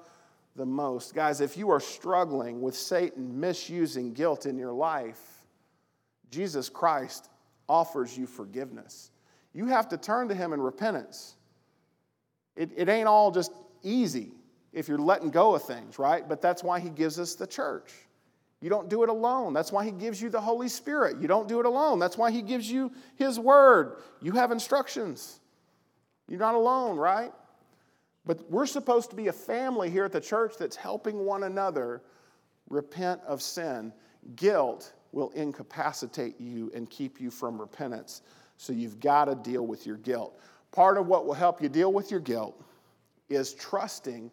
the 0.56 0.66
most. 0.66 1.14
Guys, 1.14 1.42
if 1.42 1.58
you 1.58 1.70
are 1.70 1.80
struggling 1.80 2.62
with 2.62 2.76
Satan 2.76 3.40
misusing 3.40 4.14
guilt 4.14 4.46
in 4.46 4.58
your 4.58 4.74
life, 4.74 5.29
Jesus 6.30 6.70
Christ 6.70 7.30
offers 7.68 8.18
you 8.18 8.26
forgiveness. 8.26 9.12
You 9.54 9.68
have 9.68 9.90
to 9.90 9.98
turn 9.98 10.30
to 10.30 10.36
him 10.36 10.54
in 10.54 10.62
repentance. 10.62 11.36
It, 12.56 12.72
it 12.76 12.90
ain't 12.90 13.08
all 13.08 13.32
just 13.32 13.52
easy 13.84 14.32
if 14.74 14.88
you're 14.88 14.98
letting 14.98 15.32
go 15.32 15.56
of 15.56 15.64
things, 15.64 15.98
right? 15.98 16.28
But 16.28 16.42
that's 16.42 16.64
why 16.64 16.80
he 16.80 16.90
gives 16.90 17.20
us 17.20 17.36
the 17.36 17.48
church. 17.48 17.92
You 18.62 18.70
don't 18.70 18.90
do 18.90 19.04
it 19.04 19.10
alone. 19.10 19.54
That's 19.54 19.72
why 19.72 19.86
he 19.86 19.92
gives 19.92 20.22
you 20.22 20.30
the 20.30 20.42
Holy 20.42 20.68
Spirit. 20.68 21.22
You 21.22 21.28
don't 21.28 21.48
do 21.48 21.60
it 21.60 21.66
alone. 21.66 21.98
That's 21.98 22.18
why 22.18 22.30
he 22.32 22.42
gives 22.42 22.70
you 22.70 22.92
his 23.16 23.40
word. 23.40 23.98
You 24.22 24.34
have 24.34 24.52
instructions. 24.52 25.40
You're 26.28 26.40
not 26.40 26.56
alone, 26.56 26.98
right? 26.98 27.32
But 28.26 28.52
we're 28.52 28.66
supposed 28.66 29.10
to 29.12 29.16
be 29.16 29.28
a 29.28 29.34
family 29.34 29.90
here 29.90 30.06
at 30.06 30.12
the 30.12 30.22
church 30.22 30.54
that's 30.60 30.76
helping 30.76 31.26
one 31.26 31.44
another 31.44 32.02
repent 32.70 33.22
of 33.26 33.42
sin. 33.42 33.94
Guilt 34.36 34.94
will 35.12 35.32
incapacitate 35.32 36.40
you 36.40 36.72
and 36.76 36.90
keep 36.90 37.20
you 37.20 37.32
from 37.32 37.60
repentance. 37.60 38.22
So 38.58 38.74
you've 38.74 39.00
got 39.00 39.26
to 39.26 39.36
deal 39.36 39.66
with 39.66 39.86
your 39.86 39.98
guilt. 39.98 40.40
Part 40.72 40.98
of 40.98 41.08
what 41.08 41.26
will 41.26 41.34
help 41.34 41.62
you 41.62 41.70
deal 41.70 41.92
with 41.92 42.12
your 42.12 42.20
guilt 42.20 42.62
is 43.30 43.54
trusting 43.54 44.32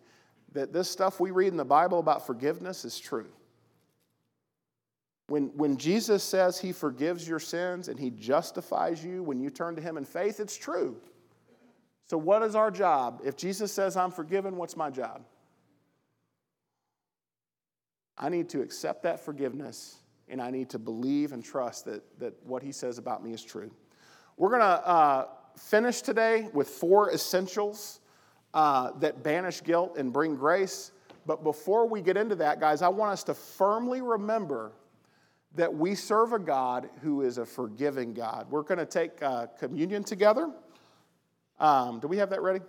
that 0.52 0.72
this 0.72 0.90
stuff 0.90 1.20
we 1.20 1.30
read 1.30 1.48
in 1.48 1.56
the 1.56 1.64
Bible 1.64 1.98
about 1.98 2.26
forgiveness 2.26 2.84
is 2.84 2.98
true. 2.98 3.28
When, 5.28 5.48
when 5.56 5.76
Jesus 5.76 6.22
says 6.22 6.58
he 6.58 6.72
forgives 6.72 7.26
your 7.26 7.40
sins 7.40 7.88
and 7.88 7.98
he 7.98 8.10
justifies 8.10 9.04
you 9.04 9.22
when 9.22 9.40
you 9.40 9.50
turn 9.50 9.74
to 9.76 9.82
him 9.82 9.96
in 9.96 10.04
faith, 10.04 10.40
it's 10.40 10.56
true. 10.56 10.96
So, 12.06 12.16
what 12.16 12.42
is 12.42 12.54
our 12.54 12.70
job? 12.70 13.20
If 13.24 13.36
Jesus 13.36 13.72
says 13.72 13.96
I'm 13.96 14.12
forgiven, 14.12 14.56
what's 14.56 14.76
my 14.76 14.90
job? 14.90 15.22
I 18.16 18.28
need 18.28 18.48
to 18.50 18.62
accept 18.62 19.02
that 19.02 19.18
forgiveness 19.20 19.98
and 20.28 20.40
I 20.40 20.50
need 20.50 20.70
to 20.70 20.78
believe 20.78 21.32
and 21.32 21.44
trust 21.44 21.84
that, 21.84 22.02
that 22.18 22.34
what 22.44 22.62
he 22.62 22.72
says 22.72 22.98
about 22.98 23.22
me 23.22 23.32
is 23.32 23.44
true. 23.44 23.70
We're 24.36 24.50
going 24.50 24.60
to 24.60 24.66
uh, 24.88 25.26
finish 25.56 26.02
today 26.02 26.48
with 26.52 26.68
four 26.68 27.12
essentials 27.12 28.00
uh, 28.54 28.92
that 28.98 29.22
banish 29.22 29.62
guilt 29.62 29.96
and 29.96 30.12
bring 30.12 30.34
grace. 30.34 30.92
But 31.26 31.42
before 31.42 31.88
we 31.88 32.00
get 32.00 32.16
into 32.16 32.34
that, 32.36 32.60
guys, 32.60 32.82
I 32.82 32.88
want 32.88 33.12
us 33.12 33.24
to 33.24 33.34
firmly 33.34 34.00
remember 34.00 34.72
that 35.54 35.72
we 35.72 35.94
serve 35.94 36.32
a 36.32 36.38
God 36.38 36.88
who 37.02 37.22
is 37.22 37.38
a 37.38 37.46
forgiving 37.46 38.12
God. 38.12 38.46
We're 38.50 38.62
going 38.62 38.78
to 38.78 38.86
take 38.86 39.22
uh, 39.22 39.46
communion 39.58 40.04
together. 40.04 40.50
Um, 41.58 41.98
do 42.00 42.08
we 42.08 42.18
have 42.18 42.30
that 42.30 42.42
ready? 42.42 42.60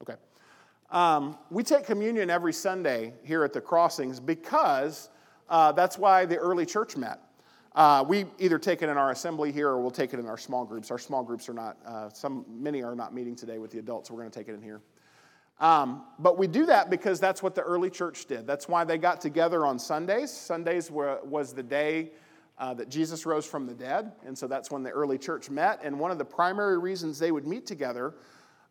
Okay. 0.00 0.14
Um, 0.90 1.36
we 1.50 1.64
take 1.64 1.84
communion 1.84 2.30
every 2.30 2.52
Sunday 2.52 3.14
here 3.24 3.42
at 3.42 3.52
the 3.52 3.60
crossings 3.60 4.20
because 4.20 5.10
uh, 5.48 5.72
that's 5.72 5.98
why 5.98 6.24
the 6.26 6.36
early 6.36 6.66
church 6.66 6.96
met. 6.96 7.20
Uh, 7.74 8.04
we 8.06 8.24
either 8.38 8.58
take 8.58 8.82
it 8.82 8.88
in 8.88 8.96
our 8.96 9.10
assembly 9.10 9.50
here 9.50 9.68
or 9.68 9.80
we'll 9.80 9.90
take 9.90 10.14
it 10.14 10.20
in 10.20 10.26
our 10.26 10.38
small 10.38 10.64
groups. 10.64 10.90
Our 10.90 10.98
small 10.98 11.24
groups 11.24 11.48
are 11.48 11.54
not, 11.54 11.76
uh, 11.84 12.08
some, 12.08 12.44
many 12.48 12.82
are 12.82 12.94
not 12.94 13.12
meeting 13.12 13.34
today 13.34 13.58
with 13.58 13.72
the 13.72 13.80
adults, 13.80 14.08
so 14.08 14.14
we're 14.14 14.20
going 14.20 14.30
to 14.30 14.38
take 14.38 14.48
it 14.48 14.54
in 14.54 14.62
here. 14.62 14.80
Um, 15.60 16.04
but 16.18 16.38
we 16.38 16.46
do 16.46 16.66
that 16.66 16.88
because 16.88 17.18
that's 17.18 17.42
what 17.42 17.54
the 17.54 17.62
early 17.62 17.90
church 17.90 18.26
did. 18.26 18.46
That's 18.46 18.68
why 18.68 18.84
they 18.84 18.98
got 18.98 19.20
together 19.20 19.66
on 19.66 19.78
Sundays. 19.78 20.30
Sundays 20.30 20.90
were, 20.90 21.20
was 21.24 21.52
the 21.52 21.62
day 21.62 22.12
uh, 22.58 22.74
that 22.74 22.88
Jesus 22.88 23.26
rose 23.26 23.44
from 23.44 23.66
the 23.66 23.74
dead, 23.74 24.12
and 24.24 24.36
so 24.36 24.46
that's 24.46 24.70
when 24.70 24.82
the 24.82 24.90
early 24.90 25.18
church 25.18 25.50
met. 25.50 25.80
And 25.82 25.98
one 25.98 26.10
of 26.10 26.18
the 26.18 26.24
primary 26.24 26.78
reasons 26.78 27.18
they 27.18 27.32
would 27.32 27.46
meet 27.46 27.66
together 27.66 28.14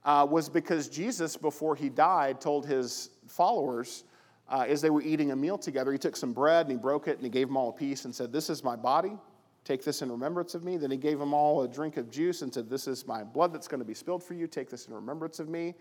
uh, 0.05 0.25
was 0.29 0.49
because 0.49 0.88
Jesus, 0.88 1.36
before 1.36 1.75
he 1.75 1.89
died, 1.89 2.39
told 2.39 2.65
his 2.65 3.09
followers, 3.27 4.03
uh, 4.49 4.65
as 4.67 4.82
they 4.82 4.89
were 4.89 5.01
eating 5.01 5.32
a 5.32 5.36
meal 5.36 5.58
together, 5.58 5.91
he 5.91 5.97
took 5.97 6.15
some 6.15 6.34
bread 6.34 6.67
and 6.67 6.71
he 6.71 6.77
broke 6.77 7.08
it 7.08 7.15
and 7.15 7.23
he 7.23 7.29
gave 7.29 7.47
them 7.47 7.58
all 7.58 7.69
a 7.69 7.73
piece 7.73 8.06
and 8.06 8.13
said, 8.13 8.32
This 8.32 8.49
is 8.49 8.63
my 8.63 8.75
body. 8.75 9.17
Take 9.63 9.84
this 9.84 10.01
in 10.01 10.12
remembrance 10.12 10.56
of 10.56 10.63
me. 10.63 10.75
Then 10.75 10.91
he 10.91 10.97
gave 10.97 11.19
them 11.19 11.34
all 11.34 11.62
a 11.63 11.67
drink 11.67 11.95
of 11.97 12.12
juice 12.12 12.41
and 12.41 12.53
said, 12.53 12.69
This 12.69 12.88
is 12.88 13.08
my 13.08 13.23
blood 13.23 13.53
that's 13.53 13.67
going 13.67 13.79
to 13.79 13.86
be 13.86 13.93
spilled 13.93 14.23
for 14.23 14.34
you. 14.34 14.47
Take 14.47 14.69
this 14.69 14.88
in 14.88 14.93
remembrance 14.93 15.39
of 15.39 15.47
me. 15.47 15.75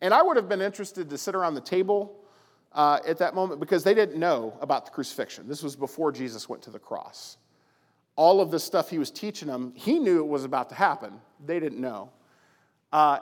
And 0.00 0.14
I 0.14 0.22
would 0.22 0.36
have 0.36 0.48
been 0.48 0.62
interested 0.62 1.10
to 1.10 1.18
sit 1.18 1.34
around 1.34 1.54
the 1.54 1.60
table 1.60 2.16
uh, 2.72 3.00
at 3.06 3.18
that 3.18 3.34
moment 3.34 3.60
because 3.60 3.82
they 3.82 3.94
didn't 3.94 4.18
know 4.18 4.56
about 4.60 4.84
the 4.84 4.92
crucifixion. 4.92 5.48
This 5.48 5.62
was 5.62 5.76
before 5.76 6.12
Jesus 6.12 6.48
went 6.48 6.62
to 6.62 6.70
the 6.70 6.78
cross. 6.78 7.36
All 8.16 8.40
of 8.40 8.50
the 8.50 8.60
stuff 8.60 8.90
he 8.90 8.98
was 8.98 9.10
teaching 9.10 9.48
them, 9.48 9.72
he 9.74 9.98
knew 9.98 10.20
it 10.20 10.28
was 10.28 10.44
about 10.44 10.68
to 10.68 10.74
happen. 10.74 11.20
They 11.44 11.58
didn't 11.58 11.80
know. 11.80 12.10
Uh, 12.92 13.18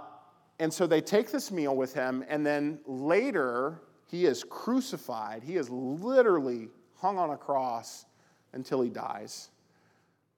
and 0.58 0.72
so 0.72 0.86
they 0.86 1.00
take 1.00 1.30
this 1.30 1.50
meal 1.52 1.76
with 1.76 1.94
him, 1.94 2.24
and 2.28 2.44
then 2.44 2.80
later, 2.84 3.80
he 4.10 4.24
is 4.24 4.42
crucified. 4.42 5.42
He 5.42 5.56
is 5.56 5.68
literally 5.70 6.68
hung 6.96 7.18
on 7.18 7.30
a 7.30 7.36
cross 7.36 8.06
until 8.52 8.80
he 8.80 8.88
dies. 8.88 9.50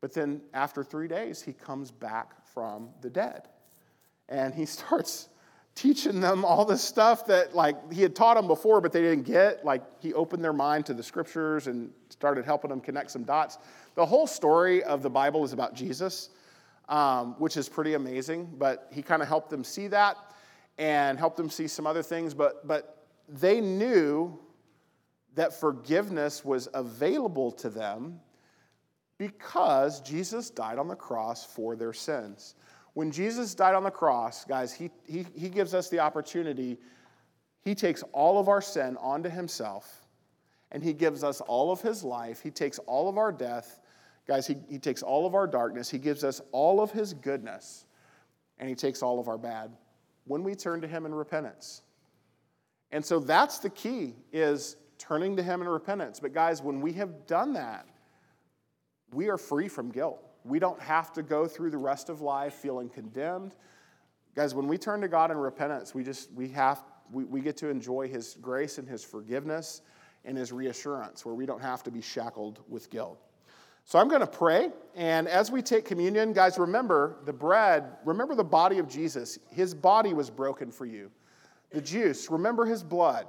But 0.01 0.13
then 0.13 0.41
after 0.55 0.83
three 0.83 1.09
days, 1.09 1.41
he 1.41 1.53
comes 1.53 1.91
back 1.91 2.45
from 2.53 2.91
the 3.01 3.11
dead. 3.11 3.49
And 4.29 4.55
he 4.55 4.67
starts 4.67 5.29
teaching 5.77 6.21
them 6.21 6.45
all 6.45 6.65
this 6.65 6.83
stuff 6.83 7.27
that 7.27 7.55
like 7.55 7.93
he 7.93 8.03
had 8.03 8.15
taught 8.15 8.35
them 8.35 8.49
before 8.49 8.81
but 8.81 8.91
they 8.91 9.01
didn't 9.01 9.23
get 9.23 9.65
like 9.65 9.83
he 10.01 10.13
opened 10.15 10.43
their 10.43 10.53
mind 10.53 10.85
to 10.85 10.93
the 10.93 11.03
scriptures 11.03 11.69
and 11.69 11.93
started 12.09 12.45
helping 12.45 12.69
them 12.69 12.81
connect 12.81 13.09
some 13.09 13.23
dots 13.23 13.57
the 13.95 14.05
whole 14.05 14.27
story 14.27 14.83
of 14.83 15.01
the 15.01 15.09
bible 15.09 15.45
is 15.45 15.53
about 15.53 15.73
jesus 15.73 16.31
um, 16.89 17.37
which 17.39 17.57
is 17.57 17.69
pretty 17.69 17.95
amazing 17.95 18.53
but 18.59 18.89
he 18.93 19.01
kind 19.01 19.23
of 19.23 19.29
helped 19.29 19.49
them 19.49 19.63
see 19.63 19.87
that 19.87 20.17
and 20.77 21.19
helped 21.19 21.37
them 21.37 21.49
see 21.49 21.69
some 21.69 21.87
other 21.87 22.03
things 22.03 22.35
but 22.35 22.67
but 22.67 23.00
they 23.31 23.61
knew 23.61 24.39
that 25.35 25.59
forgiveness 25.59 26.45
was 26.45 26.69
available 26.75 27.53
to 27.53 27.71
them 27.71 28.21
because 29.19 30.01
Jesus 30.01 30.51
died 30.51 30.79
on 30.79 30.89
the 30.89 30.97
cross 30.97 31.45
for 31.45 31.77
their 31.77 31.93
sins. 31.93 32.55
When 32.95 33.13
Jesus 33.13 33.55
died 33.55 33.75
on 33.75 33.85
the 33.85 33.91
cross, 33.91 34.45
guys, 34.45 34.73
he, 34.73 34.91
he, 35.07 35.25
he 35.37 35.49
gives 35.49 35.75
us 35.75 35.89
the 35.89 36.01
opportunity. 36.01 36.79
He 37.63 37.75
takes 37.75 38.03
all 38.13 38.41
of 38.41 38.49
our 38.49 38.61
sin 38.61 38.97
onto 38.99 39.29
himself, 39.29 40.07
and 40.73 40.83
he 40.83 40.93
gives 40.93 41.23
us 41.23 41.41
all 41.43 41.71
of 41.71 41.81
his 41.81 42.03
life. 42.03 42.41
He 42.41 42.51
takes 42.51 42.79
all 42.81 43.09
of 43.09 43.19
our 43.19 43.31
death. 43.31 43.81
Guys, 44.27 44.47
he, 44.47 44.57
he 44.69 44.79
takes 44.79 45.03
all 45.03 45.27
of 45.27 45.35
our 45.35 45.47
darkness. 45.47 45.89
He 45.89 45.99
gives 45.99 46.25
us 46.25 46.41
all 46.51 46.81
of 46.81 46.91
his 46.91 47.15
goodness, 47.15 47.85
and 48.59 48.69
he 48.69 48.75
takes 48.75 49.03
all 49.03 49.21
of 49.21 49.29
our 49.29 49.39
bad 49.39 49.71
when 50.25 50.43
we 50.43 50.55
turn 50.55 50.81
to 50.81 50.89
him 50.89 51.07
in 51.07 51.15
repentance. 51.15 51.83
And 52.93 53.05
so 53.05 53.21
that's 53.21 53.59
the 53.59 53.71
key 53.71 54.15
is 54.33 54.77
turning 54.99 55.37
to 55.37 55.43
him 55.43 55.63
in 55.63 55.69
repentance. 55.69 56.21
But 56.21 56.33
guys, 56.33 56.63
when 56.63 56.81
we 56.81 56.93
have 56.95 57.27
done 57.27 57.53
that, 57.55 57.87
we 59.13 59.29
are 59.29 59.39
free 59.39 59.69
from 59.69 59.91
guilt. 59.91 60.23
We 60.45 60.59
don't 60.59 60.81
have 60.81 61.13
to 61.15 61.23
go 61.23 61.47
through 61.47 61.71
the 61.71 61.79
rest 61.79 62.09
of 62.09 62.21
life 62.21 62.55
feeling 62.55 62.89
condemned. 62.89 63.55
Guys, 64.35 64.55
when 64.55 64.69
we 64.69 64.79
turn 64.79 65.01
to 65.01 65.09
God 65.09 65.31
in 65.31 65.37
repentance, 65.37 65.95
we 65.95 66.05
just 66.05 66.33
we 66.33 66.49
have 66.49 66.83
we, 67.13 67.25
we 67.25 67.41
get 67.41 67.57
to 67.59 67.69
enjoy 67.69 68.09
his 68.09 68.37
grace 68.41 68.79
and 68.79 68.89
his 68.89 69.03
forgiveness 69.03 69.83
and 70.25 70.37
his 70.37 70.53
reassurance 70.53 71.25
where 71.25 71.35
we 71.35 71.47
don't 71.47 71.63
have 71.63 71.83
to 71.83 71.91
be 71.91 72.01
shackled 72.01 72.61
with 72.69 72.91
guilt. 72.91 73.19
So 73.85 73.99
I'm 73.99 74.09
going 74.09 74.21
to 74.21 74.27
pray. 74.27 74.71
And 74.95 75.27
as 75.27 75.51
we 75.51 75.63
take 75.63 75.85
communion, 75.85 76.33
guys, 76.33 76.59
remember 76.59 77.17
the 77.25 77.33
bread, 77.33 77.97
remember 78.05 78.35
the 78.35 78.45
body 78.45 78.79
of 78.79 78.89
Jesus. 78.89 79.39
His 79.51 79.75
body 79.75 80.15
was 80.15 80.31
broken 80.31 80.71
for 80.71 80.87
you 80.87 81.11
the 81.71 81.81
juice, 81.81 82.31
remember 82.31 82.65
his 82.65 82.83
blood. 82.83 83.27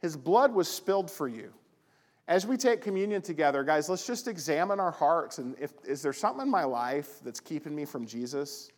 His 0.00 0.16
blood 0.16 0.52
was 0.52 0.68
spilled 0.68 1.10
for 1.10 1.28
you. 1.28 1.52
As 2.28 2.46
we 2.46 2.56
take 2.56 2.80
communion 2.80 3.22
together, 3.22 3.62
guys, 3.62 3.88
let's 3.88 4.06
just 4.06 4.26
examine 4.26 4.80
our 4.80 4.90
hearts. 4.90 5.38
And 5.38 5.54
if, 5.60 5.72
is 5.84 6.02
there 6.02 6.12
something 6.12 6.42
in 6.42 6.50
my 6.50 6.64
life 6.64 7.20
that's 7.24 7.40
keeping 7.40 7.74
me 7.74 7.84
from 7.84 8.06
Jesus? 8.06 8.70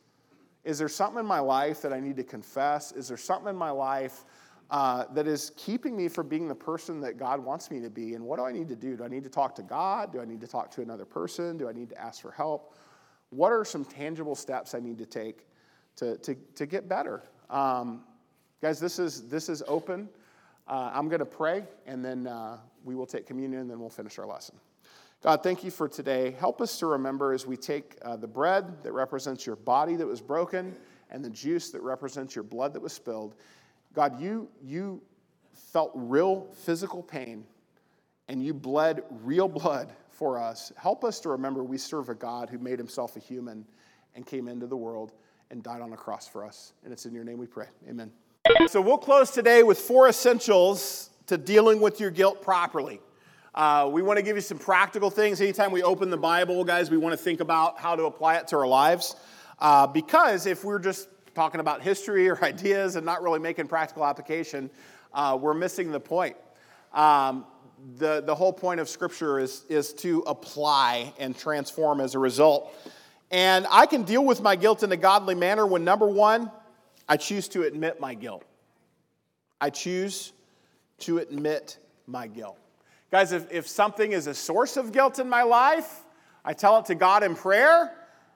Is 0.64 0.78
there 0.78 0.88
something 0.88 1.20
in 1.20 1.26
my 1.26 1.40
life 1.40 1.80
that 1.82 1.92
I 1.92 2.00
need 2.00 2.16
to 2.16 2.24
confess? 2.24 2.92
Is 2.92 3.08
there 3.08 3.16
something 3.16 3.48
in 3.48 3.56
my 3.56 3.70
life 3.70 4.24
uh, 4.70 5.04
that 5.14 5.26
is 5.26 5.52
keeping 5.56 5.96
me 5.96 6.08
from 6.08 6.28
being 6.28 6.46
the 6.46 6.54
person 6.54 7.00
that 7.00 7.16
God 7.16 7.42
wants 7.42 7.70
me 7.70 7.80
to 7.80 7.88
be. 7.88 8.14
And 8.14 8.24
what 8.24 8.38
do 8.38 8.44
I 8.44 8.52
need 8.52 8.68
to 8.68 8.76
do? 8.76 8.96
Do 8.96 9.04
I 9.04 9.08
need 9.08 9.24
to 9.24 9.30
talk 9.30 9.54
to 9.56 9.62
God? 9.62 10.12
Do 10.12 10.20
I 10.20 10.26
need 10.26 10.40
to 10.42 10.46
talk 10.46 10.70
to 10.72 10.82
another 10.82 11.06
person? 11.06 11.56
Do 11.56 11.68
I 11.68 11.72
need 11.72 11.88
to 11.90 11.98
ask 11.98 12.20
for 12.20 12.30
help? 12.30 12.74
What 13.30 13.50
are 13.50 13.64
some 13.64 13.84
tangible 13.84 14.34
steps 14.34 14.74
I 14.74 14.80
need 14.80 14.98
to 14.98 15.06
take 15.06 15.46
to, 15.96 16.18
to, 16.18 16.34
to 16.34 16.66
get 16.66 16.88
better? 16.88 17.22
Um, 17.48 18.04
guys, 18.60 18.80
this 18.80 18.98
is, 18.98 19.28
this 19.28 19.48
is 19.48 19.62
open. 19.66 20.08
Uh, 20.66 20.90
I'm 20.92 21.08
going 21.08 21.20
to 21.20 21.26
pray, 21.26 21.64
and 21.86 22.04
then 22.04 22.26
uh, 22.26 22.58
we 22.84 22.94
will 22.94 23.06
take 23.06 23.26
communion, 23.26 23.62
and 23.62 23.70
then 23.70 23.80
we'll 23.80 23.88
finish 23.88 24.18
our 24.18 24.26
lesson. 24.26 24.56
God, 25.22 25.42
thank 25.42 25.64
you 25.64 25.70
for 25.70 25.88
today. 25.88 26.36
Help 26.38 26.60
us 26.60 26.78
to 26.78 26.86
remember 26.86 27.32
as 27.32 27.46
we 27.46 27.56
take 27.56 27.96
uh, 28.02 28.16
the 28.16 28.28
bread 28.28 28.82
that 28.84 28.92
represents 28.92 29.44
your 29.46 29.56
body 29.56 29.96
that 29.96 30.06
was 30.06 30.20
broken 30.20 30.76
and 31.10 31.24
the 31.24 31.30
juice 31.30 31.70
that 31.70 31.82
represents 31.82 32.36
your 32.36 32.44
blood 32.44 32.72
that 32.74 32.80
was 32.80 32.92
spilled. 32.92 33.34
God, 33.94 34.20
you, 34.20 34.48
you 34.62 35.02
felt 35.52 35.90
real 35.94 36.46
physical 36.52 37.02
pain 37.02 37.44
and 38.28 38.44
you 38.44 38.54
bled 38.54 39.02
real 39.10 39.48
blood 39.48 39.92
for 40.10 40.38
us. 40.38 40.72
Help 40.76 41.02
us 41.02 41.18
to 41.20 41.30
remember 41.30 41.64
we 41.64 41.78
serve 41.78 42.10
a 42.10 42.14
God 42.14 42.48
who 42.48 42.58
made 42.58 42.78
himself 42.78 43.16
a 43.16 43.20
human 43.20 43.64
and 44.14 44.24
came 44.24 44.46
into 44.46 44.66
the 44.66 44.76
world 44.76 45.12
and 45.50 45.62
died 45.62 45.80
on 45.80 45.92
a 45.92 45.96
cross 45.96 46.28
for 46.28 46.44
us. 46.44 46.74
And 46.84 46.92
it's 46.92 47.06
in 47.06 47.14
your 47.14 47.24
name 47.24 47.38
we 47.38 47.46
pray. 47.46 47.66
Amen. 47.88 48.12
So 48.68 48.80
we'll 48.80 48.98
close 48.98 49.30
today 49.30 49.62
with 49.62 49.78
four 49.78 50.08
essentials 50.08 51.10
to 51.26 51.36
dealing 51.36 51.80
with 51.80 52.00
your 52.00 52.10
guilt 52.10 52.40
properly. 52.40 53.00
Uh, 53.54 53.88
we 53.92 54.00
want 54.00 54.16
to 54.16 54.22
give 54.22 54.36
you 54.36 54.42
some 54.42 54.58
practical 54.58 55.10
things. 55.10 55.40
Anytime 55.40 55.70
we 55.70 55.82
open 55.82 56.08
the 56.08 56.16
Bible, 56.16 56.64
guys, 56.64 56.90
we 56.90 56.96
want 56.96 57.12
to 57.12 57.22
think 57.22 57.40
about 57.40 57.78
how 57.78 57.94
to 57.94 58.04
apply 58.04 58.36
it 58.36 58.48
to 58.48 58.56
our 58.56 58.66
lives. 58.66 59.16
Uh, 59.58 59.86
because 59.86 60.46
if 60.46 60.64
we're 60.64 60.78
just 60.78 61.08
talking 61.34 61.60
about 61.60 61.82
history 61.82 62.28
or 62.28 62.42
ideas 62.44 62.96
and 62.96 63.04
not 63.04 63.22
really 63.22 63.38
making 63.38 63.66
practical 63.68 64.04
application, 64.04 64.70
uh, 65.12 65.36
we're 65.38 65.54
missing 65.54 65.90
the 65.90 66.00
point. 66.00 66.36
Um, 66.94 67.44
the, 67.96 68.22
the 68.22 68.34
whole 68.34 68.52
point 68.52 68.80
of 68.80 68.88
Scripture 68.88 69.38
is, 69.38 69.64
is 69.68 69.92
to 69.94 70.20
apply 70.26 71.12
and 71.18 71.36
transform 71.36 72.00
as 72.00 72.14
a 72.14 72.18
result. 72.18 72.74
And 73.30 73.66
I 73.70 73.84
can 73.84 74.04
deal 74.04 74.24
with 74.24 74.40
my 74.40 74.56
guilt 74.56 74.82
in 74.82 74.90
a 74.92 74.96
godly 74.96 75.34
manner 75.34 75.66
when, 75.66 75.84
number 75.84 76.06
one, 76.06 76.50
I 77.08 77.16
choose 77.16 77.48
to 77.48 77.62
admit 77.62 78.00
my 78.00 78.14
guilt. 78.14 78.44
I 79.60 79.70
choose 79.70 80.32
to 80.98 81.18
admit 81.18 81.78
my 82.06 82.26
guilt. 82.26 82.58
Guys, 83.10 83.32
if, 83.32 83.50
if 83.50 83.66
something 83.66 84.12
is 84.12 84.26
a 84.26 84.34
source 84.34 84.76
of 84.76 84.92
guilt 84.92 85.18
in 85.18 85.28
my 85.28 85.42
life, 85.42 86.04
I 86.44 86.52
tell 86.52 86.78
it 86.78 86.86
to 86.86 86.94
God 86.94 87.22
in 87.22 87.34
prayer, 87.34 87.92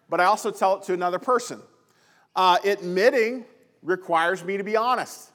but 0.09 0.20
I 0.20 0.25
also 0.25 0.51
tell 0.51 0.77
it 0.77 0.85
to 0.85 0.95
another 0.95 1.18
person. 1.18 1.61
Uh, 2.35 2.59
admitting 2.64 3.45
requires 3.83 4.43
me 4.45 4.57
to 4.57 4.64
be 4.64 4.77
honest. 4.77 5.31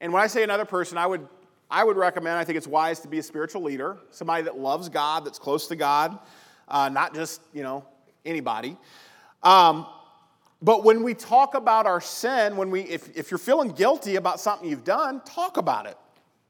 And 0.00 0.12
when 0.12 0.22
I 0.22 0.26
say 0.26 0.42
another 0.42 0.64
person, 0.64 0.96
I 0.96 1.06
would, 1.06 1.26
I 1.70 1.84
would 1.84 1.96
recommend, 1.96 2.38
I 2.38 2.44
think 2.44 2.56
it's 2.56 2.66
wise 2.66 3.00
to 3.00 3.08
be 3.08 3.18
a 3.18 3.22
spiritual 3.22 3.62
leader, 3.62 3.98
somebody 4.10 4.42
that 4.44 4.58
loves 4.58 4.88
God, 4.88 5.24
that's 5.24 5.38
close 5.38 5.66
to 5.68 5.76
God, 5.76 6.18
uh, 6.68 6.88
not 6.88 7.14
just, 7.14 7.42
you 7.52 7.62
know, 7.62 7.84
anybody. 8.24 8.76
Um, 9.42 9.86
but 10.64 10.82
when 10.82 11.02
we 11.02 11.12
talk 11.12 11.54
about 11.54 11.84
our 11.84 12.00
sin, 12.00 12.56
when 12.56 12.70
we, 12.70 12.80
if, 12.80 13.14
if 13.14 13.30
you're 13.30 13.36
feeling 13.36 13.68
guilty 13.68 14.16
about 14.16 14.40
something 14.40 14.66
you've 14.66 14.82
done, 14.82 15.20
talk 15.26 15.58
about 15.58 15.84
it. 15.84 15.98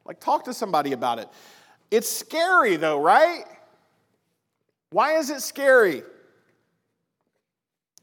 Like, 0.05 0.21
talk 0.21 0.45
to 0.45 0.55
somebody 0.55 0.93
about 0.93 1.19
it. 1.19 1.29
It's 1.91 2.09
scary, 2.09 2.77
though, 2.77 3.01
right? 3.01 3.43
Why 4.91 5.19
is 5.19 5.31
it 5.31 5.41
scary? 5.41 6.05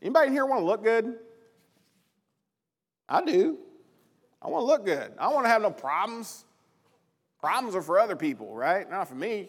Anybody 0.02 0.28
in 0.28 0.34
here 0.34 0.46
want 0.46 0.60
to 0.60 0.66
look 0.66 0.84
good? 0.84 1.16
I 3.08 3.24
do. 3.24 3.58
I 4.42 4.50
want 4.50 4.64
to 4.64 4.68
look 4.68 4.86
good. 4.86 5.14
I 5.18 5.30
want 5.30 5.46
to 5.46 5.50
have 5.50 5.62
no 5.62 5.72
problems. 5.72 6.44
Problems 7.40 7.74
are 7.74 7.82
for 7.82 7.98
other 7.98 8.18
people, 8.18 8.54
right? 8.54 8.90
Not 8.90 9.08
for 9.08 9.16
me. 9.16 9.48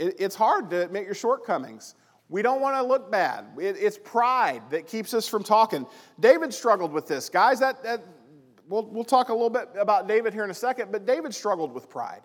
It, 0.00 0.16
it's 0.18 0.34
hard 0.34 0.70
to 0.70 0.82
admit 0.82 1.04
your 1.04 1.14
shortcomings. 1.14 1.94
We 2.32 2.40
don't 2.40 2.62
want 2.62 2.76
to 2.76 2.82
look 2.82 3.10
bad. 3.10 3.44
It, 3.58 3.76
it's 3.78 3.98
pride 3.98 4.62
that 4.70 4.86
keeps 4.86 5.12
us 5.12 5.28
from 5.28 5.44
talking. 5.44 5.84
David 6.18 6.54
struggled 6.54 6.90
with 6.90 7.06
this. 7.06 7.28
Guys, 7.28 7.60
that, 7.60 7.82
that 7.82 8.02
we'll, 8.70 8.86
we'll 8.86 9.04
talk 9.04 9.28
a 9.28 9.34
little 9.34 9.50
bit 9.50 9.68
about 9.78 10.08
David 10.08 10.32
here 10.32 10.42
in 10.42 10.48
a 10.48 10.54
second, 10.54 10.90
but 10.90 11.04
David 11.04 11.34
struggled 11.34 11.74
with 11.74 11.90
pride. 11.90 12.22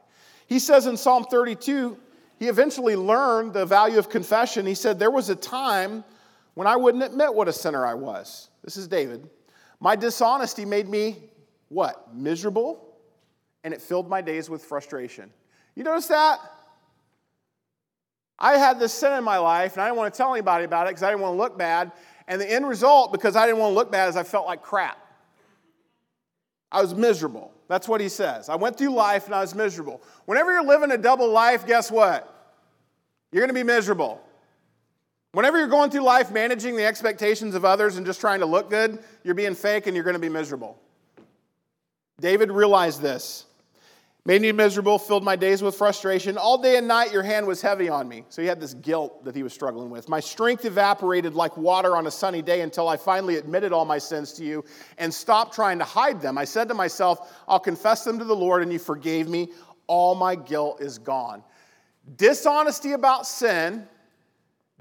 He 0.47 0.59
says 0.59 0.87
in 0.87 0.95
Psalm 0.95 1.25
32, 1.25 1.97
he 2.39 2.47
eventually 2.47 2.95
learned 2.95 3.51
the 3.51 3.65
value 3.65 3.99
of 3.99 4.07
confession. 4.07 4.65
He 4.65 4.75
said, 4.75 4.97
There 4.97 5.11
was 5.11 5.29
a 5.29 5.35
time 5.35 6.05
when 6.53 6.67
I 6.67 6.77
wouldn't 6.77 7.03
admit 7.03 7.33
what 7.33 7.49
a 7.49 7.53
sinner 7.53 7.85
I 7.85 7.93
was. 7.93 8.47
This 8.63 8.77
is 8.77 8.87
David. 8.87 9.29
My 9.81 9.97
dishonesty 9.97 10.63
made 10.63 10.87
me 10.87 11.17
what? 11.67 12.15
Miserable, 12.15 12.95
and 13.65 13.73
it 13.73 13.81
filled 13.81 14.09
my 14.09 14.21
days 14.21 14.49
with 14.49 14.63
frustration. 14.63 15.33
You 15.75 15.83
notice 15.83 16.07
that? 16.07 16.39
I 18.39 18.57
had 18.57 18.79
this 18.79 18.93
sin 18.93 19.13
in 19.13 19.23
my 19.23 19.37
life, 19.37 19.73
and 19.73 19.81
I 19.81 19.87
didn't 19.87 19.97
want 19.97 20.13
to 20.13 20.17
tell 20.17 20.33
anybody 20.33 20.65
about 20.65 20.87
it 20.87 20.91
because 20.91 21.03
I 21.03 21.09
didn't 21.09 21.21
want 21.21 21.33
to 21.33 21.37
look 21.37 21.57
bad. 21.57 21.91
And 22.27 22.39
the 22.39 22.51
end 22.51 22.67
result, 22.67 23.11
because 23.11 23.35
I 23.35 23.45
didn't 23.45 23.59
want 23.59 23.71
to 23.71 23.75
look 23.75 23.91
bad, 23.91 24.09
is 24.09 24.15
I 24.15 24.23
felt 24.23 24.45
like 24.45 24.61
crap. 24.61 24.97
I 26.71 26.81
was 26.81 26.93
miserable. 26.93 27.53
That's 27.67 27.87
what 27.87 28.01
he 28.01 28.09
says. 28.09 28.49
I 28.49 28.55
went 28.55 28.77
through 28.77 28.89
life 28.89 29.25
and 29.25 29.35
I 29.35 29.41
was 29.41 29.55
miserable. 29.55 30.01
Whenever 30.25 30.51
you're 30.51 30.65
living 30.65 30.91
a 30.91 30.97
double 30.97 31.29
life, 31.29 31.65
guess 31.65 31.89
what? 31.89 32.33
You're 33.31 33.41
going 33.41 33.49
to 33.49 33.53
be 33.53 33.63
miserable. 33.63 34.21
Whenever 35.31 35.57
you're 35.57 35.67
going 35.67 35.89
through 35.89 36.01
life 36.01 36.31
managing 36.31 36.75
the 36.75 36.85
expectations 36.85 37.55
of 37.55 37.65
others 37.65 37.97
and 37.97 38.05
just 38.05 38.19
trying 38.19 38.39
to 38.39 38.45
look 38.45 38.69
good, 38.69 38.99
you're 39.23 39.35
being 39.35 39.55
fake 39.55 39.87
and 39.87 39.95
you're 39.95 40.03
going 40.03 40.15
to 40.15 40.19
be 40.19 40.29
miserable. 40.29 40.77
David 42.19 42.51
realized 42.51 43.01
this 43.01 43.45
made 44.27 44.41
me 44.41 44.51
miserable, 44.51 44.99
filled 44.99 45.23
my 45.23 45.37
days 45.37 45.61
with 45.61 45.73
frustration. 45.73 46.37
All 46.37 46.57
day 46.61 46.75
and 46.75 46.85
night, 46.85 47.13
your 47.13 47.23
hand 47.23 47.47
was 47.47 47.61
heavy 47.61 47.87
on 47.87 48.09
me. 48.09 48.25
So 48.27 48.41
he 48.41 48.47
had 48.49 48.59
this 48.59 48.73
guilt 48.73 49.23
that 49.23 49.33
he 49.33 49.41
was 49.41 49.53
struggling 49.53 49.89
with. 49.89 50.09
My 50.09 50.19
strength 50.19 50.65
evaporated 50.65 51.33
like 51.33 51.55
water 51.55 51.95
on 51.95 52.07
a 52.07 52.11
sunny 52.11 52.41
day 52.41 52.59
until 52.59 52.89
I 52.89 52.97
finally 52.97 53.37
admitted 53.37 53.71
all 53.71 53.85
my 53.85 53.97
sins 53.97 54.33
to 54.33 54.43
you 54.43 54.65
and 54.97 55.13
stopped 55.13 55.55
trying 55.55 55.79
to 55.79 55.85
hide 55.85 56.19
them. 56.19 56.37
I 56.37 56.43
said 56.43 56.67
to 56.67 56.73
myself, 56.73 57.41
I'll 57.47 57.57
confess 57.57 58.03
them 58.03 58.19
to 58.19 58.25
the 58.25 58.35
Lord, 58.35 58.63
and 58.63 58.73
you 58.73 58.79
forgave 58.79 59.29
me. 59.29 59.53
All 59.87 60.13
my 60.13 60.35
guilt 60.35 60.81
is 60.81 60.97
gone. 60.97 61.41
Dishonesty 62.17 62.91
about 62.91 63.25
sin 63.25 63.87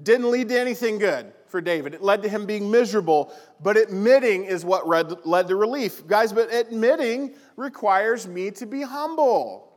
didn't 0.03 0.29
lead 0.29 0.49
to 0.49 0.59
anything 0.59 0.97
good 0.99 1.31
for 1.47 1.61
David. 1.61 1.93
It 1.93 2.03
led 2.03 2.21
to 2.23 2.27
him 2.27 2.45
being 2.45 2.69
miserable, 2.69 3.33
but 3.61 3.77
admitting 3.77 4.43
is 4.43 4.65
what 4.65 4.85
led 5.25 5.47
to 5.47 5.55
relief. 5.55 6.05
Guys, 6.05 6.33
but 6.33 6.53
admitting 6.53 7.35
requires 7.57 8.27
me 8.27 8.51
to 8.51 8.65
be 8.65 8.81
humble. 8.81 9.73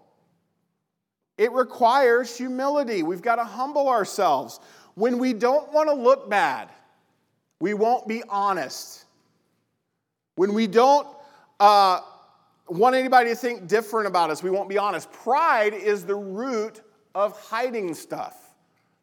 It 1.39 1.51
requires 1.53 2.37
humility. 2.37 3.03
We've 3.03 3.22
got 3.22 3.37
to 3.37 3.45
humble 3.45 3.89
ourselves. 3.89 4.61
When 4.95 5.18
we 5.18 5.33
don't 5.33 5.72
want 5.72 5.89
to 5.89 5.95
look 5.95 6.28
bad, 6.28 6.68
we 7.59 7.74
won't 7.74 8.07
be 8.07 8.22
honest. 8.28 9.07
When 10.37 10.53
we 10.53 10.66
don't 10.66 11.09
uh, 11.59 12.01
want 12.68 12.95
anybody 12.95 13.31
to 13.31 13.37
think 13.37 13.66
different 13.66 14.07
about 14.07 14.31
us, 14.31 14.43
we 14.43 14.51
won't 14.51 14.68
be 14.68 14.78
honest. 14.78 15.11
Pride 15.11 15.72
is 15.72 16.05
the 16.05 16.14
root 16.14 16.83
of 17.14 17.41
hiding 17.41 17.95
stuff. 17.95 18.37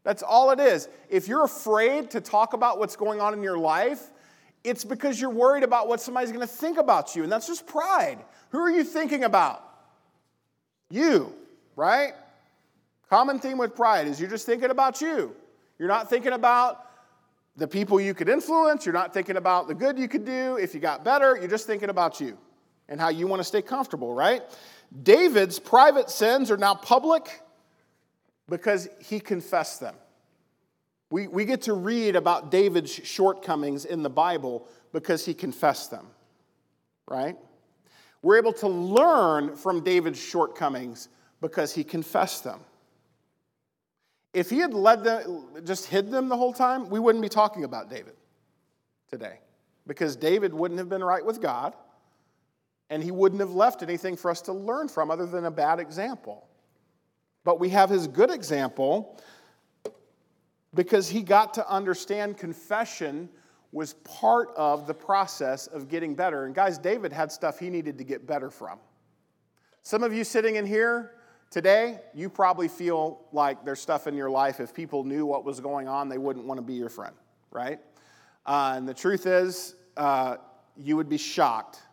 That's 0.03 0.23
all 0.23 0.51
it 0.51 0.59
is. 0.59 0.88
If 1.09 1.28
you're 1.28 1.43
afraid 1.43 2.11
to 2.11 2.21
talk 2.21 2.53
about 2.53 2.80
what's 2.80 2.95
going 2.95 3.19
on 3.19 3.34
in 3.34 3.41
your 3.41 3.57
life, 3.57 4.11
it's 4.63 4.84
because 4.84 5.19
you're 5.19 5.30
worried 5.30 5.63
about 5.63 5.88
what 5.88 5.99
somebody's 5.99 6.32
going 6.32 6.47
to 6.47 6.53
think 6.53 6.78
about 6.78 7.15
you, 7.15 7.23
and 7.23 7.32
that's 7.32 7.47
just 7.47 7.65
pride. 7.65 8.19
Who 8.50 8.60
are 8.60 8.72
you 8.72 8.84
thinking 8.84 9.24
about? 9.24 9.64
You, 10.89 11.34
right? 11.76 12.14
Common 13.10 13.39
theme 13.39 13.58
with 13.58 13.76
pride 13.76 14.08
is 14.08 14.20
you're 14.20 14.30
just 14.30 14.45
thinking 14.45 14.70
about 14.70 15.02
you. 15.02 15.36
You're 15.80 15.88
not 15.88 16.10
thinking 16.10 16.34
about 16.34 16.86
the 17.56 17.68
people 17.68 18.00
you 18.00 18.14
could 18.14 18.30
influence. 18.30 18.86
You're 18.86 18.93
not 18.93 19.14
thinking 19.14 19.38
about 19.38 19.68
the 19.68 19.76
good 19.76 19.98
you 19.98 20.08
could 20.08 20.26
do 20.26 20.58
if 20.58 20.74
you 20.74 20.80
got 20.80 21.04
better. 21.04 21.36
You're 21.38 21.50
just 21.50 21.68
thinking 21.68 21.89
about 21.89 22.20
you 22.20 22.38
and 22.89 23.00
how 23.00 23.10
you 23.10 23.28
want 23.28 23.39
to 23.39 23.43
stay 23.43 23.62
comfortable, 23.62 24.14
right? 24.14 24.43
David's 25.04 25.60
private 25.60 26.10
sins 26.10 26.52
are 26.52 26.58
now 26.58 26.76
public 26.76 27.41
because 28.48 28.88
he 29.00 29.20
confessed 29.20 29.80
them. 29.80 29.95
We, 31.10 31.28
we 31.28 31.45
get 31.45 31.64
to 31.64 31.74
read 31.74 32.16
about 32.16 32.52
David's 32.52 32.91
shortcomings 32.91 33.86
in 33.86 34.04
the 34.04 34.10
Bible 34.10 34.68
because 34.91 35.26
he 35.26 35.34
confessed 35.34 35.91
them, 35.91 36.08
right? 37.08 37.38
We're 38.28 38.39
able 38.39 38.51
to 38.55 38.67
learn 38.67 39.55
from 39.55 39.86
David's 39.86 40.21
shortcomings 40.21 41.07
because 41.39 41.73
he 41.73 41.86
confessed 41.86 42.43
them. 42.43 42.59
If 44.34 44.49
he 44.49 44.57
had 44.57 44.73
led 44.73 45.05
them, 45.05 45.45
just 45.63 45.86
hid 45.86 46.11
them 46.11 46.28
the 46.28 46.36
whole 46.36 46.51
time, 46.51 46.89
we 46.89 46.99
wouldn't 46.99 47.21
be 47.21 47.30
talking 47.30 47.63
about 47.63 47.89
David 47.89 48.15
today 49.07 49.39
because 49.88 50.17
David 50.17 50.53
wouldn't 50.53 50.78
have 50.78 50.89
been 50.89 51.05
right 51.05 51.25
with 51.25 51.41
God 51.41 51.73
and 52.89 53.01
he 53.01 53.11
wouldn't 53.11 53.39
have 53.39 53.51
left 53.51 53.82
anything 53.82 54.17
for 54.17 54.30
us 54.30 54.41
to 54.41 54.51
learn 54.51 54.89
from 54.89 55.09
other 55.09 55.25
than 55.25 55.45
a 55.45 55.51
bad 55.51 55.80
example. 55.80 56.49
But 57.45 57.61
we 57.61 57.69
have 57.69 57.89
his 57.89 58.09
good 58.09 58.30
example 58.30 59.21
because 60.75 61.07
he 61.07 61.23
got 61.23 61.53
to 61.53 61.69
understand 61.71 62.38
confession 62.38 63.30
was 63.78 63.93
part 63.93 64.49
of 64.57 64.88
the 64.88 64.93
process 64.93 65.67
of 65.67 65.88
getting 65.88 66.15
better. 66.15 66.45
And 66.45 66.55
guys, 66.55 66.80
David 66.80 67.13
had 67.13 67.32
stuff 67.32 67.59
he 67.59 67.69
needed 67.69 67.99
to 67.99 68.03
get 68.03 68.25
better 68.25 68.49
from. 68.49 68.80
Some 69.84 70.01
of 70.01 70.11
you 70.11 70.23
sitting 70.23 70.55
in 70.55 70.65
here 70.65 71.11
today, 71.51 71.99
you 72.15 72.28
probably 72.28 72.67
feel 72.69 73.28
like 73.32 73.63
there's 73.63 73.80
stuff 73.80 74.07
in 74.07 74.15
your 74.15 74.32
life, 74.32 74.59
if 74.59 74.73
people 74.73 75.03
knew 75.03 75.28
what 75.28 75.45
was 75.45 75.59
going 75.59 75.88
on, 75.88 76.09
they 76.09 76.17
wouldn't 76.17 76.47
want 76.47 76.57
to 76.57 76.63
be 76.63 76.73
your 76.73 76.89
friend, 76.89 77.13
right? 77.51 77.78
Uh, 78.47 78.73
and 78.75 78.89
the 78.89 78.95
truth 78.95 79.28
is, 79.28 79.75
uh, 79.95 80.38
you 80.75 80.95
would 80.95 81.07
be 81.07 81.17
shocked, 81.17 81.84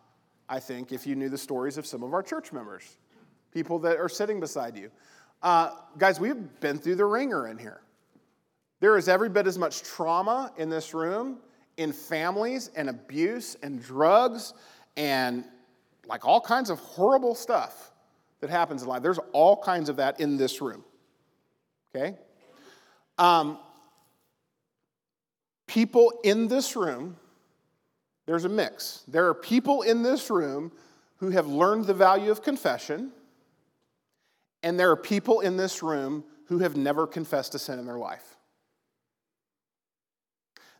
I 0.48 0.60
think, 0.60 0.90
if 0.90 1.06
you 1.06 1.14
knew 1.14 1.28
the 1.28 1.36
stories 1.36 1.76
of 1.76 1.84
some 1.84 2.02
of 2.02 2.14
our 2.14 2.22
church 2.22 2.50
members, 2.50 2.96
people 3.52 3.78
that 3.80 3.98
are 3.98 4.08
sitting 4.08 4.40
beside 4.40 4.74
you. 4.74 4.90
Uh, 5.42 5.72
guys, 5.98 6.18
we've 6.18 6.48
been 6.60 6.78
through 6.78 6.96
the 6.96 7.04
wringer 7.04 7.46
in 7.48 7.58
here. 7.58 7.82
There 8.80 8.96
is 8.96 9.06
every 9.06 9.28
bit 9.28 9.46
as 9.46 9.58
much 9.58 9.82
trauma 9.82 10.50
in 10.56 10.70
this 10.70 10.94
room, 10.94 11.40
in 11.76 11.92
families, 11.92 12.70
and 12.76 12.88
abuse, 12.88 13.56
and 13.62 13.82
drugs, 13.82 14.54
and 14.96 15.44
like 16.06 16.24
all 16.24 16.40
kinds 16.40 16.70
of 16.70 16.78
horrible 16.78 17.34
stuff 17.34 17.92
that 18.40 18.50
happens 18.50 18.82
in 18.82 18.88
life. 18.88 19.02
There's 19.02 19.20
all 19.32 19.56
kinds 19.56 19.88
of 19.88 19.96
that 19.96 20.20
in 20.20 20.36
this 20.36 20.60
room. 20.60 20.84
Okay? 21.94 22.16
Um, 23.18 23.58
people 25.66 26.12
in 26.24 26.48
this 26.48 26.76
room, 26.76 27.16
there's 28.26 28.44
a 28.44 28.48
mix. 28.48 29.02
There 29.08 29.28
are 29.28 29.34
people 29.34 29.82
in 29.82 30.02
this 30.02 30.30
room 30.30 30.72
who 31.16 31.30
have 31.30 31.46
learned 31.46 31.86
the 31.86 31.94
value 31.94 32.30
of 32.30 32.42
confession, 32.42 33.12
and 34.62 34.78
there 34.78 34.90
are 34.90 34.96
people 34.96 35.40
in 35.40 35.56
this 35.56 35.82
room 35.82 36.24
who 36.46 36.58
have 36.58 36.76
never 36.76 37.06
confessed 37.06 37.54
a 37.54 37.58
sin 37.58 37.78
in 37.78 37.86
their 37.86 37.98
life. 37.98 38.33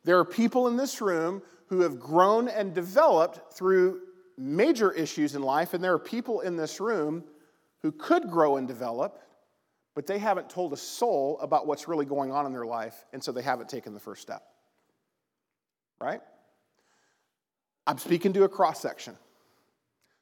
There 0.05 0.19
are 0.19 0.25
people 0.25 0.69
in 0.69 0.77
this 0.77 1.01
room 1.01 1.43
who 1.67 1.81
have 1.81 1.99
grown 1.99 2.49
and 2.49 2.75
developed 2.75 3.55
through 3.55 4.01
major 4.37 4.93
issues 4.93 5.35
in 5.35 5.43
life, 5.43 5.75
and 5.75 5.83
there 5.83 5.95
are 5.95 5.99
people 5.99 6.41
in 6.41 6.57
this 6.57 6.81
room 6.81 7.25
who 7.81 7.93
could 7.93 8.31
grow 8.31 8.57
and 8.57 8.69
develop, 8.69 9.21
but 9.95 10.07
they 10.07 10.19
haven't 10.19 10.51
told 10.51 10.73
a 10.73 10.77
soul 10.77 11.39
about 11.41 11.67
what's 11.67 11.89
really 11.89 12.05
going 12.05 12.33
on 12.33 12.47
in 12.47 12.53
their 12.53 12.67
life, 12.67 13.05
and 13.13 13.23
so 13.23 13.33
they 13.33 13.43
haven't 13.43 13.69
taken 13.69 13.95
the 13.95 14.01
first 14.01 14.23
step. 14.23 14.43
Right? 16.01 16.21
I'm 17.87 17.99
speaking 17.99 18.33
to 18.35 18.45
a 18.45 18.49
cross 18.49 18.81
section. 18.81 19.17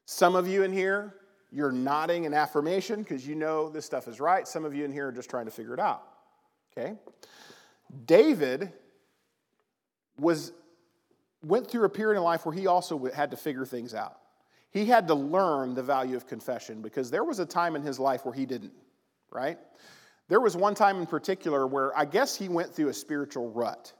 Some 0.05 0.37
of 0.37 0.47
you 0.47 0.63
in 0.63 0.73
here, 0.73 1.15
you're 1.51 1.73
nodding 1.73 2.25
in 2.25 2.35
affirmation 2.35 3.03
because 3.03 3.27
you 3.27 3.35
know 3.35 3.69
this 3.69 3.85
stuff 3.85 4.09
is 4.09 4.21
right. 4.21 4.47
Some 4.47 4.65
of 4.65 4.75
you 4.75 4.85
in 4.85 4.93
here 4.93 5.09
are 5.09 5.13
just 5.13 5.31
trying 5.31 5.45
to 5.45 5.51
figure 5.51 5.75
it 5.75 5.81
out. 5.81 6.03
Okay? 6.77 6.95
David 8.07 8.73
was 10.23 10.53
went 11.43 11.69
through 11.69 11.85
a 11.85 11.89
period 11.89 12.17
in 12.17 12.25
life 12.25 12.47
where 12.47 12.55
he 12.55 12.67
also 12.67 13.11
had 13.13 13.33
to 13.33 13.37
figure 13.37 13.67
things 13.67 13.95
out. 13.95 14.19
He 14.71 14.87
had 14.87 15.09
to 15.09 15.15
learn 15.15 15.75
the 15.75 15.83
value 15.83 16.17
of 16.17 16.27
confession 16.27 16.81
because 16.81 17.11
there 17.11 17.25
was 17.25 17.41
a 17.41 17.47
time 17.47 17.77
in 17.77 17.83
his 17.83 17.99
life 17.99 18.25
where 18.25 18.33
he 18.33 18.47
didn't, 18.47 18.73
right? 19.31 19.59
There 20.29 20.41
was 20.41 20.57
one 20.57 20.75
time 20.75 20.99
in 20.99 21.07
particular 21.07 21.67
where 21.67 21.97
I 21.99 22.05
guess 22.05 22.37
he 22.37 22.49
went 22.49 22.73
through 22.75 22.89
a 22.89 22.95
spiritual 22.95 23.51
rut 23.51 23.93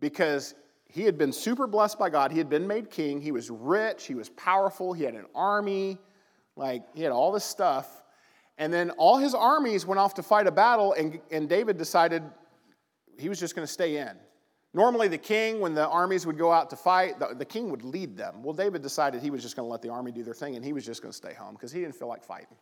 because 0.00 0.54
he 0.88 1.02
had 1.02 1.18
been 1.18 1.32
super 1.32 1.66
blessed 1.66 1.98
by 1.98 2.10
God. 2.10 2.32
He 2.32 2.38
had 2.38 2.48
been 2.48 2.66
made 2.66 2.90
king. 2.90 3.20
He 3.20 3.30
was 3.30 3.48
rich. 3.50 4.06
He 4.06 4.14
was 4.14 4.30
powerful. 4.30 4.92
He 4.92 5.04
had 5.04 5.14
an 5.14 5.26
army. 5.34 5.98
Like, 6.56 6.82
he 6.94 7.02
had 7.02 7.12
all 7.12 7.30
this 7.30 7.44
stuff. 7.44 8.02
And 8.58 8.72
then 8.72 8.90
all 8.92 9.18
his 9.18 9.34
armies 9.34 9.86
went 9.86 10.00
off 10.00 10.14
to 10.14 10.22
fight 10.22 10.46
a 10.46 10.50
battle, 10.50 10.92
and, 10.92 11.20
and 11.30 11.48
David 11.48 11.78
decided 11.78 12.22
he 13.18 13.28
was 13.28 13.38
just 13.38 13.54
going 13.54 13.66
to 13.66 13.72
stay 13.72 13.98
in. 13.98 14.16
Normally, 14.72 15.08
the 15.08 15.18
king, 15.18 15.60
when 15.60 15.74
the 15.74 15.88
armies 15.88 16.26
would 16.26 16.38
go 16.38 16.52
out 16.52 16.70
to 16.70 16.76
fight, 16.76 17.18
the, 17.18 17.34
the 17.34 17.44
king 17.44 17.70
would 17.70 17.82
lead 17.82 18.16
them. 18.16 18.42
Well, 18.42 18.54
David 18.54 18.82
decided 18.82 19.20
he 19.20 19.30
was 19.30 19.42
just 19.42 19.56
going 19.56 19.66
to 19.66 19.70
let 19.70 19.82
the 19.82 19.88
army 19.88 20.12
do 20.12 20.22
their 20.22 20.34
thing, 20.34 20.54
and 20.54 20.64
he 20.64 20.72
was 20.72 20.86
just 20.86 21.02
going 21.02 21.10
to 21.10 21.16
stay 21.16 21.34
home 21.34 21.54
because 21.54 21.72
he 21.72 21.80
didn't 21.80 21.96
feel 21.96 22.06
like 22.06 22.22
fighting. 22.22 22.56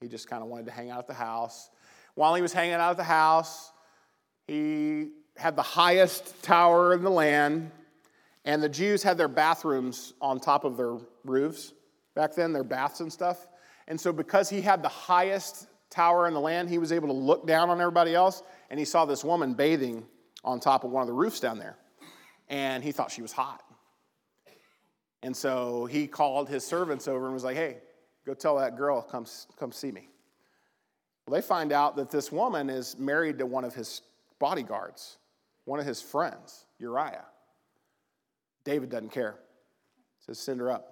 He 0.00 0.08
just 0.08 0.28
kind 0.28 0.42
of 0.42 0.48
wanted 0.48 0.66
to 0.66 0.72
hang 0.72 0.90
out 0.90 0.98
at 0.98 1.06
the 1.06 1.14
house. 1.14 1.70
While 2.16 2.34
he 2.34 2.42
was 2.42 2.52
hanging 2.52 2.74
out 2.74 2.90
at 2.90 2.96
the 2.96 3.04
house, 3.04 3.72
he 4.48 5.10
had 5.36 5.54
the 5.54 5.62
highest 5.62 6.42
tower 6.42 6.94
in 6.94 7.04
the 7.04 7.10
land, 7.10 7.70
and 8.44 8.60
the 8.60 8.68
Jews 8.68 9.04
had 9.04 9.16
their 9.16 9.28
bathrooms 9.28 10.14
on 10.20 10.40
top 10.40 10.64
of 10.64 10.76
their 10.76 10.98
roofs 11.24 11.72
back 12.16 12.34
then, 12.34 12.52
their 12.52 12.64
baths 12.64 13.00
and 13.00 13.12
stuff. 13.12 13.46
And 13.86 14.00
so, 14.00 14.12
because 14.12 14.50
he 14.50 14.60
had 14.60 14.82
the 14.82 14.88
highest 14.88 15.68
tower 15.90 16.26
in 16.26 16.34
the 16.34 16.40
land, 16.40 16.68
he 16.68 16.78
was 16.78 16.90
able 16.90 17.08
to 17.08 17.14
look 17.14 17.46
down 17.46 17.70
on 17.70 17.80
everybody 17.80 18.16
else, 18.16 18.42
and 18.68 18.80
he 18.80 18.84
saw 18.84 19.04
this 19.04 19.22
woman 19.22 19.54
bathing 19.54 20.04
on 20.44 20.60
top 20.60 20.84
of 20.84 20.90
one 20.90 21.00
of 21.00 21.06
the 21.06 21.14
roofs 21.14 21.40
down 21.40 21.58
there. 21.58 21.76
And 22.48 22.84
he 22.84 22.92
thought 22.92 23.10
she 23.10 23.22
was 23.22 23.32
hot. 23.32 23.62
And 25.22 25.34
so 25.34 25.86
he 25.86 26.06
called 26.06 26.48
his 26.48 26.66
servants 26.66 27.08
over 27.08 27.24
and 27.24 27.32
was 27.32 27.44
like, 27.44 27.56
hey, 27.56 27.78
go 28.26 28.34
tell 28.34 28.58
that 28.58 28.76
girl, 28.76 29.00
come, 29.00 29.24
come 29.58 29.72
see 29.72 29.90
me. 29.90 30.08
Well, 31.26 31.40
they 31.40 31.46
find 31.46 31.72
out 31.72 31.96
that 31.96 32.10
this 32.10 32.30
woman 32.30 32.68
is 32.68 32.98
married 32.98 33.38
to 33.38 33.46
one 33.46 33.64
of 33.64 33.74
his 33.74 34.02
bodyguards, 34.38 35.16
one 35.64 35.80
of 35.80 35.86
his 35.86 36.02
friends, 36.02 36.66
Uriah. 36.78 37.24
David 38.64 38.90
doesn't 38.90 39.12
care. 39.12 39.36
Says, 40.20 40.38
send 40.38 40.60
her 40.60 40.70
up. 40.70 40.90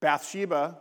Bathsheba 0.00 0.78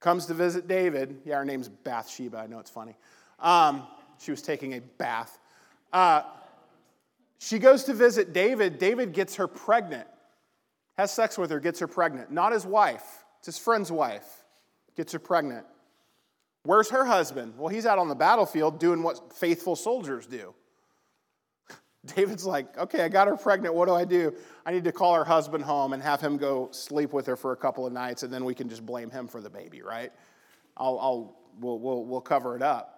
comes 0.00 0.26
to 0.26 0.34
visit 0.34 0.66
David. 0.66 1.20
Yeah, 1.24 1.36
her 1.36 1.44
name's 1.44 1.68
Bathsheba. 1.68 2.38
I 2.38 2.46
know 2.46 2.58
it's 2.58 2.70
funny. 2.70 2.96
Um, 3.38 3.86
she 4.18 4.32
was 4.32 4.42
taking 4.42 4.74
a 4.74 4.80
bath. 4.80 5.38
Uh, 5.92 6.22
she 7.38 7.58
goes 7.58 7.84
to 7.84 7.94
visit 7.94 8.32
David. 8.32 8.78
David 8.78 9.12
gets 9.12 9.36
her 9.36 9.46
pregnant, 9.46 10.08
has 10.96 11.12
sex 11.12 11.38
with 11.38 11.50
her, 11.50 11.60
gets 11.60 11.80
her 11.80 11.86
pregnant. 11.86 12.30
Not 12.30 12.52
his 12.52 12.66
wife, 12.66 13.24
it's 13.38 13.46
his 13.46 13.58
friend's 13.58 13.90
wife. 13.92 14.26
Gets 14.96 15.12
her 15.12 15.20
pregnant. 15.20 15.64
Where's 16.64 16.90
her 16.90 17.04
husband? 17.04 17.54
Well, 17.56 17.68
he's 17.68 17.86
out 17.86 17.98
on 17.98 18.08
the 18.08 18.16
battlefield 18.16 18.80
doing 18.80 19.04
what 19.04 19.32
faithful 19.32 19.76
soldiers 19.76 20.26
do. 20.26 20.54
David's 22.16 22.44
like, 22.44 22.76
okay, 22.76 23.04
I 23.04 23.08
got 23.08 23.28
her 23.28 23.36
pregnant. 23.36 23.76
What 23.76 23.86
do 23.86 23.94
I 23.94 24.04
do? 24.04 24.34
I 24.66 24.72
need 24.72 24.82
to 24.84 24.92
call 24.92 25.14
her 25.14 25.24
husband 25.24 25.62
home 25.62 25.92
and 25.92 26.02
have 26.02 26.20
him 26.20 26.36
go 26.36 26.68
sleep 26.72 27.12
with 27.12 27.26
her 27.26 27.36
for 27.36 27.52
a 27.52 27.56
couple 27.56 27.86
of 27.86 27.92
nights, 27.92 28.24
and 28.24 28.32
then 28.32 28.44
we 28.44 28.54
can 28.54 28.68
just 28.68 28.84
blame 28.84 29.08
him 29.08 29.28
for 29.28 29.40
the 29.40 29.48
baby, 29.48 29.82
right? 29.82 30.10
I'll, 30.76 30.98
I'll 30.98 31.36
we'll, 31.60 31.78
we'll, 31.78 32.04
we'll 32.04 32.20
cover 32.20 32.56
it 32.56 32.62
up. 32.62 32.97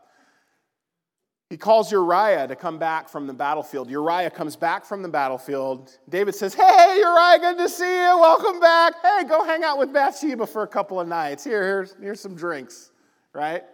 He 1.51 1.57
calls 1.57 1.91
Uriah 1.91 2.47
to 2.47 2.55
come 2.55 2.79
back 2.79 3.09
from 3.09 3.27
the 3.27 3.33
battlefield. 3.33 3.91
Uriah 3.91 4.31
comes 4.31 4.55
back 4.55 4.85
from 4.85 5.03
the 5.03 5.09
battlefield. 5.09 5.91
David 6.09 6.37
says, 6.37 6.55
Hey, 6.55 6.99
Uriah, 6.99 7.41
good 7.41 7.59
to 7.59 7.69
see 7.69 7.93
you. 7.93 8.19
Welcome 8.21 8.61
back. 8.61 8.95
Hey, 9.03 9.25
go 9.25 9.43
hang 9.43 9.65
out 9.65 9.77
with 9.77 9.93
Bathsheba 9.93 10.47
for 10.47 10.63
a 10.63 10.69
couple 10.69 11.01
of 11.01 11.09
nights. 11.09 11.43
Here, 11.43 11.65
here's, 11.65 11.97
here's 12.01 12.21
some 12.21 12.37
drinks, 12.37 12.93
right? 13.35 13.65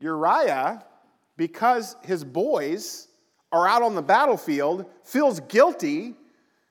Uriah, 0.00 0.84
because 1.36 1.94
his 2.02 2.24
boys 2.24 3.06
are 3.52 3.68
out 3.68 3.82
on 3.82 3.94
the 3.94 4.02
battlefield, 4.02 4.86
feels 5.04 5.38
guilty 5.38 6.14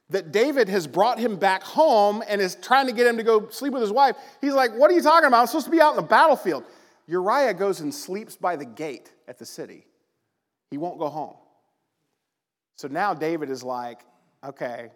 that 0.09 0.33
David 0.33 0.67
has 0.67 0.85
brought 0.85 1.17
him 1.17 1.37
back 1.37 1.63
home 1.63 2.21
and 2.27 2.41
is 2.41 2.55
trying 2.55 2.87
to 2.87 2.93
get 2.93 3.07
him 3.07 3.15
to 3.15 3.23
go 3.23 3.47
sleep 3.47 3.71
with 3.71 3.81
his 3.81 3.91
wife. 3.93 4.17
He's 4.41 4.53
like, 4.53 4.73
What 4.73 4.91
are 4.91 4.93
you 4.93 5.01
talking 5.01 5.27
about? 5.27 5.39
I'm 5.39 5.47
supposed 5.47 5.67
to 5.67 5.71
be 5.71 5.79
out 5.79 5.91
in 5.91 5.95
the 5.95 6.01
battlefield. 6.01 6.65
Uriah 7.07 7.53
goes 7.53 7.79
and 7.79 7.93
sleeps 7.93 8.35
by 8.35 8.57
the 8.57 8.65
gate 8.65 9.09
at 9.29 9.39
the 9.39 9.45
city. 9.45 9.85
He 10.73 10.79
won't 10.79 10.97
go 10.97 11.07
home. 11.07 11.35
So 12.77 12.87
now 12.87 13.13
David 13.13 13.51
is 13.51 13.61
like, 13.61 13.99
okay, 14.43 14.89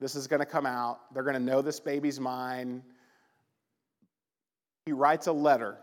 this 0.00 0.14
is 0.14 0.26
going 0.26 0.40
to 0.40 0.46
come 0.46 0.64
out. 0.64 1.00
They're 1.12 1.22
going 1.22 1.34
to 1.34 1.38
know 1.38 1.60
this 1.60 1.80
baby's 1.80 2.18
mine. 2.18 2.82
He 4.86 4.92
writes 4.92 5.26
a 5.26 5.32
letter. 5.32 5.76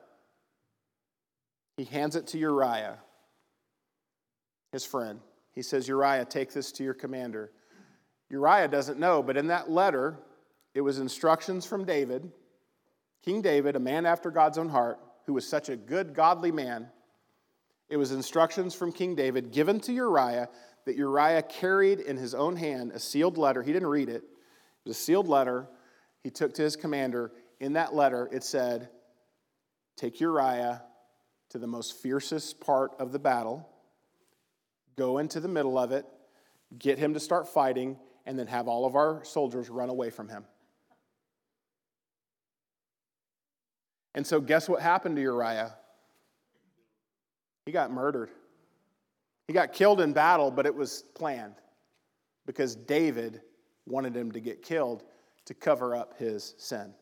He 1.77 1.83
hands 1.83 2.15
it 2.15 2.25
to 2.25 2.39
Uriah, 2.39 2.97
his 4.71 4.83
friend. 4.83 5.19
He 5.53 5.61
says, 5.61 5.87
Uriah, 5.87 6.25
take 6.25 6.51
this 6.51 6.71
to 6.71 6.83
your 6.83 6.95
commander. 6.95 7.51
Uriah 8.31 8.67
doesn't 8.67 8.97
know, 8.97 9.21
but 9.21 9.37
in 9.37 9.45
that 9.45 9.69
letter, 9.69 10.17
it 10.73 10.81
was 10.81 10.97
instructions 10.97 11.67
from 11.67 11.85
David, 11.85 12.31
King 13.23 13.43
David, 13.43 13.75
a 13.75 13.79
man 13.79 14.07
after 14.07 14.31
God's 14.31 14.57
own 14.57 14.69
heart, 14.69 14.97
who 15.27 15.33
was 15.33 15.47
such 15.47 15.69
a 15.69 15.75
good, 15.75 16.15
godly 16.15 16.51
man 16.51 16.87
it 17.89 17.97
was 17.97 18.11
instructions 18.11 18.75
from 18.75 18.91
King 18.91 19.15
David 19.15 19.51
given 19.51 19.79
to 19.81 19.93
Uriah 19.93 20.49
that 20.85 20.95
Uriah 20.95 21.41
carried 21.41 21.99
in 21.99 22.17
his 22.17 22.33
own 22.33 22.55
hand 22.55 22.91
a 22.93 22.99
sealed 22.99 23.37
letter. 23.37 23.63
He 23.63 23.73
didn't 23.73 23.89
read 23.89 24.09
it, 24.09 24.23
it 24.23 24.87
was 24.87 24.97
a 24.97 24.99
sealed 24.99 25.27
letter 25.27 25.67
he 26.23 26.29
took 26.29 26.53
to 26.55 26.61
his 26.61 26.75
commander. 26.75 27.31
In 27.59 27.73
that 27.73 27.93
letter, 27.93 28.29
it 28.31 28.43
said, 28.43 28.89
Take 29.97 30.19
Uriah 30.21 30.83
to 31.49 31.57
the 31.57 31.67
most 31.67 31.97
fiercest 32.01 32.59
part 32.61 32.91
of 32.99 33.11
the 33.11 33.19
battle, 33.19 33.67
go 34.97 35.17
into 35.17 35.39
the 35.39 35.47
middle 35.47 35.77
of 35.77 35.91
it, 35.91 36.05
get 36.77 36.97
him 36.97 37.13
to 37.15 37.19
start 37.19 37.47
fighting, 37.47 37.97
and 38.25 38.37
then 38.37 38.47
have 38.47 38.67
all 38.67 38.85
of 38.85 38.95
our 38.95 39.23
soldiers 39.23 39.69
run 39.69 39.89
away 39.89 40.09
from 40.09 40.29
him. 40.29 40.45
And 44.13 44.25
so, 44.25 44.39
guess 44.39 44.69
what 44.69 44.81
happened 44.81 45.15
to 45.15 45.21
Uriah? 45.21 45.75
He 47.69 47.71
got 47.71 47.91
murdered. 47.91 48.31
He 49.45 49.53
got 49.53 49.73
killed 49.73 50.01
in 50.01 50.11
battle, 50.11 50.49
but 50.49 50.65
it 50.65 50.73
was 50.73 51.03
planned. 51.13 51.53
because 52.47 52.75
David 52.75 53.41
wanted 53.85 54.17
him 54.17 54.31
to 54.31 54.39
get 54.39 54.63
killed 54.63 55.03
to 55.45 55.53
cover 55.53 55.95
up 55.95 56.17
his 56.17 56.55
sin. 56.57 56.95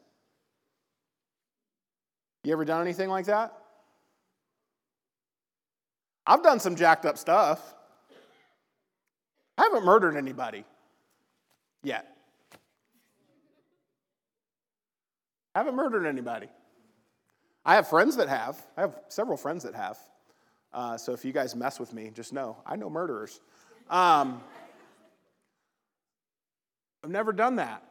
You 2.43 2.51
ever 2.51 2.65
done 2.65 2.82
anything 2.82 3.07
like 3.09 3.28
that? 3.28 3.53
I've 6.26 6.43
done 6.43 6.59
some 6.59 6.76
jacked 6.76 7.05
up 7.05 7.18
stuff. 7.18 7.74
I 9.57 9.63
haven't 9.63 9.86
murdered 9.86 10.18
anybody 10.18 10.65
yet. 11.82 12.13
I 15.55 15.59
haven't 15.59 15.78
murdered 15.78 16.05
anybody. 16.05 16.49
I 17.63 17.76
have 17.76 17.88
friends 17.88 18.18
that 18.18 18.28
have. 18.28 18.61
I 18.76 18.82
have 18.82 18.99
several 19.07 19.38
friends 19.38 19.63
that 19.63 19.74
have. 19.74 19.97
Uh, 20.74 20.97
so 20.97 21.13
if 21.13 21.24
you 21.26 21.32
guys 21.32 21.55
mess 21.55 21.80
with 21.80 21.93
me, 21.93 22.11
just 22.13 22.34
know 22.34 22.57
I 22.65 22.76
know 22.76 22.89
murderers. 22.89 23.39
Um, 23.89 24.41
I've 27.03 27.09
never 27.09 27.32
done 27.32 27.55
that. 27.57 27.84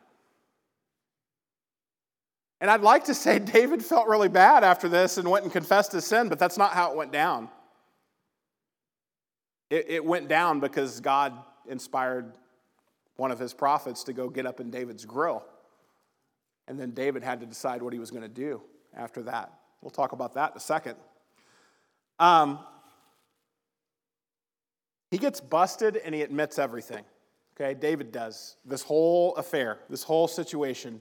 And 2.61 2.71
I'd 2.71 2.83
like 2.83 3.05
to 3.05 3.15
say 3.15 3.39
David 3.39 3.85
felt 3.85 4.09
really 4.09 4.29
bad 4.29 4.65
after 4.65 4.89
this 4.89 5.19
and 5.19 5.31
went 5.31 5.45
and 5.45 5.53
confessed 5.53 5.93
his 5.93 6.05
sin, 6.05 6.29
but 6.29 6.39
that's 6.39 6.59
not 6.59 6.73
how 6.73 6.91
it 6.91 6.97
went 6.97 7.13
down. 7.13 7.49
It, 9.71 9.87
it 9.89 10.05
went 10.05 10.29
down 10.29 10.61
because 10.61 11.01
God 11.01 11.33
inspired 11.69 12.33
one 13.17 13.31
of 13.31 13.39
his 13.39 13.53
prophets 13.53 14.05
to 14.05 14.13
go 14.13 14.29
get 14.29 14.47
up 14.47 14.61
in 14.61 14.71
David's 14.71 15.05
grill. 15.05 15.45
And 16.69 16.79
then 16.79 16.91
David 16.91 17.23
had 17.23 17.41
to 17.41 17.47
decide 17.47 17.83
what 17.83 17.93
he 17.93 17.99
was 17.99 18.11
going 18.11 18.23
to 18.23 18.29
do 18.29 18.61
after 18.95 19.23
that. 19.23 19.53
We'll 19.81 19.91
talk 19.91 20.13
about 20.13 20.35
that 20.35 20.53
in 20.53 20.57
a 20.57 20.61
second. 20.61 20.97
Um, 22.19 22.59
he 25.11 25.19
gets 25.19 25.41
busted 25.41 25.97
and 25.97 26.15
he 26.15 26.23
admits 26.23 26.59
everything. 26.59 27.05
Okay, 27.59 27.75
David 27.75 28.13
does. 28.13 28.57
This 28.65 28.83
whole 28.83 29.35
affair, 29.37 29.79
this 29.89 30.03
whole 30.03 30.29
situation. 30.29 31.01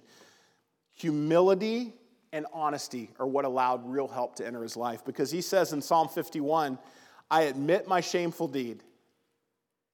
Humility 0.94 1.94
and 2.32 2.46
honesty 2.54 3.12
are 3.20 3.28
what 3.28 3.46
allowed 3.46 3.86
real 3.86 4.08
help 4.08 4.36
to 4.36 4.48
enter 4.48 4.62
his 4.62 4.78
life 4.78 5.04
because 5.04 5.32
he 5.32 5.42
says 5.42 5.74
in 5.74 5.82
Psalm 5.82 6.08
51 6.08 6.78
I 7.30 7.44
admit 7.44 7.88
my 7.88 8.02
shameful 8.02 8.48
deed. 8.48 8.84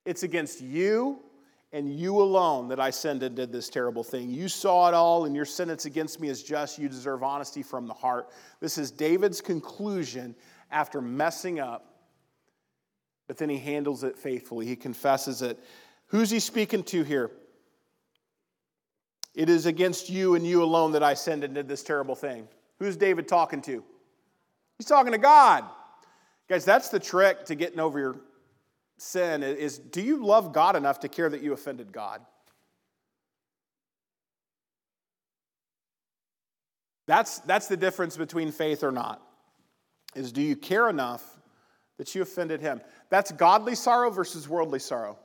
It's 0.05 0.24
against 0.24 0.61
you 0.61 1.19
and 1.74 1.89
you 1.97 2.22
alone 2.22 2.67
that 2.67 2.80
I 2.80 2.89
sinned 2.89 3.24
and 3.24 3.36
did 3.36 3.51
this 3.51 3.69
terrible 3.69 4.03
thing. 4.03 4.30
You 4.30 4.49
saw 4.49 4.89
it 4.89 4.93
all, 4.93 5.26
and 5.26 5.36
your 5.36 5.45
sentence 5.45 5.86
against 5.86 6.19
me 6.19 6.28
is 6.28 6.43
just. 6.43 6.78
You 6.78 6.89
deserve 6.89 7.24
honesty 7.24 7.63
from 7.63 7.88
the 7.88 7.93
heart. 7.93 8.30
This 8.59 8.78
is 8.78 8.91
David's 8.91 9.39
conclusion 9.39 10.36
after 10.72 11.01
messing 11.01 11.59
up, 11.59 11.86
but 13.28 13.38
then 13.38 13.49
he 13.49 13.57
handles 13.57 14.03
it 14.03 14.17
faithfully. 14.17 14.65
He 14.65 14.76
confesses 14.76 15.41
it. 15.41 15.59
Who's 16.07 16.30
he 16.30 16.39
speaking 16.39 16.84
to 16.86 17.03
here? 17.03 17.32
It 19.34 19.49
is 19.49 19.65
against 19.65 20.09
you 20.09 20.36
and 20.36 20.45
you 20.45 20.63
alone 20.63 20.91
that 20.91 21.03
I 21.03 21.13
sinned 21.13 21.43
and 21.43 21.55
did 21.55 21.67
this 21.67 21.84
terrible 21.84 22.15
thing. 22.15 22.47
Who's 22.80 22.97
David 22.97 23.28
talking 23.28 23.61
to? 23.63 23.84
He's 24.78 24.88
talking 24.88 25.13
to 25.13 25.17
God. 25.17 25.63
Guys, 26.49 26.65
that's 26.65 26.89
the 26.89 26.99
trick 26.99 27.45
to 27.45 27.55
getting 27.55 27.80
over 27.80 27.99
your 27.99 28.15
sin 28.97 29.41
is 29.41 29.78
do 29.78 30.01
you 30.01 30.24
love 30.24 30.53
God 30.53 30.76
enough 30.76 30.99
to 31.01 31.07
care 31.07 31.30
that 31.30 31.41
you 31.41 31.53
offended 31.53 31.91
God? 31.91 32.22
That's, 37.07 37.39
that's 37.39 37.67
the 37.67 37.78
difference 37.78 38.15
between 38.15 38.51
faith 38.51 38.84
or 38.84 38.91
not. 38.91 39.22
Is 40.16 40.32
do 40.32 40.41
you 40.41 40.55
care 40.55 40.89
enough 40.89 41.24
that 41.97 42.14
you 42.14 42.22
offended 42.22 42.62
him? 42.62 42.82
That's 43.09 43.32
godly 43.32 43.76
sorrow 43.76 44.09
versus 44.09 44.47
worldly 44.47 44.80
sorrow. 44.80 45.18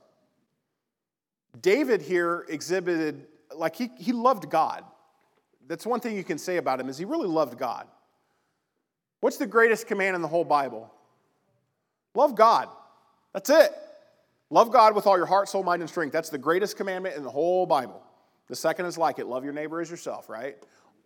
David 1.61 2.01
here 2.01 2.45
exhibited 2.49 3.27
like 3.55 3.75
he, 3.75 3.89
he 3.97 4.11
loved 4.11 4.49
God. 4.49 4.83
That's 5.67 5.85
one 5.85 5.99
thing 5.99 6.15
you 6.15 6.23
can 6.23 6.37
say 6.37 6.57
about 6.57 6.79
him 6.79 6.89
is 6.89 6.97
he 6.97 7.05
really 7.05 7.27
loved 7.27 7.57
God. 7.57 7.87
What's 9.19 9.37
the 9.37 9.47
greatest 9.47 9.87
command 9.87 10.15
in 10.15 10.21
the 10.21 10.27
whole 10.27 10.45
Bible? 10.45 10.93
Love 12.13 12.35
God. 12.35 12.69
That's 13.33 13.49
it. 13.49 13.71
Love 14.49 14.71
God 14.71 14.95
with 14.95 15.07
all 15.07 15.17
your 15.17 15.25
heart, 15.25 15.49
soul, 15.49 15.63
mind, 15.63 15.81
and 15.81 15.89
strength. 15.89 16.13
That's 16.13 16.29
the 16.29 16.37
greatest 16.37 16.77
commandment 16.77 17.15
in 17.15 17.23
the 17.23 17.29
whole 17.29 17.65
Bible. 17.65 18.01
The 18.47 18.55
second 18.55 18.85
is 18.85 18.97
like 18.97 19.19
it 19.19 19.27
love 19.27 19.43
your 19.43 19.53
neighbor 19.53 19.81
as 19.81 19.91
yourself, 19.91 20.29
right? 20.29 20.55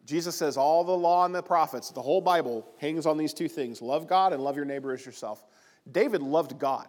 Jesus 0.05 0.35
says 0.35 0.57
all 0.57 0.83
the 0.83 0.91
law 0.91 1.25
and 1.25 1.33
the 1.33 1.43
prophets, 1.43 1.91
the 1.91 2.01
whole 2.01 2.21
Bible 2.21 2.67
hangs 2.77 3.05
on 3.05 3.17
these 3.17 3.33
two 3.33 3.47
things 3.47 3.81
love 3.81 4.07
God 4.07 4.33
and 4.33 4.43
love 4.43 4.55
your 4.55 4.65
neighbor 4.65 4.93
as 4.93 5.05
yourself. 5.05 5.43
David 5.91 6.21
loved 6.21 6.59
God. 6.59 6.87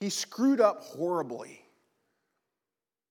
He 0.00 0.10
screwed 0.10 0.60
up 0.60 0.82
horribly. 0.82 1.62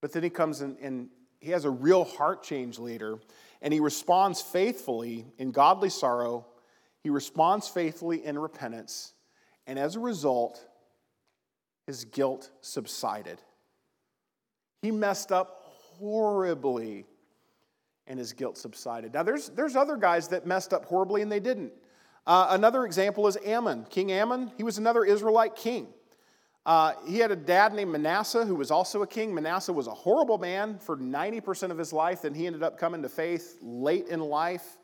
But 0.02 0.12
then 0.12 0.24
he 0.24 0.30
comes 0.30 0.62
in 0.62 0.78
and 0.82 1.10
he 1.40 1.52
has 1.52 1.66
a 1.66 1.70
real 1.70 2.04
heart 2.04 2.44
change 2.44 2.78
later, 2.78 3.18
and 3.64 3.74
he 3.74 3.80
responds 3.80 4.42
faithfully 4.42 5.26
in 5.40 5.52
godly 5.52 5.90
sorrow. 5.90 6.46
He 7.02 7.10
responds 7.10 7.68
faithfully 7.68 8.24
in 8.24 8.38
repentance. 8.38 9.14
And 9.66 9.80
as 9.80 9.96
a 9.96 10.00
result, 10.00 10.64
his 11.88 12.06
guilt 12.06 12.52
subsided. 12.62 13.42
He 14.82 14.92
messed 14.92 15.32
up 15.32 15.64
horribly, 15.98 17.06
and 18.08 18.20
his 18.20 18.34
guilt 18.34 18.58
subsided. 18.58 19.14
Now, 19.14 19.24
there's, 19.24 19.50
there's 19.50 19.76
other 19.76 19.98
guys 19.98 20.28
that 20.30 20.46
messed 20.46 20.74
up 20.74 20.86
horribly 20.86 21.22
and 21.22 21.32
they 21.32 21.40
didn't. 21.40 21.74
Uh, 22.28 22.48
another 22.52 22.86
example 22.86 23.28
is 23.28 23.38
Amon. 23.48 23.86
King 23.90 24.12
Amon, 24.12 24.52
he 24.58 24.64
was 24.64 24.78
another 24.78 25.04
Israelite 25.04 25.56
king. 25.56 25.88
Uh, 26.66 26.94
he 27.08 27.18
had 27.18 27.32
a 27.32 27.36
dad 27.36 27.74
named 27.74 27.92
Manasseh 27.92 28.46
who 28.46 28.56
was 28.56 28.70
also 28.70 29.02
a 29.02 29.08
king. 29.08 29.34
Manasseh 29.34 29.74
was 29.74 29.88
a 29.88 29.94
horrible 29.94 30.38
man 30.38 30.78
for 30.78 30.96
90% 30.96 31.72
of 31.72 31.78
his 31.78 31.92
life. 31.92 32.22
Then 32.22 32.36
he 32.36 32.46
ended 32.46 32.62
up 32.62 32.78
coming 32.78 33.02
to 33.02 33.10
faith 33.10 33.58
late 33.62 34.08
in 34.08 34.20
life 34.20 34.78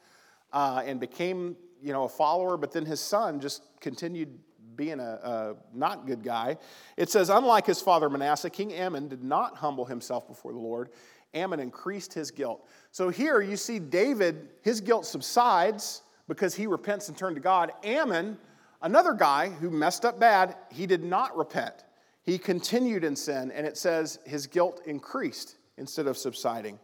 uh, 0.51 0.81
and 0.83 0.99
became, 0.99 1.55
you 1.83 1.93
know, 1.93 2.05
a 2.05 2.09
follower. 2.09 2.57
But 2.57 2.71
then 2.71 2.85
his 2.85 2.99
son 2.99 3.39
just 3.39 3.61
continued 3.79 4.39
being 4.75 4.99
a, 4.99 5.03
a, 5.03 5.55
not 5.73 6.07
good 6.07 6.23
guy. 6.23 6.57
It 6.95 7.09
says, 7.09 7.29
unlike 7.29 7.65
his 7.65 7.81
father 7.81 8.09
Manasseh, 8.09 8.49
King 8.49 8.73
Ammon 8.73 9.07
did 9.07 9.23
not 9.23 9.57
humble 9.57 9.85
himself 9.85 10.27
before 10.27 10.53
the 10.53 10.59
Lord. 10.59 10.89
Amon 11.35 11.59
increased 11.59 12.13
his 12.13 12.31
guilt. 12.31 12.67
So 12.91 13.09
here 13.09 13.41
you 13.41 13.57
see 13.57 13.79
David, 13.79 14.49
his 14.61 14.81
guilt 14.81 15.05
subsides 15.05 16.01
because 16.27 16.55
he 16.55 16.67
repents 16.67 17.09
and 17.09 17.17
turned 17.17 17.35
to 17.35 17.41
God. 17.41 17.71
Amon, 17.85 18.37
another 18.81 19.13
guy 19.13 19.49
who 19.49 19.69
messed 19.69 20.05
up 20.05 20.19
bad, 20.19 20.55
he 20.71 20.85
did 20.85 21.03
not 21.03 21.35
repent. 21.37 21.85
He 22.23 22.37
continued 22.37 23.03
in 23.03 23.15
sin, 23.15 23.51
and 23.51 23.65
it 23.65 23.77
says 23.77 24.19
his 24.25 24.47
guilt 24.47 24.81
increased 24.85 25.57
instead 25.77 26.07
of 26.07 26.17
subsiding. 26.17 26.79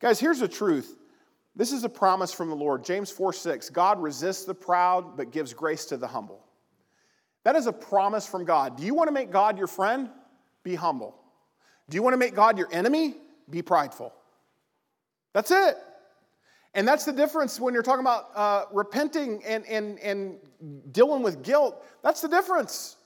Guys, 0.00 0.18
here's 0.18 0.40
the 0.40 0.48
truth. 0.48 0.96
This 1.54 1.70
is 1.70 1.84
a 1.84 1.88
promise 1.88 2.32
from 2.32 2.48
the 2.48 2.56
Lord. 2.56 2.84
James 2.84 3.10
4 3.10 3.32
6 3.32 3.70
God 3.70 4.02
resists 4.02 4.44
the 4.44 4.54
proud, 4.54 5.16
but 5.16 5.30
gives 5.30 5.52
grace 5.52 5.84
to 5.86 5.96
the 5.96 6.08
humble. 6.08 6.44
That 7.44 7.56
is 7.56 7.66
a 7.66 7.72
promise 7.72 8.26
from 8.26 8.44
God. 8.44 8.76
Do 8.76 8.84
you 8.84 8.94
want 8.94 9.08
to 9.08 9.12
make 9.12 9.30
God 9.30 9.58
your 9.58 9.66
friend? 9.66 10.08
Be 10.62 10.74
humble. 10.74 11.14
Do 11.88 11.96
you 11.96 12.02
want 12.02 12.14
to 12.14 12.18
make 12.18 12.34
God 12.34 12.56
your 12.56 12.68
enemy? 12.72 13.16
Be 13.50 13.62
prideful. 13.62 14.12
That's 15.32 15.50
it. 15.50 15.76
And 16.74 16.88
that's 16.88 17.04
the 17.04 17.12
difference 17.12 17.60
when 17.60 17.74
you're 17.74 17.82
talking 17.82 18.00
about 18.00 18.30
uh, 18.34 18.64
repenting 18.72 19.44
and, 19.44 19.66
and, 19.66 19.98
and 19.98 20.38
dealing 20.90 21.22
with 21.22 21.42
guilt. 21.42 21.84
That's 22.02 22.20
the 22.20 22.28
difference. 22.28 22.96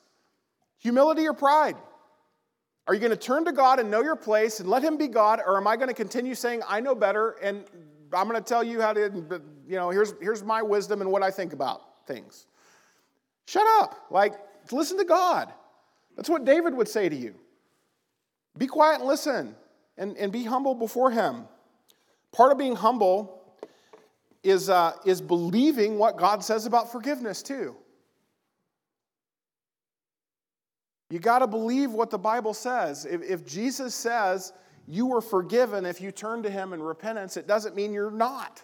Humility 0.79 1.27
or 1.27 1.33
pride. 1.33 1.77
Are 2.87 2.95
you 2.95 3.01
going 3.01 3.11
to 3.11 3.17
turn 3.17 3.45
to 3.47 3.53
God 3.53 3.81
and 3.81 3.91
know 3.91 4.03
your 4.03 4.15
place 4.15 4.61
and 4.61 4.69
let 4.69 4.85
Him 4.85 4.97
be 4.97 5.09
God, 5.09 5.41
or 5.45 5.57
am 5.57 5.67
I 5.67 5.75
going 5.77 5.89
to 5.89 5.95
continue 5.95 6.37
saying, 6.37 6.63
I 6.69 6.81
know 6.81 6.95
better 6.95 7.31
and 7.43 7.65
I'm 8.13 8.29
going 8.29 8.41
to 8.41 8.49
tell 8.49 8.63
you 8.63 8.81
how 8.81 8.93
to, 8.93 9.11
you 9.67 9.77
know, 9.77 9.91
here's, 9.91 10.15
here's 10.21 10.45
my 10.45 10.63
wisdom 10.63 11.01
and 11.01 11.11
what 11.11 11.25
I 11.25 11.33
think 11.33 11.53
about 11.53 12.07
things? 12.07 12.47
Shut 13.49 13.67
up. 13.81 14.07
Like, 14.11 14.35
listen 14.71 14.97
to 14.99 15.05
God. 15.05 15.53
That's 16.17 16.29
what 16.29 16.45
David 16.45 16.75
would 16.75 16.89
say 16.89 17.09
to 17.09 17.17
you. 17.17 17.35
Be 18.57 18.69
quiet 18.69 19.01
and 19.01 19.09
listen 19.09 19.57
and, 19.99 20.17
and 20.17 20.33
be 20.33 20.45
humble 20.45 20.75
before 20.75 21.11
Him. 21.11 21.45
Part 22.33 22.53
of 22.53 22.59
being 22.59 22.77
humble 22.77 23.43
is, 24.43 24.69
uh, 24.69 24.93
is 25.05 25.21
believing 25.21 25.99
what 25.99 26.17
God 26.17 26.45
says 26.45 26.67
about 26.67 26.93
forgiveness, 26.93 27.43
too. 27.43 27.77
You 31.09 31.19
got 31.19 31.39
to 31.39 31.47
believe 31.47 31.93
what 31.93 32.11
the 32.11 32.19
Bible 32.19 32.53
says. 32.53 33.07
If, 33.07 33.23
if 33.23 33.47
Jesus 33.47 33.95
says 33.95 34.53
you 34.89 35.07
were 35.07 35.21
forgiven 35.21 35.87
if 35.87 36.01
you 36.01 36.11
turn 36.11 36.43
to 36.43 36.51
Him 36.51 36.73
in 36.73 36.83
repentance, 36.83 37.37
it 37.37 37.47
doesn't 37.47 37.77
mean 37.77 37.93
you're 37.93 38.11
not. 38.11 38.63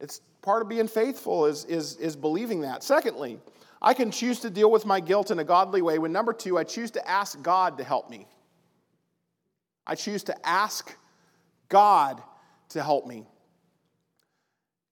It's 0.00 0.20
part 0.40 0.62
of 0.62 0.68
being 0.68 0.88
faithful 0.88 1.46
is, 1.46 1.64
is, 1.66 1.96
is 1.96 2.16
believing 2.16 2.62
that. 2.62 2.82
Secondly, 2.82 3.38
I 3.80 3.94
can 3.94 4.10
choose 4.10 4.40
to 4.40 4.50
deal 4.50 4.70
with 4.70 4.86
my 4.86 5.00
guilt 5.00 5.30
in 5.30 5.38
a 5.38 5.44
godly 5.44 5.82
way 5.82 5.98
when 5.98 6.12
number 6.12 6.32
two, 6.32 6.58
I 6.58 6.64
choose 6.64 6.90
to 6.92 7.08
ask 7.08 7.40
God 7.42 7.78
to 7.78 7.84
help 7.84 8.10
me. 8.10 8.26
I 9.86 9.94
choose 9.94 10.22
to 10.24 10.46
ask 10.48 10.96
God 11.68 12.22
to 12.70 12.82
help 12.82 13.06
me. 13.06 13.26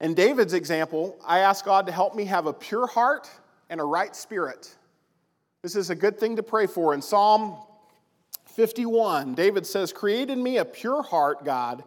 In 0.01 0.15
David's 0.15 0.55
example, 0.55 1.19
I 1.25 1.41
ask 1.41 1.65
God 1.65 1.87
to 1.87 1.93
help 1.93 2.15
me 2.15 2.25
have 2.25 2.47
a 2.47 2.53
pure 2.53 2.87
heart 2.87 3.31
and 3.69 3.81
a 3.81 3.85
right 3.85 4.15
spirit. 4.17 4.75
This 5.63 5.77
is 5.77 5.91
a 5.91 5.95
good 5.95 6.19
thing 6.19 6.37
to 6.37 6.43
pray 6.43 6.67
for. 6.67 6.95
In 6.95 7.03
Psalm 7.03 7.57
51, 8.47 9.35
David 9.35 9.67
says, 9.67 9.93
Create 9.93 10.31
in 10.31 10.43
me 10.43 10.57
a 10.57 10.65
pure 10.65 11.03
heart, 11.03 11.45
God, 11.45 11.85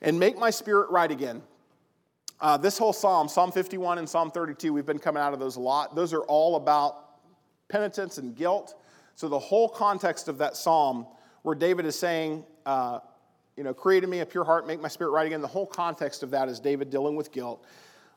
and 0.00 0.18
make 0.18 0.38
my 0.38 0.50
spirit 0.50 0.90
right 0.90 1.10
again. 1.10 1.42
Uh, 2.40 2.56
this 2.56 2.78
whole 2.78 2.92
psalm, 2.92 3.28
Psalm 3.28 3.52
51 3.52 3.98
and 3.98 4.08
Psalm 4.08 4.30
32, 4.30 4.72
we've 4.72 4.86
been 4.86 4.98
coming 4.98 5.22
out 5.22 5.34
of 5.34 5.40
those 5.40 5.56
a 5.56 5.60
lot. 5.60 5.94
Those 5.94 6.14
are 6.14 6.22
all 6.22 6.56
about 6.56 7.10
penitence 7.68 8.16
and 8.16 8.34
guilt. 8.34 8.80
So 9.14 9.28
the 9.28 9.38
whole 9.38 9.68
context 9.68 10.28
of 10.28 10.38
that 10.38 10.56
psalm, 10.56 11.06
where 11.42 11.54
David 11.54 11.86
is 11.86 11.98
saying, 11.98 12.44
uh, 12.66 13.00
you 13.56 13.64
know, 13.64 13.74
create 13.74 14.04
in 14.04 14.10
me 14.10 14.20
a 14.20 14.26
pure 14.26 14.44
heart, 14.44 14.66
make 14.66 14.80
my 14.80 14.88
spirit 14.88 15.10
right 15.10 15.26
again, 15.26 15.40
the 15.40 15.48
whole 15.48 15.66
context 15.66 16.22
of 16.22 16.30
that 16.30 16.48
is 16.48 16.60
David 16.60 16.90
dealing 16.90 17.16
with 17.16 17.32
guilt. 17.32 17.64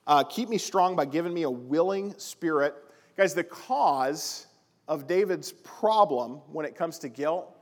Uh, 0.06 0.24
keep 0.24 0.50
me 0.50 0.58
strong 0.58 0.96
by 0.96 1.06
giving 1.06 1.34
me 1.34 1.44
a 1.44 1.50
willing 1.50 2.14
spirit. 2.18 2.76
Guys, 3.18 3.34
the 3.34 3.44
cause 3.44 4.48
of 4.88 5.08
David's 5.08 5.52
problem 5.52 6.42
when 6.52 6.66
it 6.66 6.76
comes 6.76 7.00
to 7.00 7.10
guilt 7.10 7.56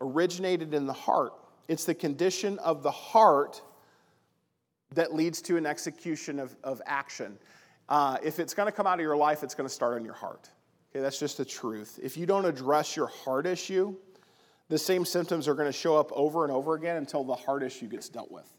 originated 0.00 0.74
in 0.74 0.86
the 0.86 0.92
heart. 0.92 1.32
It's 1.68 1.84
the 1.84 1.94
condition 1.94 2.58
of 2.58 2.82
the 2.82 2.90
heart 2.90 3.62
that 4.94 5.14
leads 5.14 5.40
to 5.42 5.56
an 5.56 5.66
execution 5.66 6.38
of, 6.38 6.54
of 6.64 6.82
action. 6.86 7.38
Uh, 7.88 8.18
if 8.22 8.38
it's 8.38 8.54
going 8.54 8.66
to 8.66 8.72
come 8.72 8.86
out 8.86 8.94
of 8.94 9.00
your 9.00 9.16
life, 9.16 9.42
it's 9.42 9.54
going 9.54 9.68
to 9.68 9.74
start 9.74 9.96
in 9.96 10.04
your 10.04 10.14
heart. 10.14 10.50
Okay, 10.90 11.00
that's 11.00 11.18
just 11.18 11.38
the 11.38 11.44
truth. 11.44 11.98
If 12.02 12.16
you 12.16 12.26
don't 12.26 12.44
address 12.44 12.96
your 12.96 13.06
heart 13.06 13.46
issue, 13.46 13.94
the 14.72 14.78
same 14.78 15.04
symptoms 15.04 15.48
are 15.48 15.54
going 15.54 15.70
to 15.70 15.78
show 15.78 15.98
up 15.98 16.10
over 16.12 16.44
and 16.44 16.52
over 16.52 16.72
again 16.72 16.96
until 16.96 17.24
the 17.24 17.34
heart 17.34 17.62
issue 17.62 17.86
gets 17.86 18.08
dealt 18.08 18.30
with. 18.30 18.50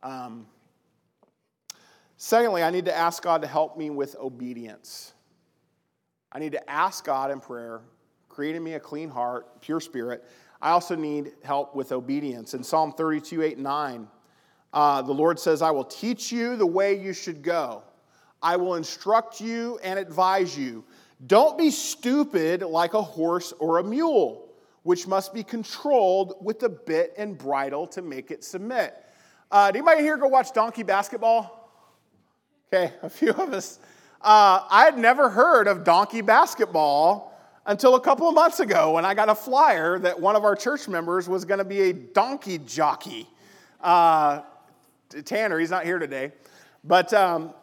Um, 0.00 0.46
secondly, 2.16 2.62
I 2.62 2.70
need 2.70 2.84
to 2.84 2.96
ask 2.96 3.20
God 3.20 3.42
to 3.42 3.48
help 3.48 3.76
me 3.76 3.90
with 3.90 4.14
obedience. 4.14 5.12
I 6.30 6.38
need 6.38 6.52
to 6.52 6.70
ask 6.70 7.04
God 7.04 7.32
in 7.32 7.40
prayer, 7.40 7.80
creating 8.28 8.62
me 8.62 8.74
a 8.74 8.80
clean 8.80 9.10
heart, 9.10 9.60
pure 9.60 9.80
spirit. 9.80 10.24
I 10.62 10.70
also 10.70 10.94
need 10.94 11.32
help 11.42 11.74
with 11.74 11.90
obedience. 11.90 12.54
In 12.54 12.62
Psalm 12.62 12.92
32, 12.92 13.42
8, 13.42 13.58
9, 13.58 14.08
uh, 14.72 15.02
the 15.02 15.12
Lord 15.12 15.40
says, 15.40 15.62
I 15.62 15.72
will 15.72 15.82
teach 15.82 16.30
you 16.30 16.54
the 16.54 16.64
way 16.64 16.96
you 16.96 17.12
should 17.12 17.42
go. 17.42 17.82
I 18.40 18.54
will 18.54 18.76
instruct 18.76 19.40
you 19.40 19.80
and 19.82 19.98
advise 19.98 20.56
you. 20.56 20.84
Don't 21.26 21.58
be 21.58 21.72
stupid 21.72 22.62
like 22.62 22.94
a 22.94 23.02
horse 23.02 23.52
or 23.58 23.78
a 23.78 23.82
mule, 23.82 24.43
which 24.84 25.06
must 25.06 25.34
be 25.34 25.42
controlled 25.42 26.36
with 26.40 26.62
a 26.62 26.68
bit 26.68 27.14
and 27.18 27.36
bridle 27.36 27.86
to 27.88 28.02
make 28.02 28.30
it 28.30 28.44
submit. 28.44 28.94
Uh, 29.50 29.70
did 29.70 29.78
anybody 29.78 30.02
here 30.02 30.16
go 30.16 30.28
watch 30.28 30.52
donkey 30.52 30.82
basketball? 30.82 31.70
Okay, 32.72 32.92
a 33.02 33.10
few 33.10 33.30
of 33.30 33.52
us. 33.52 33.78
Uh, 34.20 34.64
I 34.70 34.84
had 34.84 34.96
never 34.96 35.28
heard 35.28 35.68
of 35.68 35.84
donkey 35.84 36.20
basketball 36.20 37.38
until 37.66 37.94
a 37.94 38.00
couple 38.00 38.28
of 38.28 38.34
months 38.34 38.60
ago 38.60 38.92
when 38.92 39.04
I 39.04 39.14
got 39.14 39.28
a 39.28 39.34
flyer 39.34 39.98
that 39.98 40.20
one 40.20 40.36
of 40.36 40.44
our 40.44 40.54
church 40.54 40.86
members 40.86 41.28
was 41.28 41.44
going 41.44 41.58
to 41.58 41.64
be 41.64 41.80
a 41.82 41.92
donkey 41.92 42.58
jockey. 42.58 43.28
Uh, 43.80 44.42
Tanner, 45.24 45.58
he's 45.58 45.70
not 45.70 45.84
here 45.84 45.98
today, 45.98 46.32
but 46.82 47.12
um, 47.14 47.54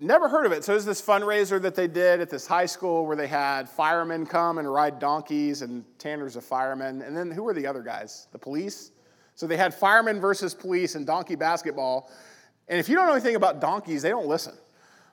never 0.00 0.28
heard 0.28 0.46
of 0.46 0.52
it. 0.52 0.64
So 0.64 0.72
it 0.72 0.76
was 0.76 0.84
this 0.84 1.02
fundraiser 1.02 1.60
that 1.62 1.74
they 1.74 1.86
did 1.86 2.20
at 2.20 2.30
this 2.30 2.46
high 2.46 2.66
school 2.66 3.06
where 3.06 3.16
they 3.16 3.26
had 3.26 3.68
firemen 3.68 4.26
come 4.26 4.58
and 4.58 4.70
ride 4.70 4.98
donkeys, 4.98 5.62
and 5.62 5.84
Tanner's 5.98 6.36
a 6.36 6.40
fireman. 6.40 7.02
And 7.02 7.16
then 7.16 7.30
who 7.30 7.42
were 7.42 7.54
the 7.54 7.66
other 7.66 7.82
guys? 7.82 8.28
The 8.32 8.38
police? 8.38 8.90
So 9.34 9.46
they 9.46 9.56
had 9.56 9.74
firemen 9.74 10.20
versus 10.20 10.54
police 10.54 10.94
and 10.94 11.06
donkey 11.06 11.34
basketball. 11.34 12.10
And 12.68 12.78
if 12.78 12.88
you 12.88 12.94
don't 12.94 13.06
know 13.06 13.12
anything 13.12 13.36
about 13.36 13.60
donkeys, 13.60 14.02
they 14.02 14.10
don't 14.10 14.26
listen. 14.26 14.54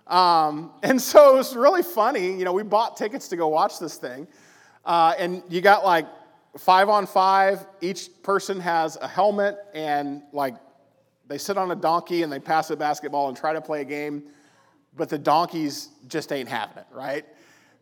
Um, 0.08 0.74
and 0.84 1.02
so 1.02 1.36
it 1.36 1.38
was 1.38 1.56
really 1.56 1.84
funny. 1.84 2.38
You 2.38 2.46
know, 2.46 2.54
we 2.54 2.64
bought 2.64 2.98
tickets 2.98 3.28
to 3.30 3.36
go 3.36 3.48
watch 3.48 3.80
this 3.80 3.98
thing. 3.98 4.28
Uh, 4.86 5.14
and 5.18 5.44
you 5.50 5.62
got 5.62 5.84
like 5.84 6.08
five 6.58 6.90
on 6.90 7.06
five. 7.06 7.66
Each 7.82 8.10
person 8.24 8.60
has 8.60 8.98
a 8.98 9.08
helmet 9.08 9.58
and 9.74 10.24
like 10.34 10.56
they 11.28 11.38
sit 11.38 11.58
on 11.58 11.72
a 11.72 11.76
donkey 11.76 12.24
and 12.24 12.32
they 12.32 12.40
pass 12.40 12.70
a 12.72 12.76
basketball 12.76 13.30
and 13.30 13.38
try 13.38 13.54
to 13.54 13.62
play 13.62 13.82
a 13.82 13.86
game, 13.86 14.24
but 14.96 15.10
the 15.10 15.18
donkeys 15.18 15.90
just 16.08 16.32
ain't 16.32 16.50
having 16.50 16.78
it, 16.78 16.88
right? 16.92 17.26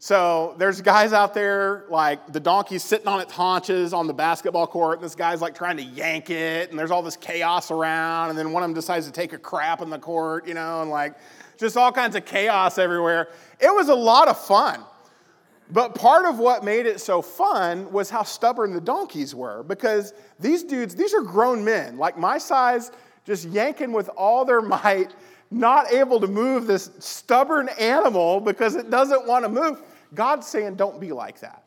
So 0.01 0.55
there's 0.57 0.82
guys 0.82 1.12
out 1.12 1.34
there, 1.34 1.86
like 1.89 2.32
the 2.32 2.39
donkey's 2.39 2.84
sitting 2.84 3.07
on 3.07 3.20
its 3.20 3.34
haunches 3.34 3.91
on 3.91 4.07
the 4.07 4.14
basketball 4.14 4.66
court, 4.66 4.99
and 4.99 5.05
this 5.05 5.16
guy's 5.16 5.41
like 5.41 5.53
trying 5.53 5.76
to 5.78 5.84
yank 5.84 6.30
it, 6.30 6.70
and 6.70 6.80
there's 6.80 6.91
all 6.91 7.01
this 7.01 7.18
chaos 7.18 7.70
around, 7.70 8.30
and 8.30 8.39
then 8.39 8.53
one 8.53 8.64
of 8.64 8.70
them 8.70 8.76
decides 8.76 9.05
to 9.07 9.12
take 9.12 9.34
a 9.34 9.38
crap 9.38 9.82
in 9.82 9.89
the 9.89 9.99
court, 9.99 10.47
you 10.47 10.53
know, 10.53 10.82
and 10.82 10.89
like 10.89 11.16
just 11.57 11.76
all 11.76 11.91
kinds 11.91 12.16
of 12.16 12.24
chaos 12.24 12.78
everywhere. 12.78 13.28
It 13.60 13.74
was 13.74 13.89
a 13.89 13.95
lot 13.95 14.30
of 14.30 14.39
fun. 14.39 14.86
But 15.72 15.93
part 15.93 16.26
of 16.26 16.39
what 16.39 16.64
made 16.64 16.86
it 16.86 16.99
so 16.99 17.22
fun 17.22 17.91
was 17.91 18.10
how 18.10 18.24
stubborn 18.24 18.74
the 18.74 18.82
donkeys 18.82 19.36
were 19.36 19.64
because 19.64 20.14
these 20.39 20.64
dudes, 20.64 20.95
these 20.95 21.14
are 21.14 21.22
grown 21.22 21.64
men, 21.64 21.97
like 21.97 22.18
my 22.18 22.38
size, 22.38 22.91
just 23.26 23.45
yanking 23.45 23.91
with 23.91 24.10
all 24.18 24.45
their 24.45 24.62
might, 24.62 25.14
not 25.52 25.91
able 25.91 26.20
to 26.20 26.28
move 26.28 26.68
this 26.68 26.91
stubborn 27.00 27.70
animal 27.80 28.39
because 28.39 28.76
it 28.76 28.89
doesn't 28.89 29.26
want 29.26 29.45
to 29.45 29.50
move. 29.50 29.82
God's 30.14 30.47
saying, 30.47 30.76
don't 30.76 31.00
be 31.00 31.12
like 31.12 31.39
that. 31.39 31.64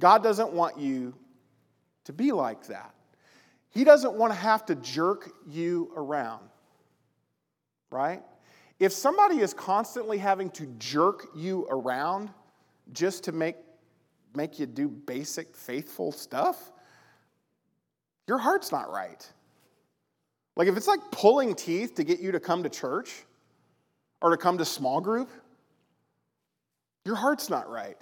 God 0.00 0.22
doesn't 0.22 0.52
want 0.52 0.78
you 0.78 1.14
to 2.04 2.12
be 2.12 2.32
like 2.32 2.66
that. 2.68 2.94
He 3.70 3.84
doesn't 3.84 4.14
want 4.14 4.32
to 4.32 4.38
have 4.38 4.64
to 4.66 4.74
jerk 4.76 5.30
you 5.46 5.92
around, 5.96 6.48
right? 7.90 8.22
If 8.78 8.92
somebody 8.92 9.38
is 9.40 9.52
constantly 9.52 10.18
having 10.18 10.50
to 10.50 10.66
jerk 10.78 11.28
you 11.34 11.66
around 11.68 12.30
just 12.92 13.24
to 13.24 13.32
make, 13.32 13.56
make 14.34 14.58
you 14.58 14.66
do 14.66 14.88
basic 14.88 15.54
faithful 15.56 16.12
stuff, 16.12 16.72
your 18.26 18.38
heart's 18.38 18.70
not 18.70 18.90
right. 18.90 19.28
Like 20.58 20.66
if 20.66 20.76
it's 20.76 20.88
like 20.88 21.00
pulling 21.12 21.54
teeth 21.54 21.94
to 21.94 22.04
get 22.04 22.18
you 22.18 22.32
to 22.32 22.40
come 22.40 22.64
to 22.64 22.68
church 22.68 23.22
or 24.20 24.30
to 24.30 24.36
come 24.36 24.58
to 24.58 24.64
small 24.64 25.00
group, 25.00 25.30
your 27.04 27.14
heart's 27.14 27.48
not 27.48 27.70
right. 27.70 27.96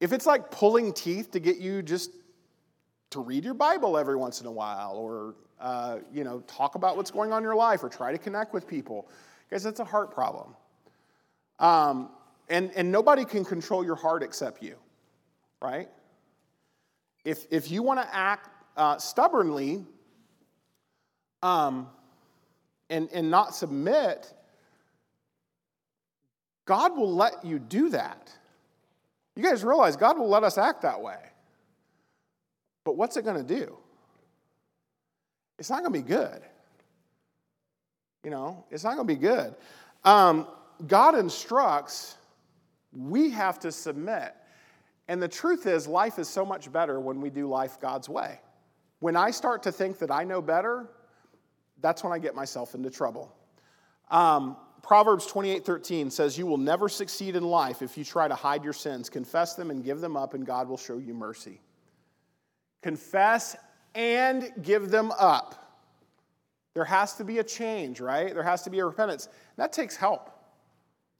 If 0.00 0.12
it's 0.12 0.26
like 0.26 0.50
pulling 0.50 0.92
teeth 0.92 1.30
to 1.30 1.40
get 1.40 1.58
you 1.58 1.82
just 1.82 2.10
to 3.10 3.20
read 3.20 3.44
your 3.44 3.54
Bible 3.54 3.96
every 3.96 4.16
once 4.16 4.40
in 4.40 4.46
a 4.48 4.52
while 4.52 4.96
or 4.96 5.36
uh, 5.60 5.98
you 6.12 6.24
know 6.24 6.40
talk 6.40 6.74
about 6.74 6.96
what's 6.96 7.12
going 7.12 7.32
on 7.32 7.38
in 7.38 7.44
your 7.44 7.54
life 7.54 7.82
or 7.84 7.88
try 7.88 8.10
to 8.10 8.18
connect 8.18 8.52
with 8.52 8.66
people, 8.66 9.08
guys, 9.48 9.62
that's 9.62 9.80
a 9.80 9.84
heart 9.84 10.12
problem. 10.12 10.54
Um, 11.60 12.10
and, 12.48 12.70
and 12.74 12.90
nobody 12.90 13.24
can 13.24 13.44
control 13.44 13.84
your 13.84 13.96
heart 13.96 14.22
except 14.22 14.62
you, 14.62 14.76
right? 15.62 15.88
If, 17.24 17.46
if 17.50 17.70
you 17.70 17.82
want 17.82 18.00
to 18.00 18.14
act 18.14 18.50
uh, 18.76 18.98
stubbornly 18.98 19.84
um, 21.46 21.86
and, 22.90 23.08
and 23.12 23.30
not 23.30 23.54
submit, 23.54 24.32
God 26.64 26.96
will 26.96 27.14
let 27.14 27.44
you 27.44 27.60
do 27.60 27.90
that. 27.90 28.32
You 29.36 29.44
guys 29.44 29.62
realize 29.62 29.96
God 29.96 30.18
will 30.18 30.28
let 30.28 30.42
us 30.42 30.58
act 30.58 30.82
that 30.82 31.00
way. 31.00 31.18
But 32.84 32.96
what's 32.96 33.16
it 33.16 33.24
going 33.24 33.36
to 33.44 33.54
do? 33.54 33.76
It's 35.58 35.70
not 35.70 35.84
going 35.84 35.92
to 35.92 36.02
be 36.02 36.08
good. 36.08 36.42
You 38.24 38.30
know, 38.30 38.64
it's 38.72 38.82
not 38.82 38.96
going 38.96 39.06
to 39.06 39.14
be 39.14 39.20
good. 39.20 39.54
Um, 40.04 40.48
God 40.88 41.16
instructs, 41.16 42.16
we 42.92 43.30
have 43.30 43.60
to 43.60 43.70
submit. 43.70 44.34
And 45.06 45.22
the 45.22 45.28
truth 45.28 45.66
is, 45.66 45.86
life 45.86 46.18
is 46.18 46.28
so 46.28 46.44
much 46.44 46.72
better 46.72 46.98
when 46.98 47.20
we 47.20 47.30
do 47.30 47.48
life 47.48 47.80
God's 47.80 48.08
way. 48.08 48.40
When 48.98 49.14
I 49.14 49.30
start 49.30 49.62
to 49.64 49.70
think 49.70 49.98
that 49.98 50.10
I 50.10 50.24
know 50.24 50.42
better, 50.42 50.88
that's 51.80 52.02
when 52.02 52.12
I 52.12 52.18
get 52.18 52.34
myself 52.34 52.74
into 52.74 52.90
trouble. 52.90 53.34
Um, 54.10 54.56
Proverbs 54.82 55.26
28 55.26 55.64
13 55.64 56.10
says, 56.10 56.38
You 56.38 56.46
will 56.46 56.58
never 56.58 56.88
succeed 56.88 57.34
in 57.34 57.42
life 57.42 57.82
if 57.82 57.98
you 57.98 58.04
try 58.04 58.28
to 58.28 58.34
hide 58.34 58.62
your 58.62 58.72
sins. 58.72 59.10
Confess 59.10 59.54
them 59.54 59.70
and 59.70 59.84
give 59.84 60.00
them 60.00 60.16
up, 60.16 60.34
and 60.34 60.46
God 60.46 60.68
will 60.68 60.76
show 60.76 60.98
you 60.98 61.12
mercy. 61.12 61.60
Confess 62.82 63.56
and 63.94 64.52
give 64.62 64.90
them 64.90 65.10
up. 65.18 65.66
There 66.74 66.84
has 66.84 67.14
to 67.14 67.24
be 67.24 67.38
a 67.38 67.44
change, 67.44 68.00
right? 68.00 68.32
There 68.32 68.42
has 68.42 68.62
to 68.62 68.70
be 68.70 68.78
a 68.80 68.84
repentance. 68.84 69.26
And 69.26 69.34
That 69.56 69.72
takes 69.72 69.96
help 69.96 70.30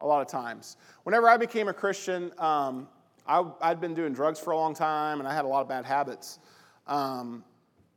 a 0.01 0.07
lot 0.07 0.21
of 0.21 0.29
times. 0.29 0.77
Whenever 1.05 1.29
I 1.29 1.37
became 1.37 1.69
a 1.69 1.73
Christian, 1.73 2.31
um, 2.39 2.87
I, 3.27 3.43
had 3.63 3.81
been 3.81 3.95
doing 3.95 4.13
drugs 4.13 4.39
for 4.39 4.51
a 4.53 4.57
long 4.57 4.75
time 4.75 5.19
and 5.19 5.29
I 5.29 5.35
had 5.35 5.45
a 5.45 5.49
lot 5.49 5.63
of 5.63 5.69
bad 5.69 5.85
habits. 5.85 6.39
Um, 6.87 7.43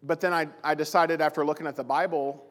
but 0.01 0.21
then 0.21 0.33
I, 0.33 0.47
I 0.63 0.73
decided 0.73 1.21
after 1.21 1.45
looking 1.45 1.67
at 1.67 1.75
the 1.75 1.83
Bible 1.83 2.48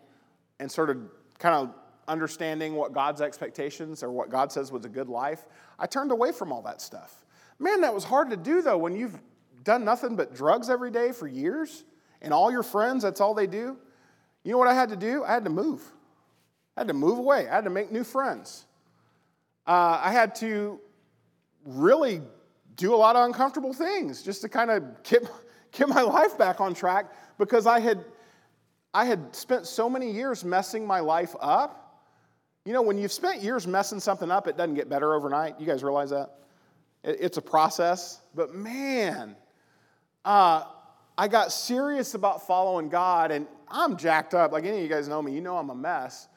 and 0.61 0.71
sort 0.71 0.91
of 0.91 0.99
kind 1.39 1.55
of 1.55 1.75
understanding 2.09 2.75
what 2.75 2.93
God's 2.93 3.21
expectations 3.21 4.03
or 4.03 4.11
what 4.11 4.31
God 4.31 4.51
says 4.51 4.73
was 4.73 4.85
a 4.85 4.89
good 4.89 5.09
life, 5.09 5.45
I 5.79 5.87
turned 5.87 6.11
away 6.11 6.33
from 6.33 6.53
all 6.53 6.63
that 6.63 6.81
stuff. 6.81 7.25
Man, 7.59 7.81
that 7.83 7.95
was 7.95 8.05
hard 8.05 8.31
to 8.31 8.37
do 8.37 8.63
though 8.63 8.79
when 8.79 8.97
you've 8.97 9.19
done 9.65 9.85
nothing 9.85 10.17
but 10.17 10.35
drugs 10.35 10.71
every 10.71 10.91
day 10.91 11.13
for 11.13 11.27
years 11.27 11.85
and 12.23 12.33
all 12.33 12.51
your 12.51 12.63
friends, 12.63 13.03
that's 13.03 13.21
all 13.21 13.35
they 13.35 13.47
do. 13.47 13.77
You 14.43 14.53
know 14.53 14.59
what 14.59 14.69
I 14.69 14.75
had 14.75 14.89
to 14.91 14.97
do? 14.97 15.25
I 15.25 15.33
had 15.33 15.45
to 15.45 15.51
move. 15.51 15.83
I 16.77 16.81
had 16.81 16.89
to 16.89 16.95
move 16.95 17.19
away. 17.19 17.49
I 17.49 17.55
had 17.55 17.65
to 17.65 17.71
make 17.71 17.93
new 17.93 18.05
friends. 18.05 18.65
Uh, 19.67 20.01
I 20.03 20.13
had 20.13 20.35
to 20.37 20.81
really 21.65 22.23
do 22.77 22.95
a 22.95 22.97
lot 22.97 23.17
of 23.17 23.27
uncomfortable 23.27 23.73
things 23.73 24.23
just 24.23 24.41
to 24.43 24.49
kind 24.49 24.71
of 24.71 25.03
get, 25.03 25.29
get 25.73 25.89
my 25.89 26.03
life 26.03 26.39
back 26.39 26.61
on 26.61 26.73
track 26.73 27.13
because 27.37 27.67
I 27.67 27.81
had, 27.81 28.05
I 28.95 29.05
had 29.05 29.35
spent 29.35 29.67
so 29.67 29.89
many 29.89 30.11
years 30.11 30.45
messing 30.45 30.87
my 30.87 31.01
life 31.01 31.35
up. 31.41 32.05
You 32.65 32.73
know, 32.73 32.83
when 32.83 32.99
you've 32.99 33.13
spent 33.13 33.43
years 33.43 33.67
messing 33.67 34.01
something 34.01 34.31
up, 34.31 34.47
it 34.47 34.57
doesn't 34.57 34.75
get 34.75 34.89
better 34.89 35.15
overnight. 35.15 35.59
You 35.59 35.67
guys 35.67 35.83
realize 35.83 36.11
that? 36.11 36.39
It's 37.05 37.37
a 37.37 37.43
process. 37.43 38.21
But 38.35 38.55
man, 38.55 39.37
uh, 40.25 40.65
I 41.17 41.29
got 41.29 41.53
serious 41.53 42.15
about 42.15 42.47
following 42.47 42.89
God, 42.89 43.31
and 43.31 43.47
I'm 43.69 43.97
jacked 43.97 44.35
up. 44.35 44.53
Like 44.53 44.65
any 44.65 44.79
of 44.79 44.83
you 44.83 44.89
guys 44.89 45.09
know 45.09 45.23
me, 45.23 45.33
you 45.33 45.41
know 45.41 45.57
I'm 45.57 45.71
a 45.71 45.75
mess. 45.75 46.29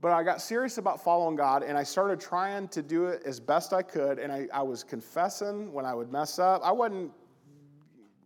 But 0.00 0.12
I 0.12 0.22
got 0.22 0.40
serious 0.40 0.78
about 0.78 1.02
following 1.02 1.34
God, 1.34 1.64
and 1.64 1.76
I 1.76 1.82
started 1.82 2.20
trying 2.20 2.68
to 2.68 2.82
do 2.82 3.06
it 3.06 3.22
as 3.24 3.40
best 3.40 3.72
I 3.72 3.82
could. 3.82 4.20
And 4.20 4.30
I, 4.30 4.46
I 4.52 4.62
was 4.62 4.84
confessing 4.84 5.72
when 5.72 5.84
I 5.84 5.94
would 5.94 6.12
mess 6.12 6.38
up. 6.38 6.62
I 6.62 6.70
wasn't 6.70 7.10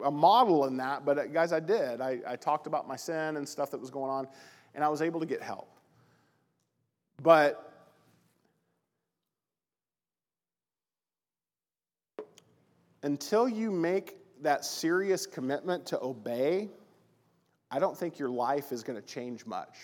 a 0.04 0.10
model 0.10 0.66
in 0.66 0.76
that, 0.78 1.04
but 1.04 1.18
uh, 1.18 1.26
guys, 1.26 1.52
I 1.52 1.60
did. 1.60 2.00
I, 2.00 2.20
I 2.26 2.36
talked 2.36 2.66
about 2.66 2.86
my 2.88 2.96
sin 2.96 3.36
and 3.36 3.48
stuff 3.48 3.70
that 3.70 3.80
was 3.80 3.90
going 3.90 4.10
on, 4.10 4.28
and 4.74 4.84
I 4.84 4.88
was 4.88 5.02
able 5.02 5.20
to 5.20 5.26
get 5.26 5.42
help. 5.42 5.68
But 7.22 7.72
until 13.02 13.48
you 13.48 13.70
make 13.70 14.16
that 14.42 14.64
serious 14.64 15.26
commitment 15.26 15.86
to 15.86 16.00
obey, 16.00 16.68
I 17.70 17.78
don't 17.78 17.96
think 17.96 18.18
your 18.18 18.28
life 18.28 18.72
is 18.72 18.82
going 18.82 19.00
to 19.00 19.06
change 19.06 19.46
much. 19.46 19.76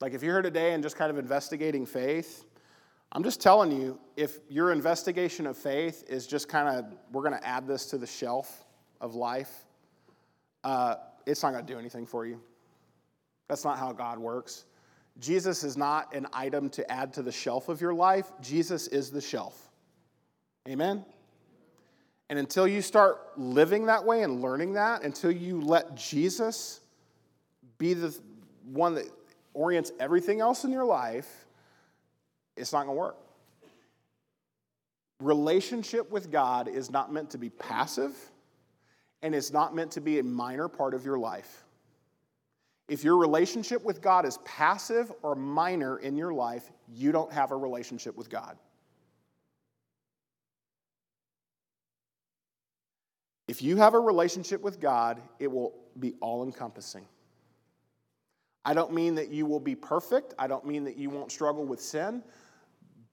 Like 0.00 0.12
if 0.12 0.22
you're 0.22 0.34
here 0.34 0.42
today 0.42 0.74
and 0.74 0.82
just 0.82 0.96
kind 0.96 1.10
of 1.10 1.18
investigating 1.18 1.86
faith, 1.86 2.44
I'm 3.12 3.22
just 3.22 3.40
telling 3.40 3.70
you, 3.70 3.98
if 4.16 4.38
your 4.48 4.72
investigation 4.72 5.46
of 5.46 5.56
faith 5.56 6.04
is 6.08 6.26
just 6.26 6.48
kind 6.48 6.68
of, 6.68 6.86
we're 7.12 7.22
going 7.22 7.38
to 7.38 7.46
add 7.46 7.66
this 7.66 7.86
to 7.86 7.98
the 7.98 8.06
shelf 8.06 8.63
of 9.04 9.14
life, 9.14 9.52
uh, 10.64 10.96
it's 11.26 11.42
not 11.42 11.52
going 11.52 11.64
to 11.64 11.72
do 11.72 11.78
anything 11.78 12.06
for 12.06 12.24
you. 12.24 12.40
That's 13.48 13.64
not 13.64 13.78
how 13.78 13.92
God 13.92 14.18
works. 14.18 14.64
Jesus 15.20 15.62
is 15.62 15.76
not 15.76 16.14
an 16.14 16.26
item 16.32 16.70
to 16.70 16.90
add 16.90 17.12
to 17.14 17.22
the 17.22 17.30
shelf 17.30 17.68
of 17.68 17.80
your 17.80 17.94
life, 17.94 18.32
Jesus 18.40 18.88
is 18.88 19.10
the 19.10 19.20
shelf. 19.20 19.70
Amen? 20.68 21.04
And 22.30 22.38
until 22.38 22.66
you 22.66 22.80
start 22.80 23.38
living 23.38 23.86
that 23.86 24.04
way 24.04 24.22
and 24.22 24.40
learning 24.40 24.72
that, 24.72 25.02
until 25.02 25.30
you 25.30 25.60
let 25.60 25.94
Jesus 25.94 26.80
be 27.76 27.92
the 27.92 28.18
one 28.72 28.94
that 28.94 29.04
orients 29.52 29.92
everything 30.00 30.40
else 30.40 30.64
in 30.64 30.72
your 30.72 30.86
life, 30.86 31.46
it's 32.56 32.72
not 32.72 32.86
going 32.86 32.96
to 32.96 33.00
work. 33.00 33.18
Relationship 35.20 36.10
with 36.10 36.32
God 36.32 36.66
is 36.66 36.90
not 36.90 37.12
meant 37.12 37.30
to 37.30 37.38
be 37.38 37.50
passive, 37.50 38.16
and 39.24 39.34
it's 39.34 39.50
not 39.50 39.74
meant 39.74 39.90
to 39.92 40.02
be 40.02 40.18
a 40.18 40.22
minor 40.22 40.68
part 40.68 40.92
of 40.92 41.06
your 41.06 41.18
life. 41.18 41.64
If 42.88 43.02
your 43.02 43.16
relationship 43.16 43.82
with 43.82 44.02
God 44.02 44.26
is 44.26 44.38
passive 44.44 45.10
or 45.22 45.34
minor 45.34 45.96
in 45.96 46.14
your 46.14 46.34
life, 46.34 46.70
you 46.92 47.10
don't 47.10 47.32
have 47.32 47.50
a 47.50 47.56
relationship 47.56 48.18
with 48.18 48.28
God. 48.28 48.58
If 53.48 53.62
you 53.62 53.78
have 53.78 53.94
a 53.94 53.98
relationship 53.98 54.60
with 54.60 54.78
God, 54.78 55.22
it 55.38 55.50
will 55.50 55.74
be 55.98 56.12
all 56.20 56.44
encompassing. 56.44 57.06
I 58.62 58.74
don't 58.74 58.92
mean 58.92 59.14
that 59.14 59.30
you 59.30 59.46
will 59.46 59.60
be 59.60 59.74
perfect. 59.74 60.34
I 60.38 60.48
don't 60.48 60.66
mean 60.66 60.84
that 60.84 60.98
you 60.98 61.08
won't 61.08 61.32
struggle 61.32 61.64
with 61.64 61.80
sin. 61.80 62.22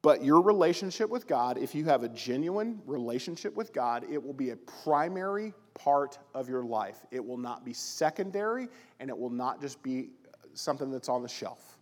But 0.03 0.23
your 0.23 0.41
relationship 0.41 1.09
with 1.09 1.27
God, 1.27 1.57
if 1.57 1.75
you 1.75 1.85
have 1.85 2.03
a 2.03 2.09
genuine 2.09 2.81
relationship 2.85 3.55
with 3.55 3.71
God, 3.71 4.05
it 4.09 4.21
will 4.21 4.33
be 4.33 4.49
a 4.49 4.55
primary 4.55 5.53
part 5.75 6.17
of 6.33 6.49
your 6.49 6.63
life. 6.63 7.05
It 7.11 7.23
will 7.23 7.37
not 7.37 7.63
be 7.63 7.73
secondary, 7.73 8.67
and 8.99 9.09
it 9.09 9.17
will 9.17 9.29
not 9.29 9.61
just 9.61 9.81
be 9.83 10.09
something 10.53 10.89
that's 10.89 11.07
on 11.07 11.21
the 11.21 11.29
shelf. 11.29 11.77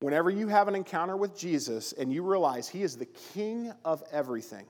Whenever 0.00 0.30
you 0.30 0.48
have 0.48 0.68
an 0.68 0.74
encounter 0.74 1.16
with 1.16 1.36
Jesus 1.36 1.92
and 1.92 2.12
you 2.12 2.22
realize 2.22 2.68
He 2.68 2.82
is 2.82 2.96
the 2.96 3.06
King 3.34 3.72
of 3.84 4.02
everything, 4.12 4.66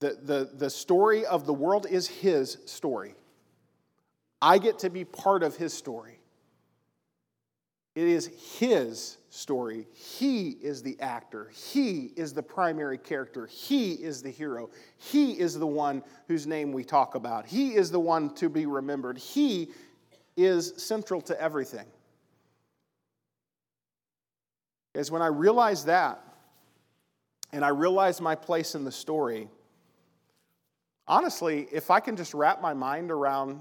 the, 0.00 0.18
the, 0.22 0.50
the 0.56 0.70
story 0.70 1.24
of 1.24 1.46
the 1.46 1.54
world 1.54 1.86
is 1.88 2.06
His 2.06 2.58
story. 2.66 3.14
I 4.40 4.58
get 4.58 4.80
to 4.80 4.90
be 4.90 5.04
part 5.04 5.42
of 5.42 5.56
his 5.56 5.72
story. 5.72 6.15
It 7.96 8.08
is 8.08 8.30
his 8.58 9.16
story. 9.30 9.88
He 9.94 10.50
is 10.50 10.82
the 10.82 11.00
actor. 11.00 11.50
He 11.72 12.12
is 12.14 12.34
the 12.34 12.42
primary 12.42 12.98
character. 12.98 13.46
He 13.46 13.92
is 13.92 14.20
the 14.20 14.30
hero. 14.30 14.68
He 14.98 15.32
is 15.32 15.58
the 15.58 15.66
one 15.66 16.02
whose 16.28 16.46
name 16.46 16.72
we 16.72 16.84
talk 16.84 17.14
about. 17.14 17.46
He 17.46 17.74
is 17.74 17.90
the 17.90 17.98
one 17.98 18.34
to 18.34 18.50
be 18.50 18.66
remembered. 18.66 19.16
He 19.16 19.70
is 20.36 20.74
central 20.76 21.22
to 21.22 21.40
everything. 21.40 21.86
Is 24.94 25.10
when 25.10 25.22
I 25.22 25.28
realized 25.28 25.86
that, 25.86 26.22
and 27.50 27.64
I 27.64 27.68
realized 27.68 28.20
my 28.20 28.34
place 28.34 28.74
in 28.74 28.84
the 28.84 28.92
story, 28.92 29.48
honestly, 31.08 31.66
if 31.72 31.90
I 31.90 32.00
can 32.00 32.14
just 32.14 32.34
wrap 32.34 32.60
my 32.60 32.74
mind 32.74 33.10
around 33.10 33.60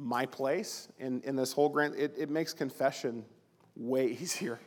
my 0.00 0.26
place 0.26 0.88
in, 0.98 1.20
in 1.22 1.36
this 1.36 1.52
whole 1.52 1.68
grant, 1.68 1.94
it, 1.96 2.14
it 2.16 2.30
makes 2.30 2.52
confession 2.52 3.24
way 3.76 4.06
easier. 4.20 4.58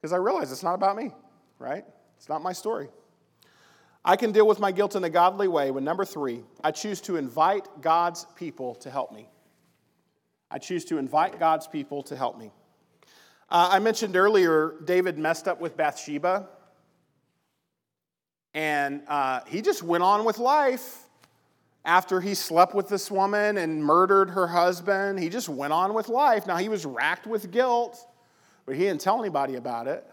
Because 0.00 0.12
I 0.12 0.16
realize 0.16 0.50
it's 0.52 0.62
not 0.62 0.74
about 0.74 0.96
me, 0.96 1.12
right? 1.58 1.84
It's 2.16 2.28
not 2.28 2.42
my 2.42 2.52
story. 2.52 2.88
I 4.04 4.16
can 4.16 4.32
deal 4.32 4.46
with 4.46 4.60
my 4.60 4.72
guilt 4.72 4.96
in 4.96 5.04
a 5.04 5.10
godly 5.10 5.46
way 5.46 5.70
when, 5.70 5.84
number 5.84 6.06
three, 6.06 6.42
I 6.64 6.70
choose 6.70 7.02
to 7.02 7.16
invite 7.16 7.68
God's 7.82 8.26
people 8.34 8.74
to 8.76 8.90
help 8.90 9.12
me. 9.12 9.28
I 10.50 10.58
choose 10.58 10.86
to 10.86 10.98
invite 10.98 11.38
God's 11.38 11.66
people 11.66 12.02
to 12.04 12.16
help 12.16 12.38
me. 12.38 12.50
Uh, 13.50 13.68
I 13.72 13.78
mentioned 13.78 14.16
earlier 14.16 14.74
David 14.84 15.18
messed 15.18 15.48
up 15.48 15.60
with 15.60 15.76
Bathsheba, 15.76 16.48
and 18.54 19.02
uh, 19.06 19.40
he 19.46 19.60
just 19.60 19.82
went 19.82 20.02
on 20.02 20.24
with 20.24 20.38
life 20.38 21.04
after 21.84 22.20
he 22.20 22.34
slept 22.34 22.74
with 22.74 22.88
this 22.88 23.10
woman 23.10 23.56
and 23.56 23.82
murdered 23.82 24.30
her 24.30 24.46
husband. 24.46 25.18
He 25.18 25.28
just 25.28 25.48
went 25.48 25.72
on 25.72 25.94
with 25.94 26.08
life. 26.08 26.46
Now, 26.46 26.56
he 26.56 26.68
was 26.68 26.84
racked 26.84 27.26
with 27.26 27.50
guilt, 27.50 28.06
but 28.66 28.76
he 28.76 28.82
didn't 28.82 29.00
tell 29.00 29.18
anybody 29.18 29.56
about 29.56 29.86
it. 29.86 30.06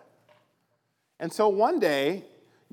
And 1.20 1.32
so 1.32 1.50
one 1.50 1.80
day, 1.80 2.24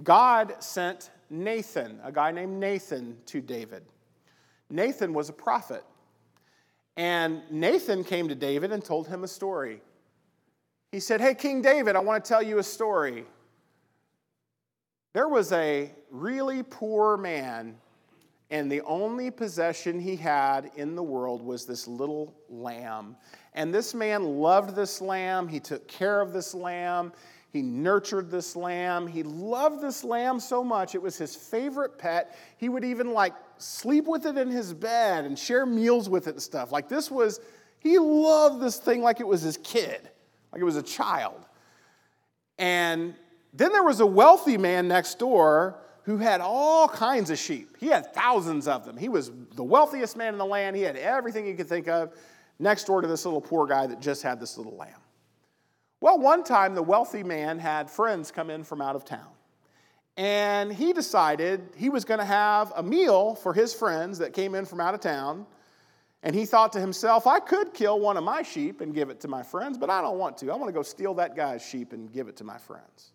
God 0.02 0.54
sent 0.60 1.10
Nathan, 1.30 2.00
a 2.04 2.12
guy 2.12 2.30
named 2.30 2.58
Nathan, 2.58 3.16
to 3.26 3.40
David. 3.40 3.82
Nathan 4.70 5.12
was 5.12 5.28
a 5.28 5.32
prophet. 5.32 5.84
And 6.96 7.42
Nathan 7.50 8.04
came 8.04 8.28
to 8.28 8.34
David 8.34 8.70
and 8.70 8.84
told 8.84 9.08
him 9.08 9.24
a 9.24 9.28
story. 9.28 9.80
He 10.92 11.00
said, 11.00 11.20
Hey, 11.20 11.34
King 11.34 11.60
David, 11.60 11.96
I 11.96 12.00
want 12.00 12.24
to 12.24 12.28
tell 12.28 12.42
you 12.42 12.58
a 12.58 12.62
story. 12.62 13.24
There 15.12 15.28
was 15.28 15.52
a 15.52 15.90
really 16.10 16.62
poor 16.62 17.16
man 17.16 17.76
and 18.54 18.70
the 18.70 18.82
only 18.82 19.32
possession 19.32 19.98
he 19.98 20.14
had 20.14 20.70
in 20.76 20.94
the 20.94 21.02
world 21.02 21.42
was 21.42 21.66
this 21.66 21.88
little 21.88 22.32
lamb. 22.48 23.16
And 23.54 23.74
this 23.74 23.94
man 23.94 24.22
loved 24.22 24.76
this 24.76 25.00
lamb. 25.00 25.48
He 25.48 25.58
took 25.58 25.88
care 25.88 26.20
of 26.20 26.32
this 26.32 26.54
lamb. 26.54 27.12
He 27.52 27.62
nurtured 27.62 28.30
this 28.30 28.54
lamb. 28.54 29.08
He 29.08 29.24
loved 29.24 29.82
this 29.82 30.04
lamb 30.04 30.38
so 30.38 30.62
much. 30.62 30.94
It 30.94 31.02
was 31.02 31.18
his 31.18 31.34
favorite 31.34 31.98
pet. 31.98 32.38
He 32.56 32.68
would 32.68 32.84
even 32.84 33.12
like 33.12 33.32
sleep 33.58 34.04
with 34.06 34.24
it 34.24 34.38
in 34.38 34.50
his 34.50 34.72
bed 34.72 35.24
and 35.24 35.36
share 35.36 35.66
meals 35.66 36.08
with 36.08 36.28
it 36.28 36.34
and 36.34 36.42
stuff. 36.42 36.70
Like 36.70 36.88
this 36.88 37.10
was, 37.10 37.40
he 37.80 37.98
loved 37.98 38.62
this 38.62 38.76
thing 38.76 39.02
like 39.02 39.18
it 39.18 39.26
was 39.26 39.42
his 39.42 39.56
kid, 39.56 40.08
like 40.52 40.62
it 40.62 40.64
was 40.64 40.76
a 40.76 40.82
child. 40.82 41.44
And 42.56 43.16
then 43.52 43.72
there 43.72 43.82
was 43.82 43.98
a 43.98 44.06
wealthy 44.06 44.58
man 44.58 44.86
next 44.86 45.18
door 45.18 45.80
who 46.04 46.18
had 46.18 46.40
all 46.40 46.86
kinds 46.86 47.30
of 47.30 47.38
sheep. 47.38 47.76
He 47.80 47.86
had 47.86 48.12
thousands 48.14 48.68
of 48.68 48.84
them. 48.84 48.96
He 48.96 49.08
was 49.08 49.30
the 49.54 49.64
wealthiest 49.64 50.16
man 50.16 50.34
in 50.34 50.38
the 50.38 50.44
land. 50.44 50.76
He 50.76 50.82
had 50.82 50.96
everything 50.96 51.46
you 51.46 51.54
could 51.54 51.68
think 51.68 51.88
of 51.88 52.12
next 52.58 52.84
door 52.84 53.00
to 53.00 53.08
this 53.08 53.24
little 53.24 53.40
poor 53.40 53.66
guy 53.66 53.86
that 53.86 54.00
just 54.00 54.22
had 54.22 54.38
this 54.38 54.56
little 54.58 54.76
lamb. 54.76 55.00
Well, 56.00 56.18
one 56.18 56.44
time 56.44 56.74
the 56.74 56.82
wealthy 56.82 57.22
man 57.22 57.58
had 57.58 57.90
friends 57.90 58.30
come 58.30 58.50
in 58.50 58.64
from 58.64 58.82
out 58.82 58.96
of 58.96 59.06
town. 59.06 59.28
And 60.18 60.72
he 60.72 60.92
decided 60.92 61.70
he 61.74 61.88
was 61.88 62.04
going 62.04 62.20
to 62.20 62.26
have 62.26 62.72
a 62.76 62.82
meal 62.82 63.34
for 63.34 63.54
his 63.54 63.72
friends 63.72 64.18
that 64.18 64.34
came 64.34 64.54
in 64.54 64.66
from 64.66 64.80
out 64.80 64.92
of 64.92 65.00
town. 65.00 65.46
And 66.22 66.34
he 66.34 66.44
thought 66.44 66.72
to 66.74 66.80
himself, 66.80 67.26
I 67.26 67.40
could 67.40 67.72
kill 67.72 67.98
one 67.98 68.18
of 68.18 68.24
my 68.24 68.42
sheep 68.42 68.82
and 68.82 68.94
give 68.94 69.08
it 69.08 69.20
to 69.20 69.28
my 69.28 69.42
friends, 69.42 69.78
but 69.78 69.88
I 69.88 70.02
don't 70.02 70.18
want 70.18 70.36
to. 70.38 70.52
I 70.52 70.56
want 70.56 70.68
to 70.68 70.72
go 70.72 70.82
steal 70.82 71.14
that 71.14 71.34
guy's 71.34 71.64
sheep 71.66 71.94
and 71.94 72.12
give 72.12 72.28
it 72.28 72.36
to 72.36 72.44
my 72.44 72.58
friends. 72.58 73.13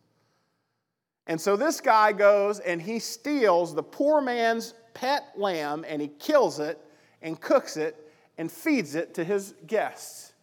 And 1.29 1.39
so 1.39 1.55
this 1.55 1.79
guy 1.79 2.11
goes 2.11 2.59
and 2.59 2.81
he 2.81 2.97
steals 2.97 3.75
the 3.75 3.83
poor 3.83 4.19
man's 4.19 4.73
pet 4.95 5.31
lamb 5.35 5.85
and 5.87 6.01
he 6.01 6.07
kills 6.07 6.59
it 6.59 6.81
and 7.21 7.39
cooks 7.39 7.77
it 7.77 7.95
and 8.39 8.51
feeds 8.51 8.95
it 8.95 9.13
to 9.13 9.23
his 9.23 9.53
guests. 9.67 10.33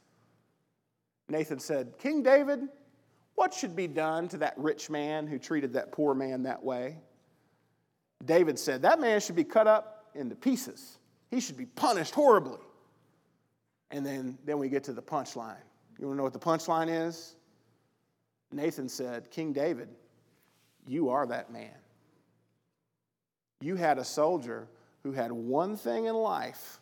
Nathan 1.29 1.59
said, 1.59 1.99
King 1.99 2.23
David, 2.23 2.69
What 3.35 3.53
should 3.53 3.75
be 3.75 3.89
done 3.89 4.29
to 4.29 4.39
that 4.39 4.55
rich 4.57 4.89
man 4.89 5.27
who 5.27 5.41
treated 5.41 5.73
that 5.73 5.91
poor 5.91 6.15
man 6.15 6.45
that 6.45 6.63
way? 6.63 6.99
David 8.25 8.57
said, 8.57 8.81
That 8.83 9.01
man 9.01 9.19
should 9.19 9.35
be 9.37 9.45
cut 9.45 9.67
up 9.67 10.07
into 10.15 10.37
pieces. 10.37 10.99
He 11.33 11.41
should 11.41 11.57
be 11.57 11.67
punished 11.67 12.15
horribly. 12.15 12.61
And 13.91 14.07
then, 14.07 14.39
then 14.45 14.59
we 14.59 14.69
get 14.69 14.85
to 14.85 14.93
the 14.93 15.03
punchline. 15.03 15.57
You 15.99 16.07
want 16.07 16.15
to 16.15 16.19
know 16.19 16.23
what 16.23 16.33
the 16.33 16.39
punchline 16.39 17.09
is? 17.09 17.35
Nathan 18.53 18.89
said, 18.89 19.33
King 19.33 19.53
David, 19.53 19.89
you 20.87 21.11
are 21.11 21.27
that 21.27 21.53
man. 21.53 21.75
You 23.61 23.77
had 23.77 23.99
a 23.99 24.05
soldier 24.05 24.69
who 25.03 25.13
had 25.13 25.33
one 25.33 25.77
thing 25.77 26.07
in 26.07 26.15
life. 26.15 26.81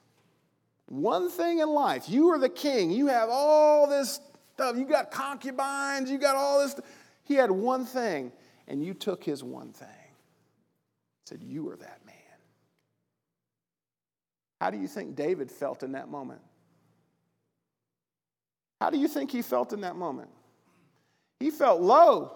One 0.86 1.30
thing 1.30 1.61
in 1.61 1.68
life. 1.68 2.09
You 2.09 2.28
are 2.30 2.38
the 2.38 2.48
king. 2.48 2.90
You 2.90 3.07
have 3.07 3.28
all 3.30 3.88
this 3.88 4.20
stuff. 4.55 4.76
You 4.76 4.84
got 4.84 5.11
concubines. 5.11 6.11
You 6.11 6.18
got 6.18 6.36
all 6.36 6.61
this. 6.61 6.74
He 7.22 7.34
had 7.34 7.50
one 7.50 7.86
thing, 7.86 8.32
and 8.68 8.84
you 8.84 8.92
took 8.92 9.24
his 9.24 9.42
one 9.42 9.72
thing. 9.72 9.88
Said, 11.26 11.42
You 11.42 11.70
are 11.70 11.76
that 11.76 12.00
man. 12.05 12.14
How 14.61 14.70
do 14.70 14.78
you 14.78 14.88
think 14.88 15.16
David 15.16 15.50
felt 15.50 15.82
in 15.82 15.92
that 15.92 16.09
moment? 16.09 16.40
How 18.80 18.90
do 18.90 18.98
you 18.98 19.09
think 19.09 19.30
he 19.30 19.42
felt 19.42 19.72
in 19.72 19.80
that 19.82 19.96
moment? 19.96 20.30
He 21.40 21.50
felt 21.50 21.80
low. 21.80 22.32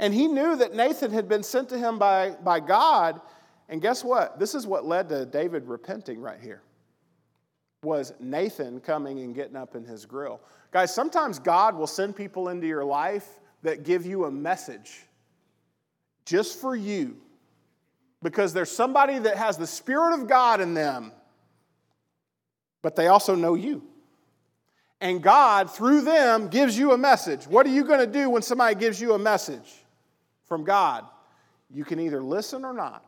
And 0.00 0.14
he 0.14 0.28
knew 0.28 0.56
that 0.56 0.74
Nathan 0.74 1.12
had 1.12 1.28
been 1.28 1.42
sent 1.42 1.68
to 1.68 1.78
him 1.78 1.98
by, 1.98 2.30
by 2.42 2.58
God. 2.58 3.20
And 3.68 3.82
guess 3.82 4.02
what? 4.02 4.38
This 4.40 4.54
is 4.54 4.66
what 4.66 4.86
led 4.86 5.10
to 5.10 5.26
David 5.26 5.66
repenting 5.66 6.22
right 6.22 6.40
here. 6.40 6.62
Was 7.82 8.14
Nathan 8.18 8.80
coming 8.80 9.20
and 9.20 9.34
getting 9.34 9.56
up 9.56 9.76
in 9.76 9.84
his 9.84 10.06
grill. 10.06 10.40
Guys, 10.70 10.94
sometimes 10.94 11.38
God 11.38 11.76
will 11.76 11.86
send 11.86 12.16
people 12.16 12.48
into 12.48 12.66
your 12.66 12.82
life 12.82 13.28
that 13.62 13.82
give 13.82 14.06
you 14.06 14.24
a 14.24 14.30
message 14.30 15.02
just 16.24 16.58
for 16.58 16.74
you 16.74 17.18
because 18.22 18.54
there's 18.54 18.70
somebody 18.70 19.18
that 19.18 19.36
has 19.36 19.58
the 19.58 19.66
Spirit 19.66 20.18
of 20.18 20.26
God 20.26 20.62
in 20.62 20.72
them, 20.72 21.12
but 22.80 22.96
they 22.96 23.08
also 23.08 23.34
know 23.34 23.54
you. 23.54 23.82
And 25.02 25.22
God, 25.22 25.70
through 25.70 26.02
them, 26.02 26.48
gives 26.48 26.78
you 26.78 26.92
a 26.92 26.98
message. 26.98 27.46
What 27.46 27.66
are 27.66 27.70
you 27.70 27.84
going 27.84 28.00
to 28.00 28.06
do 28.06 28.30
when 28.30 28.40
somebody 28.40 28.74
gives 28.76 28.98
you 28.98 29.12
a 29.12 29.18
message 29.18 29.84
from 30.50 30.64
God? 30.64 31.06
You 31.72 31.84
can 31.84 32.00
either 32.00 32.20
listen 32.20 32.64
or 32.64 32.74
not. 32.74 33.04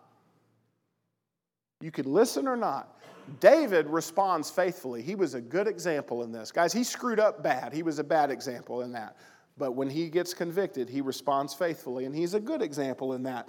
You 1.81 1.91
can 1.91 2.11
listen 2.11 2.47
or 2.47 2.57
not. 2.57 3.01
David 3.41 3.89
responds 3.89 4.49
faithfully. 4.49 5.03
He 5.03 5.17
was 5.17 5.35
a 5.35 5.41
good 5.41 5.67
example 5.67 6.23
in 6.23 6.31
this. 6.31 6.53
Guys, 6.53 6.73
he 6.73 6.85
screwed 6.85 7.19
up 7.19 7.43
bad. 7.43 7.73
He 7.73 7.83
was 7.83 7.99
a 7.99 8.05
bad 8.05 8.31
example 8.31 8.83
in 8.83 8.93
that. 8.93 9.17
But 9.59 9.73
when 9.73 9.91
he 9.91 10.09
gets 10.09 10.33
convicted, 10.33 10.89
he 10.89 11.01
responds 11.01 11.53
faithfully, 11.53 12.05
and 12.05 12.15
he's 12.15 12.35
a 12.35 12.41
good 12.41 12.63
example 12.63 13.15
in 13.15 13.25
that. 13.25 13.49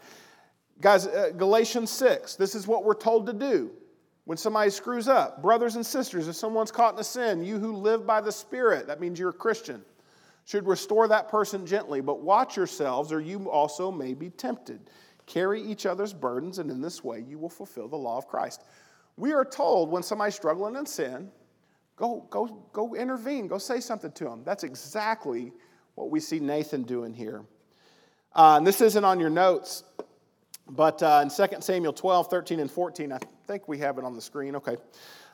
Guys, 0.82 1.06
uh, 1.06 1.30
Galatians 1.38 1.92
6, 1.92 2.36
this 2.36 2.56
is 2.56 2.66
what 2.66 2.84
we're 2.84 2.96
told 2.96 3.28
to 3.28 3.34
do 3.34 3.72
when 4.26 4.40
somebody 4.40 4.72
screws 4.72 5.08
up. 5.08 5.40
Brothers 5.44 5.76
and 5.76 5.86
sisters, 5.86 6.28
if 6.28 6.36
someone's 6.36 6.72
caught 6.72 6.96
in 6.96 7.00
a 7.00 7.04
sin, 7.04 7.46
you 7.46 7.60
who 7.60 7.74
live 7.74 8.08
by 8.08 8.22
the 8.22 8.32
Spirit, 8.32 8.88
that 8.88 9.00
means 9.00 9.20
you're 9.20 9.30
a 9.30 9.34
Christian, 9.34 9.86
should 10.46 10.68
restore 10.68 11.08
that 11.08 11.30
person 11.30 11.66
gently, 11.66 12.02
but 12.02 12.22
watch 12.22 12.58
yourselves, 12.58 13.12
or 13.12 13.22
you 13.22 13.50
also 13.50 13.92
may 13.92 14.14
be 14.14 14.30
tempted. 14.30 14.90
Carry 15.26 15.62
each 15.62 15.86
other's 15.86 16.14
burdens, 16.14 16.60
and 16.60 16.70
in 16.70 16.82
this 16.82 17.04
way 17.04 17.24
you 17.28 17.38
will 17.38 17.50
fulfill 17.50 17.88
the 17.88 17.98
law 17.98 18.18
of 18.18 18.28
Christ. 18.28 18.64
We 19.16 19.32
are 19.32 19.46
told 19.46 19.90
when 19.90 20.04
somebody's 20.04 20.36
struggling 20.36 20.76
in 20.76 20.86
sin, 20.86 21.32
go, 21.96 22.26
go, 22.30 22.48
go 22.74 22.96
intervene, 22.96 23.48
go 23.48 23.58
say 23.58 23.80
something 23.80 24.12
to 24.14 24.26
them. 24.26 24.44
That's 24.44 24.64
exactly 24.64 25.54
what 25.96 26.10
we 26.10 26.20
see 26.20 26.40
Nathan 26.40 26.84
doing 26.84 27.14
here. 27.14 27.46
Uh, 28.36 28.56
and 28.58 28.68
this 28.68 28.82
isn't 28.82 29.06
on 29.06 29.20
your 29.20 29.30
notes, 29.30 29.84
but 30.68 31.02
uh, 31.04 31.24
in 31.24 31.30
2 31.30 31.62
Samuel 31.62 31.94
12, 31.94 32.30
13, 32.30 32.60
and 32.60 32.72
14, 32.72 33.12
I 33.12 33.20
think 33.46 33.68
we 33.68 33.78
have 33.78 33.98
it 33.98 34.04
on 34.04 34.16
the 34.16 34.22
screen. 34.22 34.56
Okay. 34.56 34.78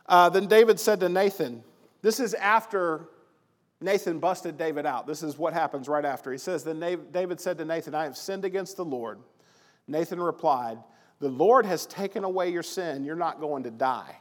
Uh, 0.07 0.29
then 0.29 0.47
David 0.47 0.79
said 0.79 0.99
to 0.99 1.09
Nathan, 1.09 1.63
This 2.01 2.19
is 2.19 2.33
after 2.33 3.07
Nathan 3.81 4.19
busted 4.19 4.57
David 4.57 4.85
out. 4.85 5.07
This 5.07 5.23
is 5.23 5.37
what 5.37 5.53
happens 5.53 5.87
right 5.87 6.03
after. 6.03 6.31
He 6.31 6.37
says, 6.37 6.63
Then 6.63 6.79
David 7.11 7.39
said 7.39 7.57
to 7.59 7.65
Nathan, 7.65 7.95
I 7.95 8.03
have 8.03 8.17
sinned 8.17 8.43
against 8.43 8.75
the 8.75 8.85
Lord. 8.85 9.19
Nathan 9.87 10.21
replied, 10.21 10.79
The 11.19 11.29
Lord 11.29 11.65
has 11.65 11.85
taken 11.85 12.23
away 12.23 12.49
your 12.49 12.63
sin. 12.63 13.05
You're 13.05 13.15
not 13.15 13.39
going 13.39 13.63
to 13.63 13.71
die. 13.71 14.19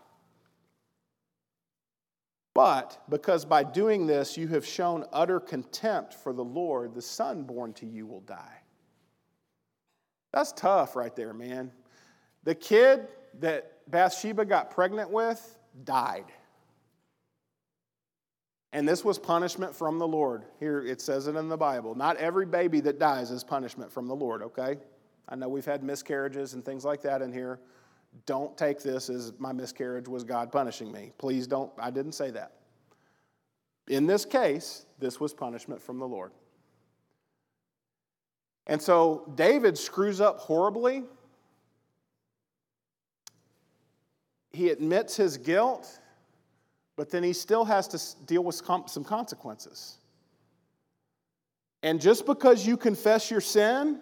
But 2.55 3.01
because 3.09 3.45
by 3.45 3.63
doing 3.63 4.07
this 4.07 4.37
you 4.37 4.49
have 4.49 4.67
shown 4.67 5.05
utter 5.13 5.39
contempt 5.39 6.15
for 6.15 6.33
the 6.33 6.45
Lord, 6.45 6.95
the 6.95 7.03
son 7.03 7.45
born 7.45 7.73
to 7.75 7.87
you 7.87 8.07
will 8.07 8.23
die. 8.23 8.63
That's 10.33 10.53
tough 10.53 10.97
right 10.97 11.15
there, 11.15 11.33
man. 11.33 11.71
The 12.45 12.55
kid 12.55 13.07
that 13.41 13.73
Bathsheba 13.89 14.45
got 14.45 14.71
pregnant 14.71 15.11
with 15.11 15.57
died. 15.85 16.25
And 18.73 18.87
this 18.87 19.05
was 19.05 19.19
punishment 19.19 19.75
from 19.75 19.99
the 19.99 20.07
Lord. 20.07 20.45
Here 20.61 20.83
it 20.83 21.01
says 21.01 21.27
it 21.27 21.37
in 21.37 21.49
the 21.49 21.57
Bible. 21.57 21.95
Not 21.95 22.17
every 22.19 22.45
baby 22.45 22.81
that 22.81 22.99
dies 22.99 23.31
is 23.31 23.43
punishment 23.43 23.91
from 23.91 24.07
the 24.07 24.15
Lord, 24.15 24.43
okay? 24.43 24.77
I 25.29 25.37
know 25.37 25.49
we've 25.49 25.65
had 25.65 25.83
miscarriages 25.83 26.55
and 26.55 26.65
things 26.65 26.85
like 26.85 27.03
that 27.03 27.23
in 27.23 27.33
here. 27.33 27.61
Don't 28.27 28.57
take 28.57 28.83
this 28.83 29.09
as 29.09 29.33
my 29.39 29.53
miscarriage 29.53 30.09
was 30.09 30.25
God 30.25 30.53
punishing 30.53 30.93
me. 30.93 31.13
Please 31.19 31.47
don't. 31.47 31.71
I 31.79 31.91
didn't 31.91 32.13
say 32.13 32.31
that. 32.31 32.53
In 33.89 34.07
this 34.07 34.25
case, 34.25 34.85
this 34.99 35.19
was 35.19 35.33
punishment 35.33 35.81
from 35.81 35.99
the 35.99 36.07
Lord. 36.07 36.33
And 38.67 38.81
so 38.81 39.33
David 39.35 39.79
screws 39.79 40.21
up 40.21 40.39
horribly. 40.39 41.05
He 44.53 44.69
admits 44.69 45.17
his 45.17 45.39
guilt, 45.39 46.01
but 46.99 47.11
then 47.11 47.23
he 47.23 47.33
still 47.33 47.65
has 47.65 47.87
to 47.87 48.25
deal 48.27 48.43
with 48.43 48.57
some 48.57 49.05
consequences. 49.05 49.99
And 51.85 52.01
just 52.01 52.27
because 52.27 52.67
you 52.67 52.77
confess 52.77 53.31
your 53.31 53.41
sin, 53.41 54.01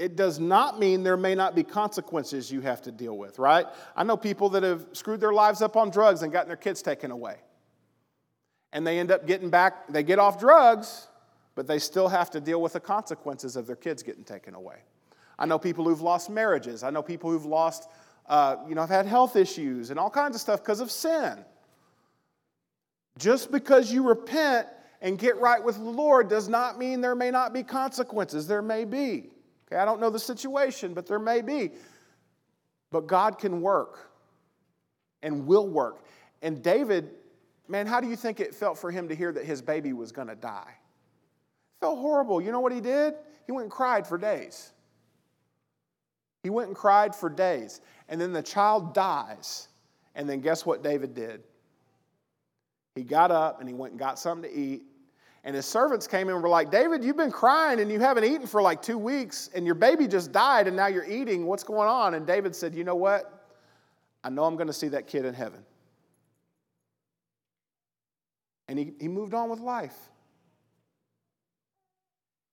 it 0.00 0.16
does 0.16 0.40
not 0.40 0.80
mean 0.80 1.04
there 1.04 1.16
may 1.16 1.36
not 1.36 1.54
be 1.54 1.62
consequences 1.62 2.50
you 2.50 2.60
have 2.62 2.82
to 2.82 2.90
deal 2.90 3.16
with, 3.16 3.38
right? 3.38 3.66
I 3.94 4.02
know 4.02 4.16
people 4.16 4.48
that 4.48 4.64
have 4.64 4.84
screwed 4.94 5.20
their 5.20 5.32
lives 5.32 5.62
up 5.62 5.76
on 5.76 5.90
drugs 5.90 6.22
and 6.22 6.32
gotten 6.32 6.48
their 6.48 6.56
kids 6.56 6.82
taken 6.82 7.12
away. 7.12 7.36
And 8.72 8.84
they 8.84 8.98
end 8.98 9.12
up 9.12 9.24
getting 9.24 9.48
back, 9.48 9.86
they 9.86 10.02
get 10.02 10.18
off 10.18 10.40
drugs, 10.40 11.06
but 11.54 11.68
they 11.68 11.78
still 11.78 12.08
have 12.08 12.32
to 12.32 12.40
deal 12.40 12.60
with 12.60 12.72
the 12.72 12.80
consequences 12.80 13.54
of 13.54 13.68
their 13.68 13.76
kids 13.76 14.02
getting 14.02 14.24
taken 14.24 14.56
away. 14.56 14.78
I 15.38 15.46
know 15.46 15.60
people 15.60 15.84
who've 15.84 16.00
lost 16.00 16.30
marriages. 16.30 16.82
I 16.82 16.90
know 16.90 17.00
people 17.00 17.30
who've 17.30 17.46
lost, 17.46 17.88
uh, 18.28 18.56
you 18.68 18.74
know, 18.74 18.82
I've 18.82 18.90
had 18.90 19.06
health 19.06 19.36
issues 19.36 19.90
and 19.90 19.98
all 19.98 20.10
kinds 20.10 20.34
of 20.34 20.40
stuff 20.40 20.62
because 20.62 20.80
of 20.80 20.90
sin. 20.90 21.44
Just 23.18 23.50
because 23.50 23.90
you 23.90 24.06
repent 24.06 24.68
and 25.00 25.18
get 25.18 25.38
right 25.38 25.62
with 25.62 25.76
the 25.76 25.90
Lord 25.90 26.28
does 26.28 26.48
not 26.48 26.78
mean 26.78 27.00
there 27.00 27.14
may 27.14 27.30
not 27.30 27.52
be 27.52 27.62
consequences. 27.62 28.46
There 28.46 28.62
may 28.62 28.84
be. 28.84 29.30
Okay, 29.66 29.76
I 29.76 29.84
don't 29.84 30.00
know 30.00 30.10
the 30.10 30.18
situation, 30.18 30.94
but 30.94 31.06
there 31.06 31.18
may 31.18 31.40
be. 31.40 31.72
But 32.90 33.06
God 33.06 33.38
can 33.38 33.60
work 33.60 34.10
and 35.22 35.46
will 35.46 35.66
work. 35.66 36.04
And 36.42 36.62
David, 36.62 37.10
man, 37.66 37.86
how 37.86 38.00
do 38.00 38.08
you 38.08 38.16
think 38.16 38.40
it 38.40 38.54
felt 38.54 38.78
for 38.78 38.90
him 38.90 39.08
to 39.08 39.14
hear 39.14 39.32
that 39.32 39.44
his 39.44 39.60
baby 39.62 39.92
was 39.92 40.12
going 40.12 40.28
to 40.28 40.36
die? 40.36 40.68
It 40.68 41.80
Felt 41.80 41.98
horrible. 41.98 42.40
You 42.40 42.52
know 42.52 42.60
what 42.60 42.72
he 42.72 42.80
did? 42.80 43.14
He 43.46 43.52
went 43.52 43.64
and 43.64 43.72
cried 43.72 44.06
for 44.06 44.18
days. 44.18 44.72
He 46.48 46.50
went 46.50 46.68
and 46.68 46.74
cried 46.74 47.14
for 47.14 47.28
days. 47.28 47.82
And 48.08 48.18
then 48.18 48.32
the 48.32 48.40
child 48.40 48.94
dies. 48.94 49.68
And 50.14 50.26
then 50.26 50.40
guess 50.40 50.64
what 50.64 50.82
David 50.82 51.12
did? 51.12 51.42
He 52.94 53.02
got 53.02 53.30
up 53.30 53.60
and 53.60 53.68
he 53.68 53.74
went 53.74 53.92
and 53.92 54.00
got 54.00 54.18
something 54.18 54.50
to 54.50 54.56
eat. 54.56 54.84
And 55.44 55.54
his 55.54 55.66
servants 55.66 56.06
came 56.06 56.30
in 56.30 56.32
and 56.32 56.42
were 56.42 56.48
like, 56.48 56.70
David, 56.70 57.04
you've 57.04 57.18
been 57.18 57.30
crying 57.30 57.80
and 57.80 57.92
you 57.92 58.00
haven't 58.00 58.24
eaten 58.24 58.46
for 58.46 58.62
like 58.62 58.80
two 58.80 58.96
weeks, 58.96 59.50
and 59.54 59.66
your 59.66 59.74
baby 59.74 60.08
just 60.08 60.32
died, 60.32 60.66
and 60.66 60.74
now 60.74 60.86
you're 60.86 61.04
eating. 61.04 61.44
What's 61.44 61.64
going 61.64 61.86
on? 61.86 62.14
And 62.14 62.26
David 62.26 62.56
said, 62.56 62.74
You 62.74 62.82
know 62.82 62.94
what? 62.94 63.46
I 64.24 64.30
know 64.30 64.44
I'm 64.44 64.56
going 64.56 64.68
to 64.68 64.72
see 64.72 64.88
that 64.88 65.06
kid 65.06 65.26
in 65.26 65.34
heaven. 65.34 65.62
And 68.68 68.78
he, 68.78 68.94
he 68.98 69.08
moved 69.08 69.34
on 69.34 69.50
with 69.50 69.60
life. 69.60 69.98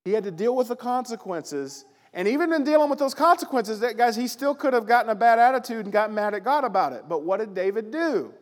He 0.03 0.11
had 0.11 0.25
to 0.25 0.31
deal 0.31 0.53
with 0.53 0.67
the 0.67 0.75
consequences. 0.75 1.85
And 2.16 2.30
even 2.30 2.53
in 2.53 2.63
dealing 2.63 2.89
with 2.89 2.97
those 2.97 3.13
consequences, 3.13 3.82
that, 3.82 3.97
guys, 3.97 4.16
he 4.16 4.28
still 4.28 4.55
could 4.55 4.74
have 4.74 4.88
gotten 4.88 5.11
a 5.11 5.16
bad 5.16 5.38
attitude 5.38 5.86
and 5.86 5.91
gotten 5.91 6.16
mad 6.16 6.34
at 6.34 6.45
God 6.45 6.63
about 6.63 6.93
it. 6.93 7.03
But 7.09 7.24
what 7.24 7.41
did 7.41 7.53
David 7.53 7.91
do? 7.91 8.34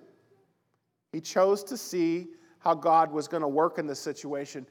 He 1.11 1.19
chose 1.19 1.63
to 1.65 1.75
see 1.75 2.27
how 2.59 2.75
God 2.75 3.11
was 3.11 3.27
going 3.27 3.41
to 3.41 3.47
work 3.47 3.79
in 3.79 3.87
this 3.87 3.99
situation. 3.99 4.67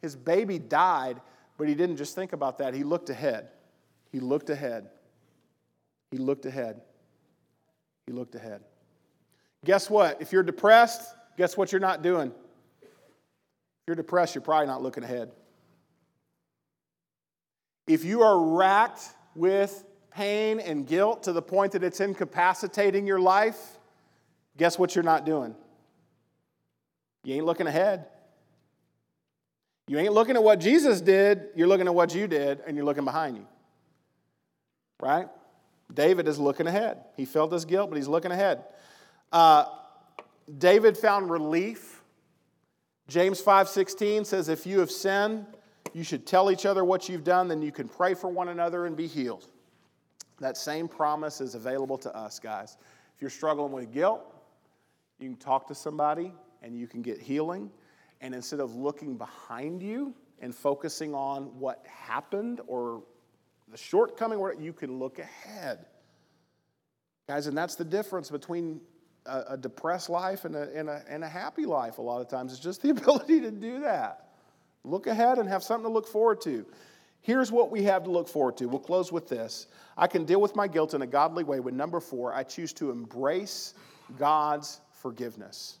His 0.00 0.16
baby 0.16 0.58
died, 0.58 1.20
but 1.58 1.68
he 1.68 1.74
didn't 1.74 1.98
just 1.98 2.14
think 2.14 2.32
about 2.32 2.56
that. 2.58 2.72
He 2.72 2.82
looked 2.82 3.10
ahead. 3.10 3.48
He 4.10 4.20
looked 4.20 4.48
ahead. 4.48 4.88
He 6.10 6.16
looked 6.16 6.46
ahead. 6.46 6.80
He 8.06 8.14
looked 8.14 8.34
ahead. 8.36 8.62
Guess 9.66 9.90
what? 9.90 10.22
If 10.22 10.32
you're 10.32 10.42
depressed, 10.42 11.14
guess 11.36 11.58
what 11.58 11.72
you're 11.72 11.80
not 11.80 12.00
doing? 12.00 12.32
If 12.80 12.88
you're 13.86 13.96
depressed, 13.96 14.34
you're 14.34 14.42
probably 14.42 14.66
not 14.66 14.82
looking 14.82 15.04
ahead. 15.04 15.30
If 17.86 18.04
you 18.04 18.22
are 18.22 18.38
racked 18.38 19.02
with 19.34 19.84
pain 20.10 20.60
and 20.60 20.86
guilt 20.86 21.24
to 21.24 21.32
the 21.32 21.42
point 21.42 21.72
that 21.72 21.84
it's 21.84 22.00
incapacitating 22.00 23.06
your 23.06 23.20
life, 23.20 23.78
guess 24.56 24.78
what 24.78 24.94
you're 24.94 25.04
not 25.04 25.26
doing? 25.26 25.54
You 27.22 27.34
ain't 27.34 27.44
looking 27.44 27.66
ahead. 27.66 28.06
You 29.88 29.98
ain't 29.98 30.12
looking 30.12 30.34
at 30.34 30.42
what 30.42 30.58
Jesus 30.58 31.00
did, 31.00 31.48
you're 31.54 31.68
looking 31.68 31.86
at 31.86 31.94
what 31.94 32.14
you 32.14 32.26
did, 32.26 32.60
and 32.66 32.76
you're 32.76 32.84
looking 32.84 33.04
behind 33.04 33.36
you. 33.36 33.46
Right? 35.00 35.28
David 35.92 36.26
is 36.26 36.38
looking 36.38 36.66
ahead. 36.66 36.98
He 37.16 37.24
felt 37.24 37.52
his 37.52 37.64
guilt, 37.64 37.90
but 37.90 37.96
he's 37.96 38.08
looking 38.08 38.32
ahead. 38.32 38.64
Uh, 39.30 39.66
David 40.58 40.96
found 40.96 41.30
relief. 41.30 42.02
James 43.06 43.40
5:16 43.40 44.24
says, 44.24 44.48
"If 44.48 44.66
you 44.66 44.80
have 44.80 44.90
sinned, 44.90 45.46
you 45.96 46.04
should 46.04 46.26
tell 46.26 46.50
each 46.50 46.66
other 46.66 46.84
what 46.84 47.08
you've 47.08 47.24
done, 47.24 47.48
then 47.48 47.62
you 47.62 47.72
can 47.72 47.88
pray 47.88 48.14
for 48.14 48.28
one 48.28 48.48
another 48.48 48.86
and 48.86 48.96
be 48.96 49.06
healed." 49.06 49.48
That 50.38 50.56
same 50.56 50.88
promise 50.88 51.40
is 51.40 51.54
available 51.54 51.96
to 51.98 52.14
us, 52.14 52.38
guys. 52.38 52.76
If 53.14 53.22
you're 53.22 53.30
struggling 53.30 53.72
with 53.72 53.90
guilt, 53.90 54.34
you 55.18 55.30
can 55.30 55.38
talk 55.38 55.66
to 55.68 55.74
somebody 55.74 56.32
and 56.62 56.78
you 56.78 56.86
can 56.86 57.00
get 57.02 57.20
healing. 57.20 57.70
And 58.20 58.34
instead 58.34 58.60
of 58.60 58.74
looking 58.74 59.16
behind 59.16 59.82
you 59.82 60.14
and 60.40 60.54
focusing 60.54 61.14
on 61.14 61.58
what 61.58 61.84
happened 61.86 62.60
or 62.66 63.02
the 63.68 63.76
shortcoming, 63.76 64.40
you 64.60 64.72
can 64.72 64.98
look 64.98 65.18
ahead. 65.18 65.86
Guys, 67.28 67.46
and 67.46 67.56
that's 67.56 67.74
the 67.74 67.84
difference 67.84 68.30
between 68.30 68.80
a, 69.24 69.44
a 69.50 69.56
depressed 69.56 70.10
life 70.10 70.44
and 70.44 70.54
a, 70.54 70.70
and, 70.74 70.88
a, 70.88 71.02
and 71.08 71.24
a 71.24 71.28
happy 71.28 71.64
life 71.64 71.98
a 71.98 72.02
lot 72.02 72.20
of 72.20 72.28
times. 72.28 72.52
It's 72.52 72.60
just 72.60 72.82
the 72.82 72.90
ability 72.90 73.40
to 73.40 73.50
do 73.50 73.80
that. 73.80 74.25
Look 74.86 75.08
ahead 75.08 75.38
and 75.38 75.48
have 75.48 75.62
something 75.62 75.90
to 75.90 75.92
look 75.92 76.06
forward 76.06 76.40
to. 76.42 76.64
Here's 77.20 77.50
what 77.50 77.72
we 77.72 77.82
have 77.82 78.04
to 78.04 78.10
look 78.10 78.28
forward 78.28 78.56
to. 78.58 78.66
We'll 78.66 78.78
close 78.78 79.10
with 79.10 79.28
this. 79.28 79.66
I 79.96 80.06
can 80.06 80.24
deal 80.24 80.40
with 80.40 80.54
my 80.54 80.68
guilt 80.68 80.94
in 80.94 81.02
a 81.02 81.06
godly 81.06 81.42
way. 81.42 81.58
With 81.58 81.74
number 81.74 81.98
four, 81.98 82.32
I 82.32 82.44
choose 82.44 82.72
to 82.74 82.92
embrace 82.92 83.74
God's 84.16 84.80
forgiveness. 84.92 85.78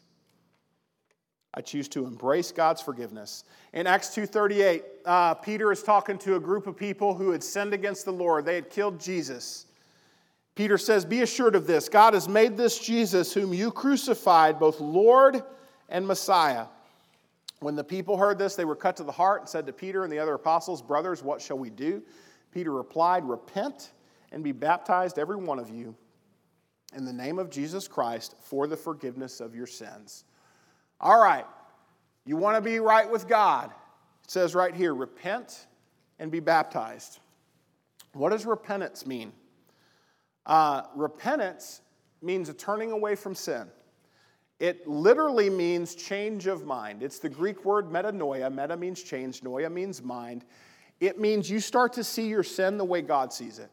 I 1.54 1.60
choose 1.60 1.88
to 1.90 2.04
embrace 2.04 2.50
God's 2.50 2.82
forgiveness. 2.82 3.44
In 3.72 3.86
Acts 3.86 4.12
2:38, 4.12 4.84
uh, 5.04 5.34
Peter 5.34 5.70
is 5.70 5.82
talking 5.82 6.18
to 6.18 6.34
a 6.34 6.40
group 6.40 6.66
of 6.66 6.76
people 6.76 7.14
who 7.14 7.30
had 7.30 7.44
sinned 7.44 7.72
against 7.72 8.04
the 8.04 8.12
Lord. 8.12 8.44
They 8.44 8.56
had 8.56 8.68
killed 8.68 8.98
Jesus. 8.98 9.66
Peter 10.56 10.76
says, 10.76 11.04
"Be 11.04 11.22
assured 11.22 11.54
of 11.54 11.66
this: 11.66 11.88
God 11.88 12.12
has 12.12 12.28
made 12.28 12.56
this 12.56 12.78
Jesus, 12.78 13.32
whom 13.32 13.54
you 13.54 13.70
crucified, 13.70 14.58
both 14.58 14.80
Lord 14.80 15.44
and 15.88 16.06
Messiah." 16.06 16.66
When 17.60 17.74
the 17.74 17.84
people 17.84 18.16
heard 18.16 18.38
this, 18.38 18.54
they 18.54 18.64
were 18.64 18.76
cut 18.76 18.96
to 18.98 19.04
the 19.04 19.12
heart 19.12 19.40
and 19.40 19.48
said 19.48 19.66
to 19.66 19.72
Peter 19.72 20.04
and 20.04 20.12
the 20.12 20.18
other 20.18 20.34
apostles, 20.34 20.82
"Brothers, 20.82 21.22
what 21.22 21.40
shall 21.40 21.58
we 21.58 21.70
do?" 21.70 22.02
Peter 22.50 22.70
replied, 22.70 23.24
"Repent 23.24 23.92
and 24.30 24.44
be 24.44 24.52
baptized, 24.52 25.18
every 25.18 25.36
one 25.36 25.58
of 25.58 25.70
you, 25.70 25.96
in 26.94 27.04
the 27.04 27.12
name 27.12 27.38
of 27.38 27.48
Jesus 27.50 27.88
Christ 27.88 28.34
for 28.40 28.66
the 28.66 28.76
forgiveness 28.76 29.40
of 29.40 29.54
your 29.54 29.66
sins." 29.66 30.24
All 31.00 31.18
right, 31.18 31.46
you 32.24 32.36
want 32.36 32.56
to 32.56 32.60
be 32.60 32.78
right 32.80 33.10
with 33.10 33.26
God. 33.28 33.70
It 34.24 34.30
says 34.30 34.54
right 34.54 34.74
here 34.74 34.94
repent 34.94 35.66
and 36.18 36.30
be 36.30 36.40
baptized. 36.40 37.20
What 38.12 38.30
does 38.30 38.46
repentance 38.46 39.06
mean? 39.06 39.32
Uh, 40.44 40.82
repentance 40.94 41.80
means 42.22 42.48
a 42.48 42.54
turning 42.54 42.92
away 42.92 43.14
from 43.14 43.34
sin. 43.34 43.70
It 44.58 44.86
literally 44.86 45.50
means 45.50 45.94
change 45.94 46.46
of 46.46 46.64
mind. 46.64 47.02
It's 47.02 47.18
the 47.18 47.28
Greek 47.28 47.64
word 47.64 47.90
metanoia. 47.90 48.50
Meta 48.50 48.76
means 48.76 49.02
change, 49.02 49.42
noia 49.42 49.70
means 49.70 50.02
mind. 50.02 50.44
It 50.98 51.20
means 51.20 51.50
you 51.50 51.60
start 51.60 51.92
to 51.94 52.04
see 52.04 52.26
your 52.26 52.42
sin 52.42 52.78
the 52.78 52.84
way 52.84 53.02
God 53.02 53.32
sees 53.32 53.58
it. 53.58 53.70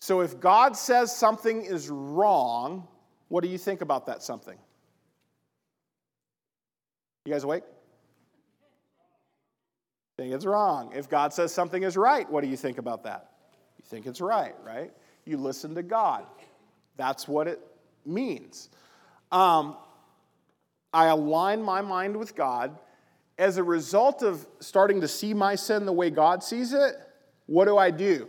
So 0.00 0.20
if 0.20 0.40
God 0.40 0.76
says 0.76 1.14
something 1.14 1.64
is 1.64 1.88
wrong, 1.88 2.88
what 3.28 3.42
do 3.42 3.48
you 3.48 3.58
think 3.58 3.80
about 3.80 4.06
that 4.06 4.22
something? 4.22 4.58
You 7.24 7.32
guys 7.32 7.44
awake? 7.44 7.62
Think 10.16 10.34
it's 10.34 10.44
wrong. 10.44 10.92
If 10.94 11.08
God 11.08 11.32
says 11.32 11.52
something 11.52 11.82
is 11.82 11.96
right, 11.96 12.30
what 12.30 12.42
do 12.42 12.48
you 12.48 12.56
think 12.56 12.78
about 12.78 13.04
that? 13.04 13.30
You 13.78 13.84
think 13.86 14.06
it's 14.06 14.20
right, 14.20 14.54
right? 14.64 14.92
You 15.24 15.38
listen 15.38 15.74
to 15.74 15.82
God. 15.82 16.26
That's 16.96 17.26
what 17.26 17.48
it 17.48 17.60
means. 18.04 18.68
Um, 19.34 19.76
I 20.92 21.06
align 21.06 21.60
my 21.60 21.82
mind 21.82 22.16
with 22.16 22.36
God. 22.36 22.78
As 23.36 23.56
a 23.56 23.64
result 23.64 24.22
of 24.22 24.46
starting 24.60 25.00
to 25.00 25.08
see 25.08 25.34
my 25.34 25.56
sin 25.56 25.86
the 25.86 25.92
way 25.92 26.08
God 26.08 26.44
sees 26.44 26.72
it, 26.72 26.94
what 27.46 27.64
do 27.64 27.76
I 27.76 27.90
do? 27.90 28.28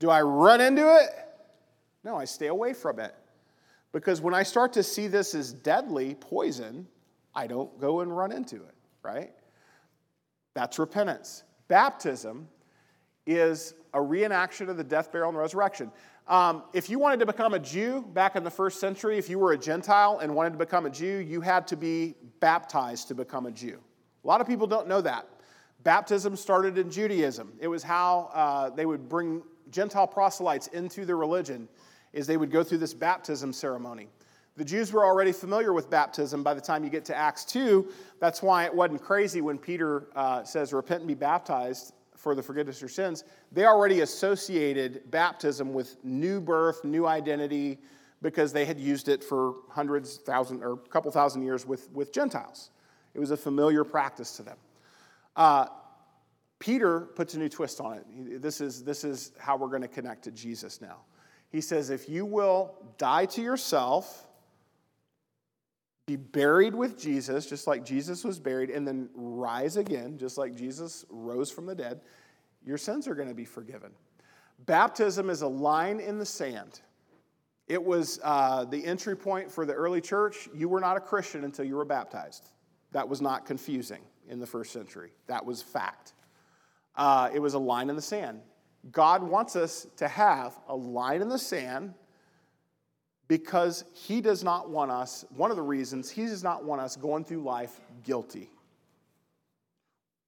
Do 0.00 0.10
I 0.10 0.20
run 0.20 0.60
into 0.60 0.82
it? 0.82 1.10
No, 2.02 2.16
I 2.16 2.24
stay 2.24 2.48
away 2.48 2.72
from 2.72 2.98
it. 2.98 3.14
Because 3.92 4.20
when 4.20 4.34
I 4.34 4.42
start 4.42 4.72
to 4.72 4.82
see 4.82 5.06
this 5.06 5.32
as 5.32 5.52
deadly 5.52 6.16
poison, 6.16 6.88
I 7.32 7.46
don't 7.46 7.78
go 7.80 8.00
and 8.00 8.14
run 8.14 8.32
into 8.32 8.56
it, 8.56 8.74
right? 9.04 9.30
That's 10.54 10.80
repentance. 10.80 11.44
Baptism 11.68 12.48
is 13.26 13.74
a 13.94 13.98
reenaction 13.98 14.68
of 14.68 14.76
the 14.76 14.84
death, 14.84 15.12
burial, 15.12 15.28
and 15.28 15.38
resurrection. 15.38 15.90
Um, 16.28 16.62
if 16.72 16.88
you 16.88 16.98
wanted 16.98 17.20
to 17.20 17.26
become 17.26 17.54
a 17.54 17.58
Jew 17.58 18.02
back 18.12 18.36
in 18.36 18.44
the 18.44 18.50
first 18.50 18.80
century, 18.80 19.18
if 19.18 19.28
you 19.28 19.38
were 19.38 19.52
a 19.52 19.58
Gentile 19.58 20.20
and 20.20 20.34
wanted 20.34 20.50
to 20.50 20.58
become 20.58 20.86
a 20.86 20.90
Jew, 20.90 21.18
you 21.18 21.40
had 21.40 21.66
to 21.68 21.76
be 21.76 22.14
baptized 22.40 23.08
to 23.08 23.14
become 23.14 23.46
a 23.46 23.50
Jew. 23.50 23.78
A 24.22 24.26
lot 24.26 24.40
of 24.40 24.46
people 24.46 24.66
don't 24.66 24.86
know 24.86 25.00
that. 25.00 25.26
Baptism 25.82 26.36
started 26.36 26.78
in 26.78 26.90
Judaism. 26.90 27.52
It 27.58 27.66
was 27.66 27.82
how 27.82 28.30
uh, 28.32 28.70
they 28.70 28.86
would 28.86 29.08
bring 29.08 29.42
Gentile 29.70 30.06
proselytes 30.06 30.68
into 30.68 31.04
the 31.04 31.14
religion, 31.14 31.68
is 32.12 32.26
they 32.26 32.36
would 32.36 32.52
go 32.52 32.62
through 32.62 32.78
this 32.78 32.94
baptism 32.94 33.52
ceremony. 33.52 34.08
The 34.56 34.64
Jews 34.64 34.92
were 34.92 35.04
already 35.04 35.32
familiar 35.32 35.72
with 35.72 35.90
baptism 35.90 36.42
by 36.42 36.54
the 36.54 36.60
time 36.60 36.84
you 36.84 36.90
get 36.90 37.06
to 37.06 37.16
Acts 37.16 37.44
2. 37.46 37.90
That's 38.20 38.42
why 38.42 38.64
it 38.64 38.74
wasn't 38.74 39.02
crazy 39.02 39.40
when 39.40 39.58
Peter 39.58 40.08
uh, 40.14 40.44
says, 40.44 40.72
Repent 40.72 41.00
and 41.00 41.08
be 41.08 41.14
baptized 41.14 41.94
for 42.22 42.36
the 42.36 42.42
forgiveness 42.42 42.76
of 42.76 42.82
your 42.82 42.88
sins. 42.88 43.24
They 43.50 43.66
already 43.66 44.00
associated 44.00 45.10
baptism 45.10 45.74
with 45.74 45.96
new 46.04 46.40
birth, 46.40 46.84
new 46.84 47.04
identity, 47.04 47.78
because 48.22 48.52
they 48.52 48.64
had 48.64 48.78
used 48.78 49.08
it 49.08 49.24
for 49.24 49.54
hundreds, 49.68 50.18
thousand, 50.18 50.62
or 50.62 50.74
a 50.74 50.76
couple 50.76 51.10
thousand 51.10 51.42
years 51.42 51.66
with, 51.66 51.90
with 51.90 52.12
Gentiles. 52.12 52.70
It 53.14 53.18
was 53.18 53.32
a 53.32 53.36
familiar 53.36 53.82
practice 53.82 54.36
to 54.36 54.44
them. 54.44 54.56
Uh, 55.34 55.66
Peter 56.60 57.00
puts 57.00 57.34
a 57.34 57.38
new 57.40 57.48
twist 57.48 57.80
on 57.80 57.96
it. 57.96 58.40
This 58.40 58.60
is, 58.60 58.84
this 58.84 59.02
is 59.02 59.32
how 59.36 59.56
we're 59.56 59.66
going 59.66 59.82
to 59.82 59.88
connect 59.88 60.22
to 60.22 60.30
Jesus 60.30 60.80
now. 60.80 60.98
He 61.50 61.60
says, 61.60 61.90
If 61.90 62.08
you 62.08 62.24
will 62.24 62.76
die 62.98 63.26
to 63.26 63.42
yourself, 63.42 64.28
be 66.06 66.16
buried 66.16 66.74
with 66.74 66.98
Jesus, 66.98 67.46
just 67.46 67.66
like 67.66 67.84
Jesus 67.84 68.24
was 68.24 68.40
buried, 68.40 68.70
and 68.70 68.86
then 68.86 69.08
rise 69.14 69.76
again, 69.76 70.18
just 70.18 70.36
like 70.36 70.54
Jesus 70.54 71.04
rose 71.10 71.50
from 71.50 71.66
the 71.66 71.74
dead, 71.74 72.00
your 72.64 72.78
sins 72.78 73.06
are 73.06 73.14
going 73.14 73.28
to 73.28 73.34
be 73.34 73.44
forgiven. 73.44 73.92
Baptism 74.66 75.30
is 75.30 75.42
a 75.42 75.48
line 75.48 76.00
in 76.00 76.18
the 76.18 76.26
sand. 76.26 76.80
It 77.68 77.82
was 77.82 78.20
uh, 78.22 78.64
the 78.64 78.84
entry 78.84 79.16
point 79.16 79.50
for 79.50 79.64
the 79.64 79.72
early 79.72 80.00
church. 80.00 80.48
You 80.54 80.68
were 80.68 80.80
not 80.80 80.96
a 80.96 81.00
Christian 81.00 81.44
until 81.44 81.64
you 81.64 81.76
were 81.76 81.84
baptized. 81.84 82.50
That 82.90 83.08
was 83.08 83.20
not 83.20 83.46
confusing 83.46 84.02
in 84.28 84.40
the 84.40 84.46
first 84.46 84.72
century, 84.72 85.10
that 85.26 85.44
was 85.44 85.62
fact. 85.62 86.14
Uh, 86.94 87.30
it 87.32 87.38
was 87.38 87.54
a 87.54 87.58
line 87.58 87.88
in 87.90 87.96
the 87.96 88.02
sand. 88.02 88.40
God 88.90 89.22
wants 89.22 89.56
us 89.56 89.86
to 89.96 90.08
have 90.08 90.58
a 90.68 90.74
line 90.74 91.22
in 91.22 91.28
the 91.28 91.38
sand 91.38 91.94
because 93.32 93.86
he 93.94 94.20
does 94.20 94.44
not 94.44 94.68
want 94.68 94.90
us, 94.90 95.24
one 95.34 95.50
of 95.50 95.56
the 95.56 95.62
reasons, 95.62 96.10
he 96.10 96.26
does 96.26 96.44
not 96.44 96.66
want 96.66 96.82
us 96.82 96.96
going 96.96 97.24
through 97.24 97.42
life 97.42 97.80
guilty. 98.04 98.50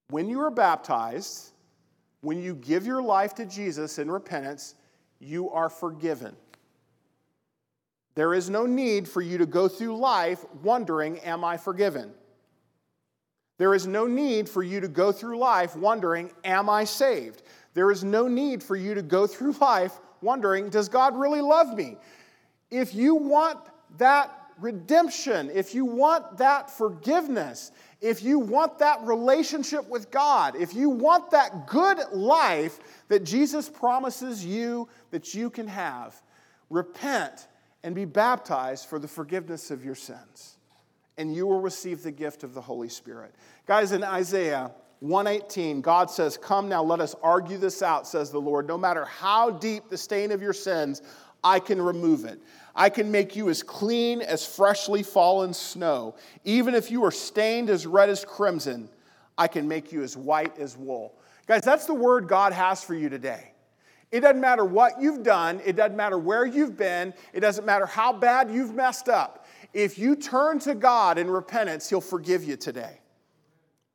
When 0.08 0.26
you 0.26 0.40
are 0.40 0.50
baptized, 0.50 1.50
when 2.22 2.42
you 2.42 2.54
give 2.54 2.86
your 2.86 3.02
life 3.02 3.34
to 3.34 3.44
Jesus 3.44 3.98
in 3.98 4.10
repentance, 4.10 4.76
you 5.18 5.50
are 5.50 5.68
forgiven. 5.68 6.34
There 8.14 8.32
is 8.32 8.48
no 8.48 8.64
need 8.64 9.06
for 9.06 9.20
you 9.20 9.36
to 9.36 9.44
go 9.44 9.68
through 9.68 9.98
life 9.98 10.42
wondering, 10.62 11.18
Am 11.18 11.44
I 11.44 11.58
forgiven? 11.58 12.10
There 13.58 13.74
is 13.74 13.86
no 13.86 14.06
need 14.06 14.48
for 14.48 14.62
you 14.62 14.80
to 14.80 14.88
go 14.88 15.12
through 15.12 15.36
life 15.36 15.76
wondering, 15.76 16.32
Am 16.42 16.70
I 16.70 16.84
saved? 16.84 17.42
There 17.74 17.90
is 17.90 18.02
no 18.02 18.28
need 18.28 18.62
for 18.62 18.76
you 18.76 18.94
to 18.94 19.02
go 19.02 19.26
through 19.26 19.52
life 19.60 20.00
wondering, 20.22 20.70
Does 20.70 20.88
God 20.88 21.14
really 21.14 21.42
love 21.42 21.76
me? 21.76 21.98
If 22.74 22.94
you 22.94 23.14
want 23.14 23.60
that 23.98 24.30
redemption, 24.60 25.50
if 25.54 25.74
you 25.74 25.84
want 25.84 26.38
that 26.38 26.70
forgiveness, 26.70 27.70
if 28.00 28.22
you 28.22 28.38
want 28.38 28.78
that 28.80 29.00
relationship 29.02 29.88
with 29.88 30.10
God, 30.10 30.56
if 30.56 30.74
you 30.74 30.90
want 30.90 31.30
that 31.30 31.66
good 31.66 31.98
life 32.12 32.78
that 33.08 33.24
Jesus 33.24 33.68
promises 33.68 34.44
you 34.44 34.88
that 35.10 35.34
you 35.34 35.50
can 35.50 35.68
have, 35.68 36.20
repent 36.68 37.46
and 37.82 37.94
be 37.94 38.04
baptized 38.04 38.86
for 38.86 38.98
the 38.98 39.08
forgiveness 39.08 39.70
of 39.70 39.84
your 39.84 39.94
sins. 39.94 40.58
and 41.16 41.34
you 41.34 41.46
will 41.46 41.60
receive 41.60 42.02
the 42.02 42.10
gift 42.10 42.42
of 42.42 42.54
the 42.54 42.60
Holy 42.60 42.88
Spirit. 42.88 43.32
Guys, 43.66 43.92
in 43.92 44.02
Isaiah 44.02 44.72
118, 45.00 45.80
God 45.80 46.10
says, 46.10 46.36
Come 46.36 46.68
now, 46.68 46.82
let 46.82 47.00
us 47.00 47.14
argue 47.22 47.58
this 47.58 47.82
out, 47.82 48.06
says 48.06 48.30
the 48.30 48.40
Lord. 48.40 48.66
No 48.66 48.78
matter 48.78 49.04
how 49.04 49.50
deep 49.50 49.88
the 49.90 49.98
stain 49.98 50.32
of 50.32 50.42
your 50.42 50.52
sins, 50.52 51.02
I 51.44 51.60
can 51.60 51.80
remove 51.80 52.24
it. 52.24 52.40
I 52.74 52.88
can 52.88 53.12
make 53.12 53.36
you 53.36 53.50
as 53.50 53.62
clean 53.62 54.22
as 54.22 54.44
freshly 54.44 55.02
fallen 55.02 55.54
snow. 55.54 56.16
Even 56.44 56.74
if 56.74 56.90
you 56.90 57.04
are 57.04 57.12
stained 57.12 57.70
as 57.70 57.86
red 57.86 58.08
as 58.08 58.24
crimson, 58.24 58.88
I 59.38 59.46
can 59.46 59.68
make 59.68 59.92
you 59.92 60.02
as 60.02 60.16
white 60.16 60.58
as 60.58 60.76
wool. 60.76 61.14
Guys, 61.46 61.62
that's 61.62 61.86
the 61.86 61.94
word 61.94 62.26
God 62.26 62.52
has 62.52 62.82
for 62.82 62.94
you 62.94 63.08
today. 63.08 63.52
It 64.10 64.20
doesn't 64.20 64.40
matter 64.40 64.64
what 64.64 65.00
you've 65.00 65.22
done, 65.22 65.60
it 65.64 65.76
doesn't 65.76 65.96
matter 65.96 66.18
where 66.18 66.46
you've 66.46 66.76
been, 66.76 67.12
it 67.32 67.40
doesn't 67.40 67.64
matter 67.64 67.86
how 67.86 68.12
bad 68.12 68.50
you've 68.50 68.74
messed 68.74 69.08
up. 69.08 69.46
If 69.72 69.98
you 69.98 70.14
turn 70.14 70.60
to 70.60 70.74
God 70.74 71.18
in 71.18 71.28
repentance, 71.28 71.90
He'll 71.90 72.00
forgive 72.00 72.44
you 72.44 72.56
today. 72.56 73.00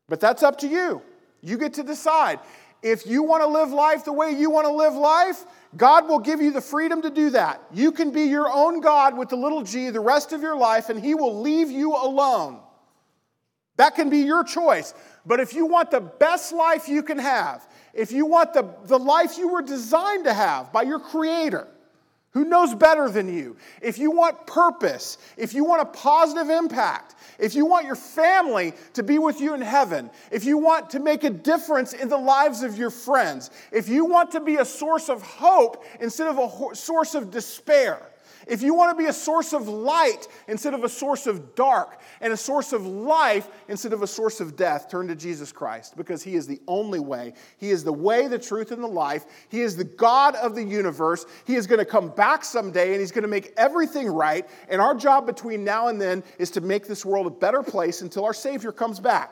But 0.09 0.19
that's 0.19 0.43
up 0.43 0.57
to 0.59 0.67
you. 0.67 1.01
You 1.41 1.57
get 1.57 1.73
to 1.75 1.83
decide. 1.83 2.39
If 2.81 3.05
you 3.05 3.23
want 3.23 3.43
to 3.43 3.47
live 3.47 3.69
life 3.71 4.05
the 4.05 4.13
way 4.13 4.31
you 4.31 4.49
want 4.49 4.65
to 4.67 4.73
live 4.73 4.93
life, 4.93 5.45
God 5.77 6.07
will 6.07 6.19
give 6.19 6.41
you 6.41 6.51
the 6.51 6.61
freedom 6.61 7.01
to 7.03 7.09
do 7.09 7.29
that. 7.31 7.61
You 7.71 7.91
can 7.91 8.11
be 8.11 8.23
your 8.23 8.49
own 8.51 8.81
God 8.81 9.17
with 9.17 9.29
the 9.29 9.35
little 9.35 9.61
g 9.61 9.89
the 9.89 9.99
rest 9.99 10.33
of 10.33 10.41
your 10.41 10.55
life, 10.55 10.89
and 10.89 10.99
He 10.99 11.13
will 11.13 11.41
leave 11.41 11.69
you 11.69 11.95
alone. 11.95 12.59
That 13.77 13.95
can 13.95 14.09
be 14.09 14.19
your 14.19 14.43
choice. 14.43 14.93
But 15.25 15.39
if 15.39 15.53
you 15.53 15.65
want 15.65 15.91
the 15.91 16.01
best 16.01 16.51
life 16.51 16.89
you 16.89 17.03
can 17.03 17.19
have, 17.19 17.67
if 17.93 18.11
you 18.11 18.25
want 18.25 18.53
the, 18.53 18.73
the 18.85 18.97
life 18.97 19.37
you 19.37 19.47
were 19.47 19.61
designed 19.61 20.25
to 20.25 20.33
have 20.33 20.73
by 20.73 20.81
your 20.81 20.99
Creator, 20.99 21.67
who 22.31 22.45
knows 22.45 22.75
better 22.75 23.09
than 23.09 23.33
you, 23.33 23.57
if 23.81 23.97
you 23.97 24.11
want 24.11 24.45
purpose, 24.45 25.17
if 25.35 25.53
you 25.53 25.63
want 25.63 25.81
a 25.81 25.85
positive 25.85 26.49
impact, 26.49 27.15
if 27.39 27.55
you 27.55 27.65
want 27.65 27.87
your 27.87 27.95
family 27.95 28.73
to 28.93 29.01
be 29.01 29.17
with 29.17 29.41
you 29.41 29.55
in 29.55 29.61
heaven, 29.61 30.11
if 30.31 30.45
you 30.45 30.57
want 30.57 30.91
to 30.91 30.99
make 30.99 31.23
a 31.23 31.29
difference 31.29 31.93
in 31.93 32.07
the 32.07 32.17
lives 32.17 32.61
of 32.61 32.77
your 32.77 32.91
friends, 32.91 33.49
if 33.71 33.89
you 33.89 34.05
want 34.05 34.31
to 34.31 34.39
be 34.39 34.57
a 34.57 34.65
source 34.65 35.09
of 35.09 35.23
hope 35.23 35.83
instead 35.99 36.27
of 36.27 36.37
a 36.37 36.75
source 36.75 37.15
of 37.15 37.31
despair, 37.31 37.99
if 38.49 38.61
you 38.61 38.73
want 38.73 38.97
to 38.97 39.01
be 39.01 39.09
a 39.09 39.13
source 39.13 39.53
of 39.53 39.67
light 39.67 40.27
instead 40.47 40.73
of 40.73 40.83
a 40.83 40.89
source 40.89 41.27
of 41.27 41.55
dark, 41.55 41.99
and 42.21 42.33
a 42.33 42.37
source 42.37 42.73
of 42.73 42.85
life 42.85 43.47
instead 43.67 43.93
of 43.93 44.01
a 44.01 44.07
source 44.07 44.39
of 44.39 44.55
death, 44.55 44.89
turn 44.89 45.07
to 45.07 45.15
Jesus 45.15 45.51
Christ 45.51 45.95
because 45.95 46.23
He 46.23 46.35
is 46.35 46.47
the 46.47 46.59
only 46.67 46.99
way. 46.99 47.33
He 47.57 47.69
is 47.69 47.83
the 47.83 47.93
way, 47.93 48.27
the 48.27 48.39
truth, 48.39 48.71
and 48.71 48.83
the 48.83 48.87
life. 48.87 49.25
He 49.49 49.61
is 49.61 49.75
the 49.75 49.83
God 49.83 50.35
of 50.35 50.55
the 50.55 50.63
universe. 50.63 51.25
He 51.45 51.55
is 51.55 51.67
going 51.67 51.79
to 51.79 51.85
come 51.85 52.09
back 52.09 52.43
someday 52.43 52.91
and 52.91 52.99
He's 52.99 53.11
going 53.11 53.23
to 53.23 53.29
make 53.29 53.53
everything 53.57 54.07
right. 54.07 54.47
And 54.67 54.81
our 54.81 54.95
job 54.95 55.25
between 55.25 55.63
now 55.63 55.87
and 55.87 55.99
then 55.99 56.23
is 56.37 56.51
to 56.51 56.61
make 56.61 56.87
this 56.87 57.05
world 57.05 57.27
a 57.27 57.31
better 57.31 57.63
place 57.63 58.01
until 58.01 58.25
our 58.25 58.33
Savior 58.33 58.71
comes 58.71 58.99
back. 58.99 59.31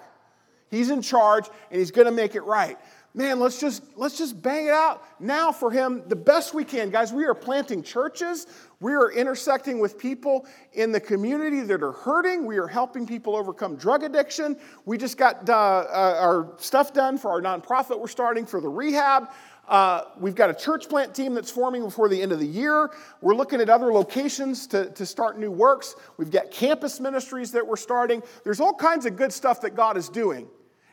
He's 0.70 0.90
in 0.90 1.02
charge 1.02 1.48
and 1.72 1.80
He's 1.80 1.92
going 1.92 2.06
to 2.06 2.12
make 2.12 2.36
it 2.36 2.42
right 2.42 2.78
man 3.18 3.40
let's 3.40 3.60
just 3.60 3.84
let's 3.96 4.18
just 4.18 4.40
bang 4.42 4.68
it 4.68 4.74
out 4.74 5.04
now 5.20 5.52
for 5.52 5.72
him 5.72 6.04
the 6.08 6.16
best 6.16 6.54
we 6.54 6.64
can 6.64 6.92
guys 6.92 7.12
we 7.12 7.26
are 7.26 7.34
planting 7.34 7.82
churches 7.82 8.46
we 8.80 8.94
are 8.94 9.12
intersecting 9.12 9.80
with 9.80 9.98
people 9.98 10.46
in 10.74 10.92
the 10.92 11.00
community 11.00 11.62
that 11.62 11.82
are 11.82 11.92
hurting 11.92 12.46
we 12.46 12.58
are 12.58 12.68
helping 12.68 13.06
people 13.06 13.36
overcome 13.36 13.76
drug 13.76 14.04
addiction 14.04 14.58
we 14.86 14.98
just 14.98 15.18
got 15.18 15.50
uh, 15.50 15.54
uh, 15.54 16.18
our 16.20 16.54
stuff 16.58 16.94
done 16.94 17.18
for 17.18 17.32
our 17.32 17.42
nonprofit 17.42 18.00
we're 18.00 18.08
starting 18.08 18.46
for 18.46 18.62
the 18.62 18.70
rehab 18.70 19.30
uh, 19.68 20.06
we've 20.18 20.36
got 20.36 20.50
a 20.50 20.54
church 20.54 20.88
plant 20.88 21.14
team 21.14 21.34
that's 21.34 21.52
forming 21.52 21.84
before 21.84 22.08
the 22.08 22.22
end 22.22 22.32
of 22.32 22.40
the 22.40 22.48
year. 22.48 22.90
We're 23.20 23.36
looking 23.36 23.60
at 23.60 23.70
other 23.70 23.92
locations 23.92 24.66
to, 24.68 24.90
to 24.92 25.06
start 25.06 25.38
new 25.38 25.52
works. 25.52 25.96
We've 26.16 26.32
got 26.32 26.52
campus 26.52 27.02
ministries 27.02 27.52
that 27.52 27.68
we're 27.68 27.76
starting. 27.76 28.24
There's 28.46 28.62
all 28.62 28.74
kinds 28.74 29.06
of 29.06 29.18
good 29.18 29.34
stuff 29.34 29.60
that 29.62 29.72
God 29.76 29.98
is 29.98 30.08
doing. 30.08 30.48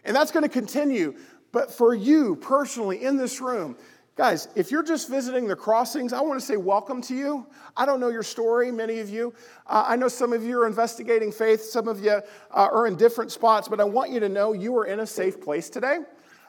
And 0.04 0.14
that's 0.14 0.32
going 0.32 0.42
to 0.42 0.48
continue. 0.48 1.16
But 1.52 1.72
for 1.72 1.94
you 1.94 2.34
personally 2.36 3.04
in 3.04 3.16
this 3.16 3.40
room, 3.40 3.76
guys, 4.16 4.48
if 4.54 4.70
you're 4.70 4.82
just 4.82 5.08
visiting 5.08 5.46
the 5.46 5.56
crossings, 5.56 6.12
I 6.12 6.20
want 6.20 6.38
to 6.38 6.46
say 6.46 6.56
welcome 6.56 7.02
to 7.02 7.14
you. 7.14 7.46
I 7.76 7.84
don't 7.86 8.00
know 8.00 8.10
your 8.10 8.22
story, 8.22 8.70
many 8.70 9.00
of 9.00 9.10
you. 9.10 9.34
Uh, 9.66 9.84
I 9.86 9.96
know 9.96 10.08
some 10.08 10.32
of 10.32 10.44
you 10.44 10.60
are 10.60 10.66
investigating 10.66 11.32
faith, 11.32 11.62
some 11.62 11.88
of 11.88 12.02
you 12.02 12.10
uh, 12.10 12.20
are 12.50 12.86
in 12.86 12.96
different 12.96 13.32
spots, 13.32 13.68
but 13.68 13.80
I 13.80 13.84
want 13.84 14.10
you 14.10 14.20
to 14.20 14.28
know 14.28 14.52
you 14.52 14.76
are 14.76 14.86
in 14.86 15.00
a 15.00 15.06
safe 15.06 15.40
place 15.40 15.68
today. 15.68 15.98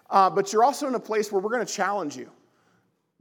Uh, 0.09 0.29
but 0.29 0.53
you're 0.53 0.63
also 0.63 0.87
in 0.87 0.95
a 0.95 0.99
place 0.99 1.31
where 1.31 1.41
we're 1.41 1.49
going 1.49 1.65
to 1.65 1.73
challenge 1.73 2.15
you. 2.15 2.29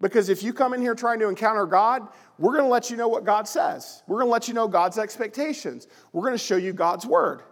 Because 0.00 0.28
if 0.28 0.42
you 0.42 0.52
come 0.52 0.74
in 0.74 0.82
here 0.82 0.94
trying 0.94 1.18
to 1.20 1.28
encounter 1.28 1.64
God, 1.64 2.08
we're 2.38 2.52
going 2.52 2.64
to 2.64 2.70
let 2.70 2.90
you 2.90 2.96
know 2.96 3.08
what 3.08 3.24
God 3.24 3.48
says. 3.48 4.02
We're 4.06 4.18
going 4.18 4.26
to 4.26 4.32
let 4.32 4.48
you 4.48 4.54
know 4.54 4.68
God's 4.68 4.98
expectations. 4.98 5.86
We're 6.12 6.22
going 6.22 6.34
to 6.34 6.38
show 6.38 6.56
you 6.56 6.72
God's 6.74 7.06
word. 7.06 7.42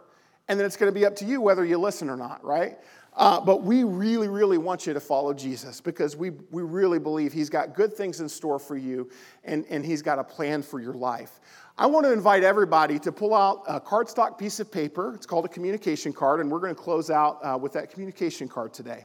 And 0.49 0.59
then 0.59 0.67
it's 0.67 0.77
going 0.77 0.93
to 0.93 0.99
be 0.99 1.07
up 1.07 1.17
to 1.17 1.25
you 1.25 1.41
whether 1.41 1.65
you 1.65 1.79
listen 1.79 2.11
or 2.11 2.17
not, 2.17 2.45
right? 2.45 2.79
Uh, 3.15 3.39
but 3.41 3.63
we 3.63 3.85
really, 3.85 4.29
really 4.29 4.57
want 4.57 4.87
you 4.87 4.95
to 4.95 5.01
follow 5.01 5.35
Jesus 5.35 5.81
because 5.81 6.17
we, 6.17 6.31
we 6.51 6.63
really 6.63 6.99
believe 6.99 7.33
He's 7.33 7.51
got 7.51 7.75
good 7.75 7.93
things 7.93 8.21
in 8.21 8.29
store 8.29 8.59
for 8.59 8.77
you 8.77 9.11
and, 9.45 9.67
and 9.69 9.85
He's 9.85 10.01
got 10.01 10.19
a 10.19 10.25
plan 10.25 10.63
for 10.63 10.81
your 10.81 10.95
life. 10.95 11.41
I 11.77 11.87
want 11.87 12.07
to 12.07 12.13
invite 12.13 12.43
everybody 12.43 12.99
to 13.01 13.13
pull 13.13 13.35
out 13.35 13.65
a 13.67 13.81
cardstock 13.81 14.39
piece 14.39 14.61
of 14.61 14.71
paper. 14.71 15.15
It's 15.15 15.27
called 15.27 15.45
a 15.45 15.49
communication 15.49 16.13
card, 16.13 16.41
and 16.41 16.51
we're 16.51 16.61
going 16.61 16.75
to 16.75 16.81
close 16.81 17.11
out 17.11 17.39
uh, 17.43 17.59
with 17.61 17.73
that 17.73 17.91
communication 17.91 18.47
card 18.49 18.75
today. 18.75 19.05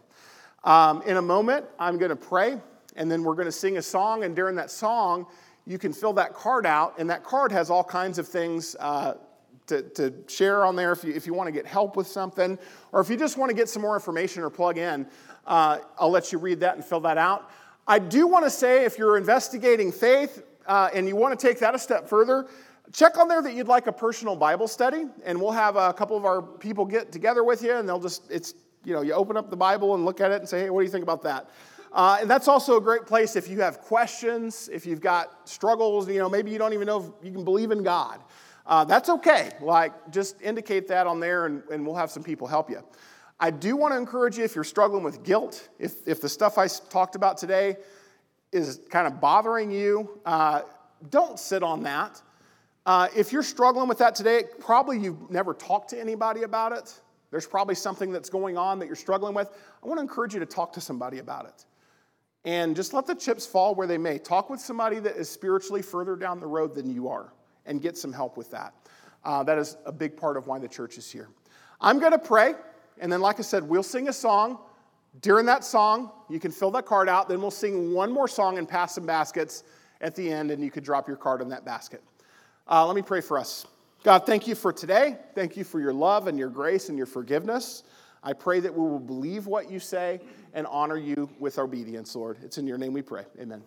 Um, 0.63 1.01
in 1.03 1.17
a 1.17 1.21
moment, 1.21 1.65
I'm 1.79 1.97
going 1.97 2.09
to 2.09 2.15
pray, 2.15 2.59
and 2.97 3.09
then 3.09 3.23
we're 3.23 3.35
going 3.35 3.45
to 3.45 3.53
sing 3.53 3.77
a 3.77 3.81
song, 3.81 4.25
and 4.25 4.35
during 4.35 4.55
that 4.57 4.69
song, 4.69 5.27
you 5.65 5.77
can 5.77 5.93
fill 5.93 6.13
that 6.13 6.33
card 6.33 6.65
out, 6.65 6.95
and 6.97 7.09
that 7.09 7.23
card 7.23 7.51
has 7.51 7.69
all 7.69 7.83
kinds 7.83 8.19
of 8.19 8.27
things 8.27 8.75
uh, 8.79 9.13
to, 9.67 9.83
to 9.83 10.13
share 10.27 10.65
on 10.65 10.75
there 10.75 10.91
if 10.91 11.03
you, 11.03 11.13
if 11.13 11.27
you 11.27 11.33
want 11.33 11.47
to 11.47 11.51
get 11.51 11.65
help 11.65 11.95
with 11.95 12.07
something, 12.07 12.57
or 12.91 13.01
if 13.01 13.09
you 13.09 13.17
just 13.17 13.37
want 13.37 13.49
to 13.49 13.55
get 13.55 13.69
some 13.69 13.81
more 13.81 13.95
information 13.95 14.43
or 14.43 14.49
plug 14.49 14.77
in, 14.77 15.05
uh, 15.45 15.79
I'll 15.99 16.09
let 16.09 16.31
you 16.31 16.37
read 16.37 16.59
that 16.61 16.75
and 16.75 16.83
fill 16.83 16.99
that 17.01 17.17
out. 17.17 17.51
I 17.87 17.99
do 17.99 18.27
want 18.27 18.45
to 18.45 18.49
say 18.49 18.83
if 18.83 18.97
you're 18.97 19.17
investigating 19.17 19.91
faith 19.91 20.43
uh, 20.65 20.89
and 20.93 21.07
you 21.07 21.15
want 21.15 21.39
to 21.39 21.47
take 21.47 21.59
that 21.59 21.73
a 21.73 21.79
step 21.79 22.09
further, 22.09 22.47
check 22.91 23.17
on 23.17 23.27
there 23.27 23.41
that 23.41 23.53
you'd 23.53 23.67
like 23.67 23.87
a 23.87 23.91
personal 23.91 24.35
Bible 24.35 24.67
study, 24.67 25.05
and 25.25 25.39
we'll 25.39 25.51
have 25.51 25.75
a 25.75 25.93
couple 25.93 26.17
of 26.17 26.25
our 26.25 26.41
people 26.41 26.85
get 26.85 27.11
together 27.11 27.43
with 27.43 27.61
you, 27.61 27.73
and 27.73 27.87
they'll 27.87 27.99
just, 27.99 28.29
it's, 28.29 28.53
you 28.83 28.93
know, 28.93 29.01
you 29.01 29.13
open 29.13 29.37
up 29.37 29.49
the 29.49 29.57
Bible 29.57 29.95
and 29.95 30.05
look 30.05 30.21
at 30.21 30.31
it 30.31 30.39
and 30.39 30.47
say, 30.47 30.61
hey, 30.61 30.69
what 30.69 30.81
do 30.81 30.85
you 30.85 30.91
think 30.91 31.03
about 31.03 31.21
that? 31.23 31.49
Uh, 31.93 32.17
and 32.21 32.29
that's 32.29 32.47
also 32.47 32.77
a 32.77 32.81
great 32.81 33.05
place 33.05 33.35
if 33.35 33.49
you 33.49 33.61
have 33.61 33.79
questions, 33.79 34.69
if 34.71 34.85
you've 34.85 35.01
got 35.01 35.47
struggles, 35.47 36.07
you 36.09 36.19
know, 36.19 36.29
maybe 36.29 36.51
you 36.51 36.57
don't 36.57 36.73
even 36.73 36.85
know 36.85 36.99
if 36.99 37.25
you 37.25 37.31
can 37.31 37.43
believe 37.43 37.71
in 37.71 37.83
God. 37.83 38.19
Uh, 38.67 38.83
that's 38.83 39.07
okay. 39.07 39.51
Like, 39.61 40.11
just 40.11 40.41
indicate 40.41 40.89
that 40.89 41.07
on 41.07 41.21
there 41.21 41.45
and, 41.45 41.63
and 41.71 41.85
we'll 41.85 41.95
have 41.95 42.11
some 42.11 42.21
people 42.21 42.47
help 42.47 42.69
you. 42.69 42.83
I 43.39 43.49
do 43.49 43.77
want 43.77 43.93
to 43.93 43.97
encourage 43.97 44.37
you 44.37 44.43
if 44.43 44.55
you're 44.55 44.63
struggling 44.65 45.03
with 45.03 45.23
guilt, 45.23 45.69
if, 45.79 46.05
if 46.05 46.19
the 46.19 46.27
stuff 46.27 46.57
I 46.57 46.67
talked 46.67 47.15
about 47.15 47.37
today 47.37 47.77
is 48.51 48.81
kind 48.89 49.07
of 49.07 49.21
bothering 49.21 49.71
you, 49.71 50.19
uh, 50.25 50.63
don't 51.09 51.39
sit 51.39 51.63
on 51.63 51.83
that. 51.83 52.21
Uh, 52.85 53.07
if 53.15 53.31
you're 53.31 53.43
struggling 53.43 53.87
with 53.87 53.99
that 53.99 54.15
today, 54.15 54.43
probably 54.59 54.99
you've 54.99 55.29
never 55.29 55.53
talked 55.53 55.89
to 55.91 55.99
anybody 55.99 56.43
about 56.43 56.71
it. 56.73 56.99
There's 57.31 57.47
probably 57.47 57.75
something 57.75 58.11
that's 58.11 58.29
going 58.29 58.57
on 58.57 58.79
that 58.79 58.87
you're 58.87 58.95
struggling 58.95 59.33
with. 59.33 59.49
I 59.83 59.87
want 59.87 59.97
to 59.97 60.01
encourage 60.01 60.33
you 60.33 60.39
to 60.39 60.45
talk 60.45 60.73
to 60.73 60.81
somebody 60.81 61.19
about 61.19 61.45
it. 61.45 61.65
And 62.43 62.75
just 62.75 62.93
let 62.93 63.05
the 63.05 63.15
chips 63.15 63.45
fall 63.45 63.75
where 63.75 63.87
they 63.87 63.97
may. 63.97 64.17
Talk 64.17 64.49
with 64.49 64.59
somebody 64.59 64.99
that 64.99 65.15
is 65.15 65.29
spiritually 65.29 65.81
further 65.81 66.15
down 66.15 66.39
the 66.39 66.47
road 66.47 66.73
than 66.73 66.89
you 66.89 67.07
are 67.09 67.33
and 67.67 67.81
get 67.81 67.97
some 67.97 68.11
help 68.11 68.37
with 68.37 68.49
that. 68.51 68.73
Uh, 69.23 69.43
that 69.43 69.57
is 69.57 69.77
a 69.85 69.91
big 69.91 70.17
part 70.17 70.37
of 70.37 70.47
why 70.47 70.57
the 70.57 70.67
church 70.67 70.97
is 70.97 71.11
here. 71.11 71.29
I'm 71.79 71.99
going 71.99 72.13
to 72.13 72.19
pray, 72.19 72.55
and 72.99 73.11
then, 73.11 73.21
like 73.21 73.39
I 73.39 73.43
said, 73.43 73.63
we'll 73.63 73.83
sing 73.83 74.07
a 74.07 74.13
song. 74.13 74.59
During 75.21 75.45
that 75.47 75.63
song, 75.63 76.11
you 76.29 76.39
can 76.39 76.51
fill 76.51 76.71
that 76.71 76.85
card 76.85 77.09
out. 77.09 77.29
Then 77.29 77.41
we'll 77.41 77.51
sing 77.51 77.93
one 77.93 78.11
more 78.11 78.27
song 78.27 78.57
and 78.57 78.67
pass 78.67 78.95
some 78.95 79.05
baskets 79.05 79.63
at 80.01 80.15
the 80.15 80.31
end, 80.31 80.51
and 80.51 80.63
you 80.63 80.71
could 80.71 80.83
drop 80.83 81.07
your 81.07 81.17
card 81.17 81.41
in 81.41 81.49
that 81.49 81.65
basket. 81.65 82.03
Uh, 82.67 82.85
let 82.85 82.95
me 82.95 83.01
pray 83.01 83.21
for 83.21 83.37
us. 83.37 83.65
God, 84.03 84.25
thank 84.25 84.47
you 84.47 84.55
for 84.55 84.71
today. 84.71 85.17
Thank 85.35 85.57
you 85.57 85.63
for 85.63 85.79
your 85.79 85.93
love 85.93 86.27
and 86.27 86.37
your 86.37 86.49
grace 86.49 86.89
and 86.89 86.97
your 86.97 87.07
forgiveness. 87.07 87.83
I 88.23 88.33
pray 88.33 88.59
that 88.59 88.73
we 88.73 88.81
will 88.81 88.99
believe 88.99 89.47
what 89.47 89.69
you 89.71 89.79
say 89.79 90.19
and 90.53 90.67
honor 90.67 90.97
you 90.97 91.29
with 91.39 91.59
obedience, 91.59 92.15
Lord. 92.15 92.37
It's 92.43 92.57
in 92.57 92.67
your 92.67 92.77
name 92.77 92.93
we 92.93 93.01
pray. 93.01 93.25
Amen. 93.39 93.63